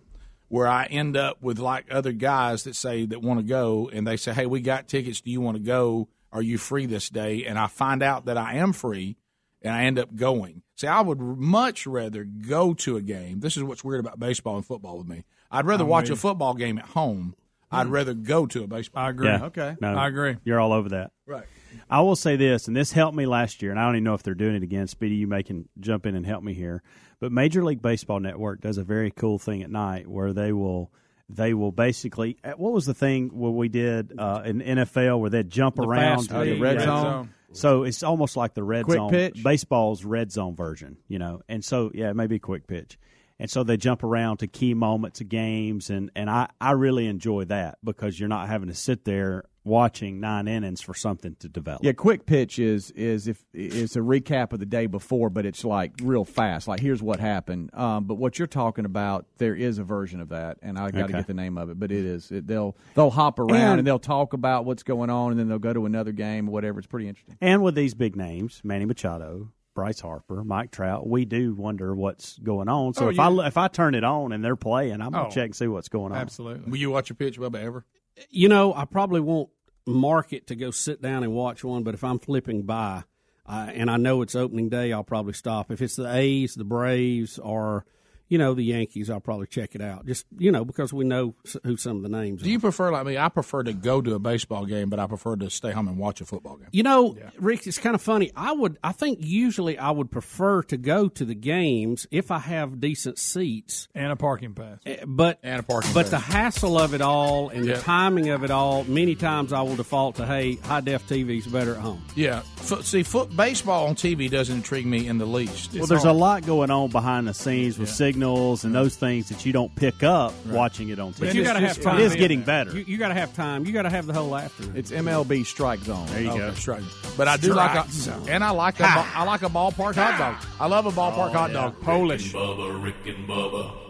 where 0.50 0.68
I 0.68 0.86
end 0.86 1.16
up 1.16 1.42
with 1.42 1.60
like 1.60 1.86
other 1.92 2.12
guys 2.12 2.64
that 2.64 2.76
say 2.76 3.06
that 3.06 3.22
want 3.22 3.40
to 3.40 3.46
go 3.46 3.90
and 3.94 4.06
they 4.08 4.18
say, 4.18 4.34
"Hey, 4.34 4.46
we 4.46 4.60
got 4.62 4.88
tickets. 4.88 5.22
Do 5.22 5.30
you 5.32 5.40
want 5.42 5.56
to 5.58 5.64
go? 5.64 6.08
Are 6.32 6.42
you 6.42 6.58
free 6.58 6.86
this 6.86 7.10
day?" 7.10 7.46
And 7.46 7.58
I 7.58 7.68
find 7.68 8.04
out 8.04 8.26
that 8.26 8.38
I 8.38 8.56
am 8.56 8.74
free 8.74 9.18
and 9.62 9.74
I 9.74 9.84
end 9.84 10.00
up 10.00 10.16
going. 10.16 10.62
See, 10.76 10.88
I 10.88 11.02
would 11.02 11.20
much 11.20 11.88
rather 11.88 12.24
go 12.24 12.74
to 12.76 12.98
a 12.98 13.02
game. 13.02 13.40
This 13.40 13.58
is 13.58 13.64
what's 13.64 13.84
weird 13.84 14.00
about 14.00 14.20
baseball 14.20 14.56
and 14.56 14.66
football 14.66 14.98
with 14.98 15.08
me. 15.08 15.24
I'd 15.50 15.66
rather 15.66 15.84
I'm 15.84 15.90
watch 15.90 16.10
with 16.10 16.20
a 16.20 16.22
football 16.22 16.54
game 16.54 16.78
at 16.78 16.86
home. 16.86 17.36
I'd 17.70 17.88
rather 17.88 18.14
go 18.14 18.46
to 18.46 18.64
a 18.64 18.68
baseball. 18.68 19.04
I 19.04 19.10
agree. 19.10 19.28
Yeah. 19.28 19.46
Okay. 19.46 19.76
No, 19.82 19.94
I 19.94 20.08
agree. 20.08 20.38
You're 20.46 20.60
all 20.60 20.72
over 20.72 20.90
that. 20.90 21.12
Right. 21.26 21.44
I 21.90 22.02
will 22.02 22.16
say 22.16 22.38
this, 22.38 22.68
and 22.68 22.76
this 22.76 22.94
helped 22.94 23.18
me 23.18 23.26
last 23.26 23.62
year, 23.62 23.72
and 23.72 23.80
I 23.80 23.86
don't 23.86 23.96
even 23.96 24.06
know 24.06 24.14
if 24.14 24.24
they're 24.24 24.34
doing 24.34 24.56
it 24.56 24.64
again. 24.64 24.88
Speedy, 24.88 25.16
you 25.16 25.28
may 25.28 25.44
can 25.44 25.68
jump 25.80 26.06
in 26.06 26.16
and 26.16 26.26
help 26.26 26.44
me 26.44 26.54
here. 26.54 26.82
But 27.20 27.32
Major 27.32 27.64
League 27.64 27.82
Baseball 27.82 28.20
Network 28.20 28.62
does 28.62 28.78
a 28.78 28.84
very 28.84 29.12
cool 29.12 29.38
thing 29.38 29.64
at 29.64 29.72
night 29.72 30.08
where 30.08 30.32
they 30.32 30.54
will 30.54 30.94
they 31.30 31.54
will 31.54 31.72
basically 31.72 32.38
uh, 32.44 32.52
what 32.52 32.72
was 32.74 32.86
the 32.86 32.94
thing 32.94 33.30
where 33.30 33.52
we 33.52 33.68
did 33.70 34.14
uh, 34.18 34.44
in 34.46 34.60
NFL 34.60 35.20
where 35.20 35.30
they'd 35.30 35.50
jump 35.50 35.76
The 35.76 35.84
around 35.84 36.28
fast 36.28 36.32
league, 36.40 36.62
red 36.62 36.76
Yeah. 36.80 36.86
zone. 36.86 37.30
So 37.54 37.84
it's 37.84 38.04
almost 38.04 38.36
like 38.38 38.54
the 38.54 38.64
red 38.64 38.86
Quick 38.86 38.98
zone 38.98 39.10
pitch? 39.10 39.42
baseball's 39.44 40.04
red 40.06 40.32
zone 40.32 40.56
version, 40.56 40.98
you 41.08 41.18
know. 41.20 41.42
And 41.50 41.64
so 41.64 41.92
yeah, 41.94 42.10
it 42.10 42.16
may 42.16 42.28
be 42.28 42.40
quick 42.40 42.68
pitch. 42.68 42.98
And 43.40 43.50
so 43.50 43.64
they 43.64 43.78
jump 43.78 44.04
around 44.04 44.38
to 44.38 44.48
key 44.48 44.74
moments 44.74 45.22
of 45.22 45.30
games 45.30 45.90
and, 45.90 46.10
and 46.16 46.30
I, 46.30 46.50
I 46.60 46.72
really 46.72 47.08
enjoy 47.08 47.46
that 47.46 47.78
because 47.84 48.20
you're 48.20 48.30
not 48.30 48.48
having 48.48 48.68
to 48.70 48.74
sit 48.76 49.06
there 49.06 49.44
watching 49.68 50.20
nine 50.20 50.48
innings 50.48 50.82
for 50.82 50.94
something 50.94 51.36
to 51.40 51.48
develop. 51.50 51.84
Yeah, 51.84 51.92
quick 51.92 52.26
pitch 52.26 52.58
is 52.58 52.90
is 52.92 53.28
if 53.28 53.44
is 53.54 53.96
a 53.96 54.00
recap 54.00 54.54
of 54.54 54.60
the 54.60 54.66
day 54.66 54.88
before, 54.88 55.30
but 55.30 55.46
it's 55.46 55.64
like 55.64 55.94
real 56.02 56.26
fast. 56.26 56.68
Like 56.68 56.80
here's 56.80 57.04
what 57.04 57.20
happened. 57.20 57.70
Um, 57.74 58.06
but 58.06 58.16
what 58.16 58.40
you're 58.40 58.48
talking 58.48 58.86
about, 58.86 59.26
there 59.38 59.54
is 59.56 59.78
a 59.78 59.84
version 59.84 60.22
of 60.22 60.30
that, 60.30 60.58
and 60.62 60.80
I 60.80 60.90
got 60.92 60.98
to 61.00 61.04
Okay. 61.06 61.14
get 61.14 61.28
the 61.28 61.34
name 61.34 61.58
of 61.58 61.70
it. 61.70 61.78
But 61.80 61.92
it 61.92 62.06
is 62.06 62.32
it, 62.32 62.48
they'll 62.48 62.76
they'll 62.96 63.10
hop 63.12 63.38
around 63.40 63.52
And- 63.54 63.80
and, 63.80 63.88
they'll 63.88 64.00
talk 64.00 64.34
about 64.34 64.66
what's 64.66 64.84
going 64.84 65.10
on, 65.10 65.32
and 65.32 65.40
then 65.40 65.48
they'll 65.50 65.60
go 65.60 65.74
to 65.74 65.86
another 65.86 66.12
game 66.14 66.48
or 66.50 66.52
whatever. 66.52 66.80
It's 66.80 66.88
pretty 66.88 67.08
interesting. 67.08 67.36
And 67.42 67.62
with 67.62 67.76
these 67.76 67.94
big 67.94 68.16
names, 68.16 68.62
Manny 68.64 68.86
Machado, 68.86 69.52
Bryce 69.76 70.00
Harper, 70.00 70.44
Mike 70.44 70.72
Trout, 70.72 71.08
we 71.08 71.26
do 71.26 71.54
wonder 71.54 71.94
what's 71.94 72.40
going 72.40 72.68
on. 72.68 72.94
So 72.96 73.06
Oh, 73.06 73.10
if 73.10 73.18
yeah. 73.18 73.30
I 73.30 73.48
if 73.48 73.58
I 73.58 73.68
turn 73.68 73.94
it 73.94 74.04
on 74.04 74.32
and 74.32 74.44
they're 74.44 74.56
playing, 74.56 75.02
I'm 75.02 75.12
gonna 75.12 75.28
Oh. 75.28 75.30
check 75.32 75.46
and 75.46 75.56
see 75.56 75.68
what's 75.68 75.90
going 75.90 76.12
on. 76.14 76.18
Absolutely. 76.18 76.72
Will 76.72 76.78
you 76.80 76.90
watch 76.90 77.12
a 77.12 77.14
pitch, 77.14 77.40
Bubba, 77.40 77.62
ever? 77.64 77.86
You 78.32 78.50
know, 78.50 78.74
I 78.74 78.86
probably 78.86 79.20
won't 79.22 79.50
mark 79.88 80.34
it 80.34 80.48
to 80.48 80.56
go 80.56 80.72
sit 80.72 81.02
down 81.02 81.24
and 81.24 81.34
watch 81.34 81.64
one, 81.64 81.84
but 81.84 81.94
if 81.94 82.04
I'm 82.04 82.20
flipping 82.20 82.64
by 82.64 83.04
uh, 83.46 83.70
and 83.74 83.90
I 83.90 83.98
know 83.98 84.22
it's 84.22 84.36
opening 84.36 84.70
day, 84.70 84.92
I'll 84.92 85.04
probably 85.04 85.34
stop. 85.34 85.72
If 85.72 85.82
it's 85.82 85.96
the 85.96 86.14
A's, 86.14 86.56
the 86.56 86.66
Braves, 86.66 87.40
or 87.40 87.86
you 88.30 88.38
know 88.38 88.54
the 88.54 88.64
Yankees, 88.64 89.10
I'll 89.10 89.20
probably 89.20 89.48
check 89.48 89.76
it 89.76 89.82
out. 89.82 90.06
Just 90.06 90.26
you 90.38 90.52
know 90.52 90.66
because 90.66 90.92
we 90.94 91.06
know 91.06 91.36
who 91.64 91.78
some 91.78 91.98
of 91.98 92.04
the 92.04 92.10
names. 92.10 92.42
Do 92.42 92.50
you 92.50 92.60
prefer 92.60 92.92
like 92.92 93.06
me? 93.06 93.18
I 93.18 93.30
prefer 93.30 93.64
to 93.64 93.74
go 93.74 94.02
to 94.02 94.16
a 94.16 94.20
baseball 94.20 94.66
game, 94.66 94.90
but 94.90 95.00
I 95.00 95.08
prefer 95.08 95.36
to 95.38 95.50
stay 95.50 95.72
home 95.72 95.88
and 95.88 95.98
watch 95.98 96.22
a 96.22 96.26
football 96.26 96.58
game. 96.58 96.68
You 96.72 96.84
know, 96.84 97.16
Rick, 97.40 97.68
it's 97.68 97.78
kind 97.78 97.96
of 97.96 98.02
funny. 98.02 98.32
I 98.36 98.52
would, 98.52 98.78
I 98.84 98.92
think 98.92 99.20
usually 99.22 99.78
I 99.78 99.92
would 99.92 100.12
prefer 100.12 100.64
to 100.64 100.78
go 100.78 101.08
to 101.10 101.26
the 101.26 101.36
games 101.36 102.08
if 102.12 102.32
I 102.32 102.40
have 102.40 102.80
decent 102.82 103.18
seats. 103.20 103.88
And 103.96 104.12
a 104.12 104.16
parking 104.16 104.54
pass. 104.54 104.80
Eh, 104.86 104.98
But 105.06 105.40
and 105.44 105.60
a 105.60 105.64
parking 105.64 105.94
but 105.94 106.04
pass. 106.04 106.12
the 106.12 106.20
hassle 106.20 106.78
of 106.78 106.94
it 106.94 107.02
all 107.02 107.50
and 107.50 107.66
Yeah. 107.66 107.76
the 107.76 107.82
timing 107.82 108.30
of 108.30 108.44
it 108.44 108.52
all, 108.52 108.84
many 108.84 109.16
times 109.16 109.54
I 109.54 109.62
will 109.62 109.76
default 109.76 110.16
to 110.18 110.26
hey, 110.26 110.56
high 110.56 110.82
def 110.82 111.08
TV's 111.08 111.48
better 111.48 111.76
at 111.76 111.82
home. 111.82 112.04
Yeah. 112.16 112.42
Fo- 112.58 112.82
see, 112.82 113.04
foot 113.04 113.36
baseball 113.36 113.88
on 113.88 113.96
TV 113.96 114.30
doesn't 114.30 114.56
intrigue 114.58 114.86
me 114.86 115.08
in 115.08 115.18
the 115.18 115.26
least. 115.26 115.74
Well, 115.74 115.88
there's 115.88 116.04
a 116.04 116.12
lot 116.12 116.46
going 116.46 116.72
on 116.72 116.90
behind 116.90 117.28
the 117.28 117.34
scenes 117.34 117.78
with 117.80 117.90
signals 117.90 118.17
and 118.22 118.74
mm-hmm. 118.74 118.74
those 118.74 118.96
things 118.96 119.30
that 119.30 119.46
you 119.46 119.54
don't 119.54 119.74
pick 119.76 120.04
up 120.04 120.34
watching 120.48 120.90
it 120.90 121.00
on 121.00 121.14
TV. 121.14 121.20
But 121.20 121.36
you 121.36 121.44
got 121.44 121.54
to 121.54 121.60
have 121.60 121.82
time. 121.82 122.00
It 122.00 122.04
is 122.04 122.16
getting 122.16 122.42
better. 122.42 122.78
You, 122.78 122.86
you 122.88 122.98
got 122.98 123.10
to 123.10 123.14
have 123.14 123.34
time. 123.34 123.66
You 123.66 123.72
got 123.72 123.84
to 123.84 123.90
have 123.90 124.06
the 124.06 124.14
whole 124.14 124.36
afternoon. 124.36 124.76
It's 124.76 124.92
MLB 124.92 125.46
strike 125.46 125.80
zone. 125.80 126.06
There 126.08 126.22
you 126.22 126.30
Okay, 126.30 126.40
go. 126.40 126.54
strike. 126.54 126.84
But 127.16 127.28
I 127.28 127.38
do 127.38 127.54
like 127.54 127.86
a, 127.86 127.92
zone. 127.92 128.28
and 128.30 128.44
I 128.44 128.52
like 128.52 128.80
a, 128.80 128.86
I 128.88 129.24
like 129.24 129.42
a 129.42 129.50
ballpark 129.50 129.96
hot 129.96 130.18
dog. 130.18 130.46
I 130.60 130.68
love 130.68 130.86
a 130.86 130.92
ballpark 130.92 131.30
oh, 131.30 131.34
hot 131.34 131.52
dog. 131.52 131.82
Polish. 131.82 132.34
Bubba, 132.34 132.84
Rick 132.84 132.96
and 133.06 133.28
Bubba. 133.28 133.87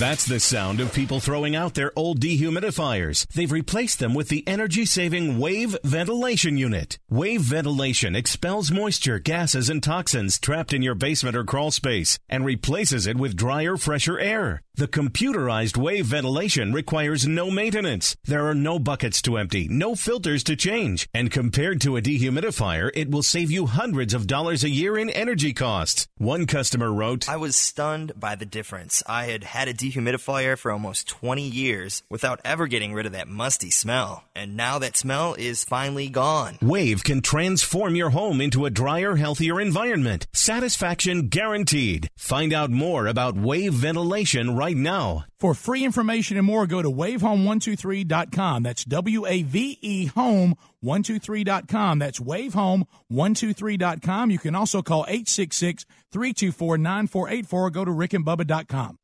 That's 0.00 0.24
the 0.24 0.40
sound 0.40 0.80
of 0.80 0.94
people 0.94 1.20
throwing 1.20 1.54
out 1.54 1.74
their 1.74 1.92
old 1.94 2.20
dehumidifiers. 2.20 3.26
They've 3.34 3.52
replaced 3.52 3.98
them 3.98 4.14
with 4.14 4.30
the 4.30 4.48
energy 4.48 4.86
saving 4.86 5.38
Wave 5.38 5.76
Ventilation 5.84 6.56
Unit. 6.56 6.98
Wave 7.10 7.42
Ventilation 7.42 8.16
expels 8.16 8.70
moisture, 8.72 9.18
gases, 9.18 9.68
and 9.68 9.82
toxins 9.82 10.38
trapped 10.38 10.72
in 10.72 10.80
your 10.80 10.94
basement 10.94 11.36
or 11.36 11.44
crawl 11.44 11.70
space 11.70 12.18
and 12.30 12.46
replaces 12.46 13.06
it 13.06 13.18
with 13.18 13.36
drier, 13.36 13.76
fresher 13.76 14.18
air. 14.18 14.62
The 14.80 14.88
computerized 14.88 15.76
wave 15.76 16.06
ventilation 16.06 16.72
requires 16.72 17.26
no 17.26 17.50
maintenance. 17.50 18.16
There 18.24 18.46
are 18.48 18.54
no 18.54 18.78
buckets 18.78 19.20
to 19.20 19.36
empty, 19.36 19.68
no 19.68 19.94
filters 19.94 20.42
to 20.44 20.56
change. 20.56 21.06
And 21.12 21.30
compared 21.30 21.82
to 21.82 21.98
a 21.98 22.00
dehumidifier, 22.00 22.90
it 22.94 23.10
will 23.10 23.22
save 23.22 23.50
you 23.50 23.66
hundreds 23.66 24.14
of 24.14 24.26
dollars 24.26 24.64
a 24.64 24.70
year 24.70 24.96
in 24.96 25.10
energy 25.10 25.52
costs. 25.52 26.08
One 26.16 26.46
customer 26.46 26.90
wrote, 26.90 27.28
I 27.28 27.36
was 27.36 27.56
stunned 27.56 28.18
by 28.18 28.36
the 28.36 28.46
difference. 28.46 29.02
I 29.06 29.26
had 29.26 29.44
had 29.44 29.68
a 29.68 29.74
dehumidifier 29.74 30.56
for 30.56 30.72
almost 30.72 31.06
20 31.08 31.42
years 31.42 32.02
without 32.08 32.40
ever 32.42 32.66
getting 32.66 32.94
rid 32.94 33.04
of 33.04 33.12
that 33.12 33.28
musty 33.28 33.70
smell. 33.70 34.24
And 34.34 34.56
now 34.56 34.78
that 34.78 34.96
smell 34.96 35.34
is 35.34 35.62
finally 35.62 36.08
gone. 36.08 36.56
Wave 36.62 37.04
can 37.04 37.20
transform 37.20 37.96
your 37.96 38.08
home 38.08 38.40
into 38.40 38.64
a 38.64 38.70
drier, 38.70 39.16
healthier 39.16 39.60
environment. 39.60 40.26
Satisfaction 40.32 41.28
guaranteed. 41.28 42.08
Find 42.16 42.54
out 42.54 42.70
more 42.70 43.06
about 43.06 43.36
wave 43.36 43.74
ventilation 43.74 44.56
right 44.56 44.69
now. 44.76 45.24
For 45.38 45.54
free 45.54 45.84
information 45.84 46.36
and 46.36 46.46
more, 46.46 46.66
go 46.66 46.82
to 46.82 46.90
wavehome123.com. 46.90 48.62
That's 48.62 48.84
W 48.84 49.26
A 49.26 49.42
V 49.42 49.78
E 49.80 50.08
home123.com. 50.08 51.98
That's 51.98 52.20
wavehome123.com. 52.20 54.30
You 54.30 54.38
can 54.38 54.54
also 54.54 54.82
call 54.82 55.06
866 55.08 55.86
324 56.12 56.78
9484 56.78 57.70
go 57.70 57.84
to 57.84 57.90
rickandbubba.com. 57.90 58.96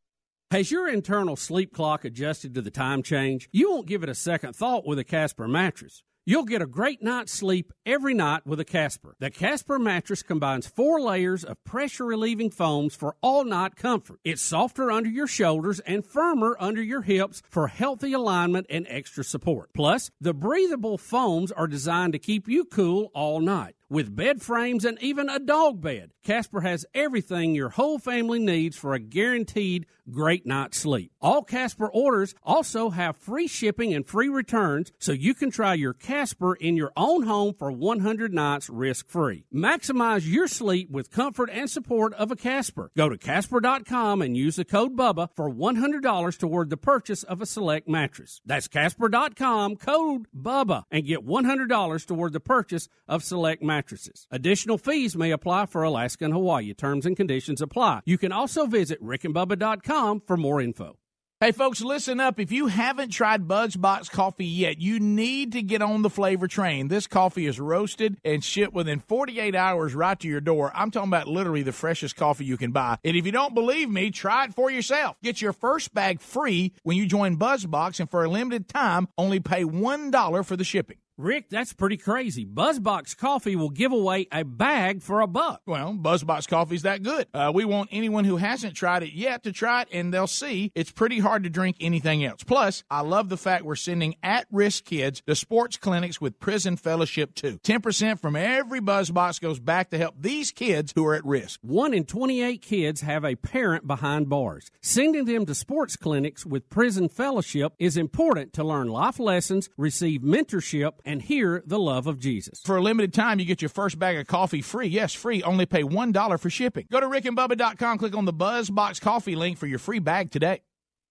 Has 0.52 0.70
your 0.70 0.88
internal 0.88 1.34
sleep 1.34 1.74
clock 1.74 2.04
adjusted 2.04 2.54
to 2.54 2.62
the 2.62 2.70
time 2.70 3.02
change? 3.02 3.48
You 3.50 3.72
won't 3.72 3.88
give 3.88 4.04
it 4.04 4.08
a 4.08 4.14
second 4.14 4.54
thought 4.54 4.86
with 4.86 5.00
a 5.00 5.04
Casper 5.04 5.48
mattress. 5.48 6.04
You'll 6.28 6.42
get 6.42 6.60
a 6.60 6.66
great 6.66 7.04
night's 7.04 7.30
sleep 7.30 7.72
every 7.86 8.12
night 8.12 8.44
with 8.44 8.58
a 8.58 8.64
Casper. 8.64 9.14
The 9.20 9.30
Casper 9.30 9.78
mattress 9.78 10.24
combines 10.24 10.66
four 10.66 11.00
layers 11.00 11.44
of 11.44 11.62
pressure 11.62 12.04
relieving 12.04 12.50
foams 12.50 12.96
for 12.96 13.14
all 13.20 13.44
night 13.44 13.76
comfort. 13.76 14.18
It's 14.24 14.42
softer 14.42 14.90
under 14.90 15.08
your 15.08 15.28
shoulders 15.28 15.78
and 15.78 16.04
firmer 16.04 16.56
under 16.58 16.82
your 16.82 17.02
hips 17.02 17.44
for 17.48 17.68
healthy 17.68 18.12
alignment 18.12 18.66
and 18.68 18.88
extra 18.88 19.22
support. 19.22 19.70
Plus, 19.72 20.10
the 20.20 20.34
breathable 20.34 20.98
foams 20.98 21.52
are 21.52 21.68
designed 21.68 22.12
to 22.14 22.18
keep 22.18 22.48
you 22.48 22.64
cool 22.64 23.12
all 23.14 23.38
night. 23.38 23.76
With 23.88 24.16
bed 24.16 24.42
frames 24.42 24.84
and 24.84 25.00
even 25.00 25.28
a 25.28 25.38
dog 25.38 25.80
bed, 25.80 26.10
Casper 26.24 26.62
has 26.62 26.84
everything 26.92 27.54
your 27.54 27.68
whole 27.68 28.00
family 28.00 28.40
needs 28.40 28.76
for 28.76 28.94
a 28.94 28.98
guaranteed 28.98 29.86
great 30.10 30.44
night's 30.44 30.78
sleep. 30.78 31.12
All 31.20 31.44
Casper 31.44 31.86
orders 31.86 32.34
also 32.42 32.90
have 32.90 33.16
free 33.16 33.46
shipping 33.46 33.94
and 33.94 34.04
free 34.04 34.28
returns, 34.28 34.90
so 34.98 35.12
you 35.12 35.34
can 35.34 35.52
try 35.52 35.74
your 35.74 35.92
Casper 35.92 36.56
in 36.56 36.76
your 36.76 36.92
own 36.96 37.22
home 37.22 37.54
for 37.54 37.70
100 37.70 38.34
nights 38.34 38.68
risk 38.68 39.08
free. 39.08 39.44
Maximize 39.54 40.28
your 40.28 40.48
sleep 40.48 40.90
with 40.90 41.12
comfort 41.12 41.48
and 41.52 41.70
support 41.70 42.12
of 42.14 42.32
a 42.32 42.36
Casper. 42.36 42.90
Go 42.96 43.08
to 43.08 43.16
Casper.com 43.16 44.20
and 44.20 44.36
use 44.36 44.56
the 44.56 44.64
code 44.64 44.96
BUBBA 44.96 45.28
for 45.36 45.48
$100 45.48 46.38
toward 46.38 46.70
the 46.70 46.76
purchase 46.76 47.22
of 47.22 47.40
a 47.40 47.46
select 47.46 47.88
mattress. 47.88 48.40
That's 48.44 48.66
Casper.com, 48.66 49.76
code 49.76 50.26
BUBBA, 50.36 50.84
and 50.90 51.06
get 51.06 51.24
$100 51.24 52.06
toward 52.06 52.32
the 52.32 52.40
purchase 52.40 52.88
of 53.06 53.22
select 53.22 53.62
mattresses 53.62 53.75
mattresses. 53.76 54.26
Additional 54.30 54.78
fees 54.78 55.16
may 55.16 55.30
apply 55.30 55.66
for 55.66 55.82
Alaska 55.82 56.24
and 56.24 56.32
Hawaii. 56.32 56.72
Terms 56.72 57.04
and 57.04 57.16
conditions 57.16 57.60
apply. 57.60 58.00
You 58.06 58.16
can 58.16 58.32
also 58.32 58.66
visit 58.66 59.02
rickandbubba.com 59.02 60.22
for 60.26 60.36
more 60.36 60.60
info. 60.62 60.96
Hey, 61.38 61.52
folks, 61.52 61.82
listen 61.82 62.18
up. 62.18 62.40
If 62.40 62.50
you 62.50 62.68
haven't 62.68 63.10
tried 63.10 63.46
Buzzbox 63.46 64.10
coffee 64.10 64.46
yet, 64.46 64.80
you 64.80 64.98
need 64.98 65.52
to 65.52 65.60
get 65.60 65.82
on 65.82 66.00
the 66.00 66.08
flavor 66.08 66.48
train. 66.48 66.88
This 66.88 67.06
coffee 67.06 67.44
is 67.44 67.60
roasted 67.60 68.16
and 68.24 68.42
shipped 68.42 68.72
within 68.72 69.00
48 69.00 69.54
hours 69.54 69.94
right 69.94 70.18
to 70.18 70.26
your 70.26 70.40
door. 70.40 70.72
I'm 70.74 70.90
talking 70.90 71.10
about 71.10 71.28
literally 71.28 71.62
the 71.62 71.72
freshest 71.72 72.16
coffee 72.16 72.46
you 72.46 72.56
can 72.56 72.72
buy. 72.72 72.96
And 73.04 73.18
if 73.18 73.26
you 73.26 73.32
don't 73.32 73.54
believe 73.54 73.90
me, 73.90 74.10
try 74.10 74.46
it 74.46 74.54
for 74.54 74.70
yourself. 74.70 75.18
Get 75.22 75.42
your 75.42 75.52
first 75.52 75.92
bag 75.92 76.22
free 76.22 76.72
when 76.84 76.96
you 76.96 77.04
join 77.04 77.36
Buzzbox, 77.36 78.00
and 78.00 78.10
for 78.10 78.24
a 78.24 78.30
limited 78.30 78.66
time, 78.66 79.06
only 79.18 79.38
pay 79.38 79.62
$1 79.62 80.46
for 80.46 80.56
the 80.56 80.64
shipping. 80.64 80.96
Rick, 81.18 81.48
that's 81.48 81.72
pretty 81.72 81.96
crazy. 81.96 82.44
Buzzbox 82.44 83.16
Coffee 83.16 83.56
will 83.56 83.70
give 83.70 83.90
away 83.90 84.28
a 84.30 84.44
bag 84.44 85.00
for 85.00 85.22
a 85.22 85.26
buck. 85.26 85.62
Well, 85.64 85.94
Buzzbox 85.94 86.46
Coffee's 86.46 86.82
that 86.82 87.02
good. 87.02 87.26
Uh, 87.32 87.50
we 87.54 87.64
want 87.64 87.88
anyone 87.90 88.24
who 88.24 88.36
hasn't 88.36 88.74
tried 88.74 89.02
it 89.02 89.14
yet 89.14 89.44
to 89.44 89.52
try 89.52 89.82
it, 89.82 89.88
and 89.92 90.12
they'll 90.12 90.26
see 90.26 90.72
it's 90.74 90.90
pretty 90.90 91.18
hard 91.18 91.44
to 91.44 91.50
drink 91.50 91.76
anything 91.80 92.22
else. 92.22 92.42
Plus, 92.42 92.84
I 92.90 93.00
love 93.00 93.30
the 93.30 93.38
fact 93.38 93.64
we're 93.64 93.76
sending 93.76 94.16
at-risk 94.22 94.84
kids 94.84 95.22
to 95.26 95.34
sports 95.34 95.78
clinics 95.78 96.20
with 96.20 96.38
prison 96.38 96.76
fellowship 96.76 97.34
too. 97.34 97.60
Ten 97.62 97.80
percent 97.80 98.20
from 98.20 98.36
every 98.36 98.80
Buzzbox 98.80 99.40
goes 99.40 99.58
back 99.58 99.88
to 99.90 99.98
help 99.98 100.16
these 100.20 100.50
kids 100.50 100.92
who 100.94 101.06
are 101.06 101.14
at 101.14 101.24
risk. 101.24 101.60
One 101.62 101.94
in 101.94 102.04
twenty-eight 102.04 102.60
kids 102.60 103.00
have 103.00 103.24
a 103.24 103.36
parent 103.36 103.86
behind 103.86 104.28
bars. 104.28 104.70
Sending 104.82 105.24
them 105.24 105.46
to 105.46 105.54
sports 105.54 105.96
clinics 105.96 106.44
with 106.44 106.68
prison 106.68 107.08
fellowship 107.08 107.72
is 107.78 107.96
important 107.96 108.52
to 108.52 108.64
learn 108.64 108.88
life 108.88 109.18
lessons, 109.18 109.70
receive 109.78 110.20
mentorship 110.20 110.92
and 111.06 111.22
hear 111.22 111.62
the 111.64 111.78
love 111.78 112.06
of 112.06 112.18
Jesus. 112.18 112.60
For 112.60 112.76
a 112.76 112.82
limited 112.82 113.14
time, 113.14 113.38
you 113.38 113.46
get 113.46 113.62
your 113.62 113.70
first 113.70 113.98
bag 113.98 114.18
of 114.18 114.26
coffee 114.26 114.60
free. 114.60 114.88
Yes, 114.88 115.14
free. 115.14 115.42
Only 115.42 115.64
pay 115.64 115.82
$1 115.82 116.40
for 116.40 116.50
shipping. 116.50 116.86
Go 116.90 117.00
to 117.00 117.06
rickandbubba.com, 117.06 117.98
click 117.98 118.14
on 118.14 118.26
the 118.26 118.34
Buzzbox 118.34 119.00
Coffee 119.00 119.36
link 119.36 119.56
for 119.56 119.66
your 119.66 119.78
free 119.78 120.00
bag 120.00 120.30
today. 120.30 120.65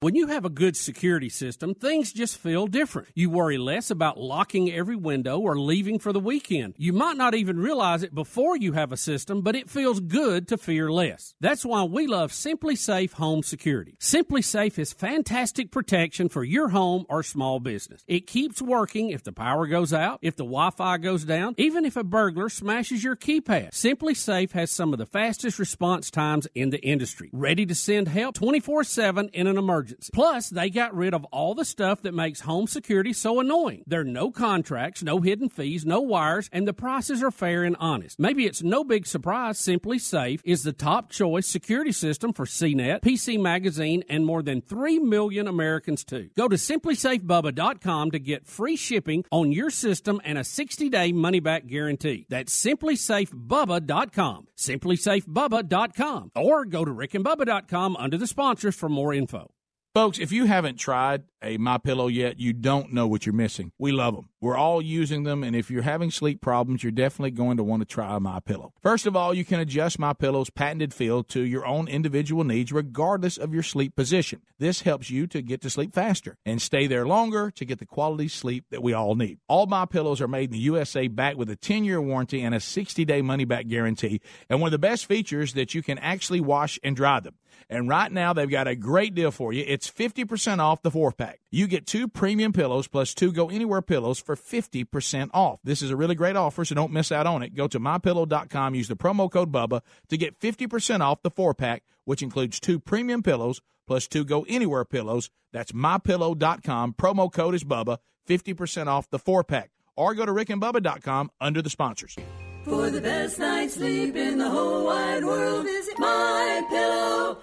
When 0.06 0.14
you 0.14 0.28
have 0.28 0.46
a 0.46 0.52
good 0.52 0.78
security 0.78 1.30
system, 1.30 1.74
things 1.74 2.14
just 2.14 2.38
feel 2.38 2.68
different. 2.68 3.08
You 3.16 3.32
worry 3.32 3.58
less 3.58 3.90
about 3.90 4.20
locking 4.20 4.72
every 4.72 4.96
window 4.96 5.40
or 5.40 5.58
leaving 5.58 5.98
for 5.98 6.14
the 6.14 6.20
weekend. 6.20 6.76
You 6.78 6.94
might 6.94 7.18
not 7.18 7.34
even 7.34 7.58
realize 7.58 8.04
it 8.04 8.14
before 8.14 8.56
you 8.56 8.74
have 8.74 8.92
a 8.92 8.98
system, 8.98 9.42
but 9.42 9.56
it 9.56 9.68
feels 9.68 10.00
good 10.00 10.48
to 10.50 10.60
fear 10.60 10.92
less. 10.92 11.34
That's 11.42 11.66
why 11.66 11.86
we 11.86 12.06
love 12.06 12.32
SimpliSafe 12.32 13.14
Home 13.14 13.42
Security. 13.42 13.98
SimpliSafe 14.00 14.78
is 14.78 14.94
fantastic 14.94 15.72
protection 15.72 16.30
for 16.30 16.44
your 16.44 16.70
home 16.70 17.08
or 17.10 17.24
small 17.24 17.60
business. 17.60 18.04
It 18.08 18.28
keeps 18.28 18.62
working 18.62 19.10
if 19.10 19.24
the 19.24 19.34
power 19.34 19.66
goes 19.66 19.92
out, 19.92 20.20
if 20.22 20.36
the 20.36 20.44
Wi-Fi 20.44 21.00
goes 21.00 21.26
down, 21.26 21.56
even 21.58 21.84
if 21.84 21.98
a 21.98 22.04
burglar 22.04 22.50
smashes 22.50 23.04
your 23.04 23.16
keypad. 23.16 23.72
SimpliSafe 23.72 24.52
has 24.52 24.70
some 24.70 24.94
of 24.94 25.00
the 25.00 25.08
fastest 25.08 25.58
response 25.58 26.12
times 26.12 26.48
in 26.54 26.70
the 26.70 26.86
industry. 26.86 27.32
Ready 27.34 27.66
to 27.66 27.74
send 27.74 28.08
help 28.08 28.36
24/7 28.36 29.32
in 29.34 29.48
an 29.48 29.58
emergency. 29.58 29.95
Plus, 30.14 30.50
they 30.50 30.70
got 30.70 30.96
rid 30.96 31.14
of 31.14 31.26
all 31.26 31.56
the 31.56 31.66
stuff 31.66 32.02
that 32.02 32.14
makes 32.14 32.42
home 32.42 32.68
security 32.68 33.14
so 33.14 33.40
annoying. 33.40 33.84
There 33.88 34.02
are 34.02 34.04
no 34.04 34.32
contracts, 34.32 35.04
no 35.04 35.22
hidden 35.22 35.50
fees, 35.50 35.86
no 35.86 36.02
wires, 36.02 36.50
and 36.52 36.68
the 36.68 36.74
prices 36.74 37.24
are 37.24 37.32
fair 37.32 37.64
and 37.64 37.76
honest. 37.80 38.20
Maybe 38.20 38.46
it's 38.46 38.64
no 38.64 38.84
big 38.84 39.08
surprise 39.08 39.58
SimpliSafe 39.60 40.42
is 40.44 40.64
the 40.64 40.74
top 40.74 41.10
choice 41.10 41.48
security 41.48 41.92
system 41.92 42.34
for 42.34 42.46
CNET, 42.46 43.02
PC 43.02 43.40
Magazine, 43.40 44.04
and 44.10 44.26
more 44.26 44.42
than 44.44 44.62
3 44.62 45.00
million 45.00 45.48
Americans 45.48 46.04
too. 46.04 46.30
Go 46.36 46.48
to 46.48 46.56
simplisafebubba.com 46.56 48.12
to 48.12 48.20
get 48.20 48.46
free 48.46 48.76
shipping 48.76 49.24
on 49.32 49.52
your 49.52 49.70
system 49.70 50.22
and 50.24 50.38
a 50.38 50.42
60-day 50.42 51.12
money-back 51.12 51.68
guarantee. 51.68 52.26
That's 52.30 52.56
simplisafebubba.com. 52.56 54.48
simplisafebubba.com 54.58 56.32
or 56.36 56.66
go 56.66 56.86
to 56.86 56.92
rickandbubba.com 56.92 57.96
under 57.98 58.18
the 58.18 58.28
sponsors 58.28 58.76
for 58.76 58.90
more 58.90 59.14
info. 59.14 59.55
Folks, 59.96 60.20
if 60.20 60.34
you 60.34 60.44
haven't 60.44 60.76
tried 60.76 61.24
a 61.42 61.56
My 61.56 61.78
Pillow 61.78 62.08
yet, 62.08 62.38
you 62.38 62.52
don't 62.52 62.92
know 62.92 63.08
what 63.08 63.26
you're 63.26 63.32
missing. 63.32 63.72
We 63.80 63.94
love 63.94 64.14
them. 64.14 64.28
We're 64.42 64.58
all 64.58 64.82
using 64.82 65.24
them, 65.24 65.44
and 65.44 65.56
if 65.56 65.72
you're 65.72 65.82
having 65.82 66.12
sleep 66.12 66.42
problems, 66.42 66.84
you're 66.84 66.92
definitely 66.92 67.32
going 67.32 67.58
to 67.58 67.64
want 67.64 67.82
to 67.82 67.86
try 67.86 68.20
My 68.20 68.40
Pillow. 68.40 68.74
First 68.82 69.06
of 69.06 69.16
all, 69.16 69.34
you 69.34 69.46
can 69.46 69.60
adjust 69.60 69.98
My 69.98 70.14
Pillow's 70.14 70.50
patented 70.50 70.94
feel 70.94 71.24
to 71.24 71.42
your 71.42 71.66
own 71.66 71.88
individual 71.88 72.44
needs, 72.44 72.72
regardless 72.72 73.38
of 73.38 73.54
your 73.54 73.64
sleep 73.64 73.96
position. 73.96 74.42
This 74.60 74.82
helps 74.82 75.10
you 75.10 75.26
to 75.28 75.42
get 75.42 75.62
to 75.62 75.70
sleep 75.70 75.94
faster 75.94 76.38
and 76.46 76.62
stay 76.62 76.86
there 76.86 77.08
longer 77.08 77.50
to 77.52 77.66
get 77.66 77.80
the 77.80 77.86
quality 77.86 78.28
sleep 78.28 78.66
that 78.72 78.84
we 78.84 78.94
all 78.94 79.16
need. 79.16 79.40
All 79.48 79.68
My 79.68 79.86
Pillows 79.86 80.22
are 80.22 80.28
made 80.28 80.50
in 80.50 80.54
the 80.54 80.60
USA, 80.60 81.08
backed 81.08 81.38
with 81.38 81.50
a 81.50 81.58
10-year 81.58 82.02
warranty 82.02 82.42
and 82.42 82.54
a 82.54 82.60
60-day 82.60 83.22
money-back 83.22 83.68
guarantee. 83.68 84.22
And 84.50 84.60
one 84.60 84.68
of 84.68 84.72
the 84.72 84.80
best 84.80 85.06
features 85.06 85.54
that 85.54 85.74
you 85.74 85.82
can 85.82 85.98
actually 86.00 86.42
wash 86.42 86.78
and 86.84 86.96
dry 86.96 87.20
them. 87.20 87.36
And 87.70 87.90
right 87.90 88.12
now, 88.12 88.34
they've 88.34 88.50
got 88.50 88.68
a 88.68 88.76
great 88.76 89.16
deal 89.16 89.32
for 89.32 89.52
you. 89.52 89.64
It's 89.66 89.90
50% 89.90 90.60
off 90.60 90.82
the 90.82 90.92
four 90.92 91.12
pack. 91.12 91.40
You 91.50 91.68
get 91.68 91.88
two 91.88 92.08
premium 92.08 92.54
pillows 92.54 92.88
plus 92.88 93.14
two 93.14 93.32
Go 93.32 93.50
Anywhere 93.50 93.82
pillows 93.82 94.20
for 94.20 94.35
50% 94.36 95.30
off. 95.34 95.60
This 95.64 95.82
is 95.82 95.92
a 95.92 95.96
really 95.96 96.16
great 96.16 96.36
offer, 96.36 96.66
so 96.66 96.76
don't 96.76 96.92
miss 96.92 97.12
out 97.12 97.28
on 97.28 97.44
it. 97.44 97.56
Go 97.56 97.68
to 97.68 97.80
mypillow.com, 97.80 98.76
use 98.76 98.88
the 98.88 98.96
promo 98.96 99.32
code 99.32 99.52
BUBBA 99.52 99.82
to 100.10 100.18
get 100.18 100.40
50% 100.40 101.02
off 101.02 101.22
the 101.22 101.32
four 101.32 101.54
pack, 101.54 101.84
which 102.04 102.22
includes 102.22 102.60
two 102.60 102.80
premium 102.80 103.24
pillows 103.24 103.62
plus 103.88 104.08
two 104.08 104.26
Go 104.26 104.46
Anywhere 104.48 104.86
pillows. 104.86 105.30
That's 105.54 105.72
mypillow.com. 105.72 106.94
Promo 106.94 107.32
code 107.32 107.56
is 107.56 107.64
BUBBA, 107.64 107.98
50% 108.28 108.88
off 108.88 109.10
the 109.10 109.20
four 109.20 109.44
pack. 109.44 109.72
Or 109.96 110.14
go 110.14 110.26
to 110.26 110.32
rickandbubba.com 110.32 111.32
under 111.40 111.62
the 111.62 111.70
sponsors. 111.70 112.18
For 112.64 112.90
the 112.90 113.00
best 113.00 113.40
night's 113.40 113.76
sleep 113.76 114.16
in 114.16 114.40
the 114.40 114.50
whole 114.50 114.86
wide 114.86 115.24
world, 115.24 115.66
visit 115.66 115.96
mypillow.com. 115.98 117.40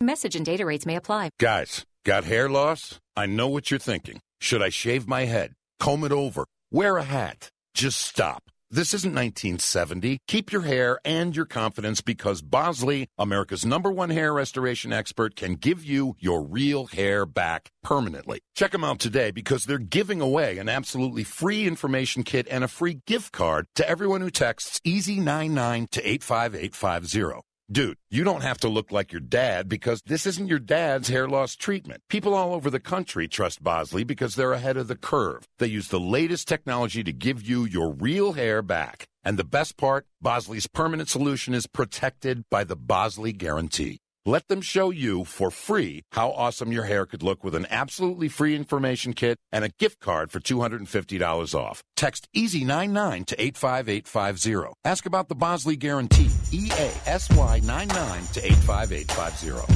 Message 0.00 0.36
and 0.36 0.44
data 0.44 0.66
rates 0.66 0.86
may 0.86 0.96
apply. 0.96 1.30
Guys, 1.38 1.84
got 2.04 2.24
hair 2.24 2.48
loss? 2.48 3.00
I 3.16 3.26
know 3.26 3.48
what 3.48 3.70
you're 3.70 3.80
thinking. 3.80 4.20
Should 4.40 4.62
I 4.62 4.68
shave 4.68 5.08
my 5.08 5.24
head, 5.24 5.54
comb 5.80 6.04
it 6.04 6.12
over, 6.12 6.46
wear 6.70 6.96
a 6.96 7.02
hat? 7.02 7.50
Just 7.74 8.00
stop. 8.00 8.44
This 8.70 8.92
isn't 8.92 9.14
1970. 9.14 10.18
Keep 10.28 10.52
your 10.52 10.60
hair 10.60 10.98
and 11.02 11.34
your 11.34 11.46
confidence 11.46 12.02
because 12.02 12.42
Bosley, 12.42 13.08
America's 13.16 13.64
number 13.64 13.90
one 13.90 14.10
hair 14.10 14.34
restoration 14.34 14.92
expert, 14.92 15.36
can 15.36 15.54
give 15.54 15.82
you 15.82 16.16
your 16.18 16.42
real 16.42 16.86
hair 16.86 17.24
back 17.24 17.70
permanently. 17.82 18.40
Check 18.54 18.72
them 18.72 18.84
out 18.84 18.98
today 18.98 19.30
because 19.30 19.64
they're 19.64 19.78
giving 19.78 20.20
away 20.20 20.58
an 20.58 20.68
absolutely 20.68 21.24
free 21.24 21.66
information 21.66 22.24
kit 22.24 22.46
and 22.50 22.62
a 22.62 22.68
free 22.68 23.00
gift 23.06 23.32
card 23.32 23.66
to 23.76 23.88
everyone 23.88 24.20
who 24.20 24.30
texts 24.30 24.80
EASY99 24.84 25.88
to 25.90 26.06
85850. 26.06 27.47
Dude, 27.70 27.98
you 28.08 28.24
don't 28.24 28.42
have 28.44 28.56
to 28.60 28.68
look 28.70 28.90
like 28.92 29.12
your 29.12 29.20
dad 29.20 29.68
because 29.68 30.00
this 30.06 30.24
isn't 30.24 30.48
your 30.48 30.58
dad's 30.58 31.08
hair 31.08 31.28
loss 31.28 31.54
treatment. 31.54 32.00
People 32.08 32.32
all 32.32 32.54
over 32.54 32.70
the 32.70 32.80
country 32.80 33.28
trust 33.28 33.62
Bosley 33.62 34.04
because 34.04 34.36
they're 34.36 34.54
ahead 34.54 34.78
of 34.78 34.88
the 34.88 34.96
curve. 34.96 35.44
They 35.58 35.66
use 35.66 35.88
the 35.88 36.00
latest 36.00 36.48
technology 36.48 37.04
to 37.04 37.12
give 37.12 37.42
you 37.42 37.66
your 37.66 37.92
real 37.92 38.32
hair 38.32 38.62
back. 38.62 39.04
And 39.22 39.38
the 39.38 39.44
best 39.44 39.76
part, 39.76 40.06
Bosley's 40.22 40.66
permanent 40.66 41.10
solution 41.10 41.52
is 41.52 41.66
protected 41.66 42.42
by 42.50 42.64
the 42.64 42.76
Bosley 42.76 43.34
Guarantee. 43.34 43.98
Let 44.28 44.48
them 44.48 44.60
show 44.60 44.90
you 44.90 45.24
for 45.24 45.50
free 45.50 46.04
how 46.12 46.32
awesome 46.32 46.70
your 46.70 46.84
hair 46.84 47.06
could 47.06 47.22
look 47.22 47.42
with 47.42 47.54
an 47.54 47.66
absolutely 47.70 48.28
free 48.28 48.54
information 48.54 49.14
kit 49.14 49.38
and 49.50 49.64
a 49.64 49.70
gift 49.78 50.00
card 50.00 50.30
for 50.30 50.38
$250 50.38 51.54
off. 51.54 51.82
Text 51.96 52.28
EASY99 52.36 53.24
to 53.24 53.40
85850. 53.42 54.74
Ask 54.84 55.06
about 55.06 55.30
the 55.30 55.34
Bosley 55.34 55.76
Guarantee. 55.76 56.28
E 56.52 56.70
A 56.72 56.92
S 57.06 57.30
Y 57.30 57.62
99 57.64 58.22
to 58.34 58.44
85850. 58.44 59.74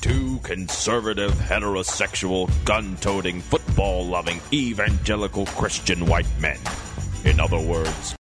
Two 0.00 0.38
conservative, 0.44 1.32
heterosexual, 1.32 2.48
gun 2.64 2.96
toting, 2.98 3.40
football 3.40 4.06
loving, 4.06 4.40
evangelical 4.52 5.46
Christian 5.46 6.06
white 6.06 6.30
men. 6.38 6.60
In 7.24 7.40
other 7.40 7.58
words, 7.60 8.14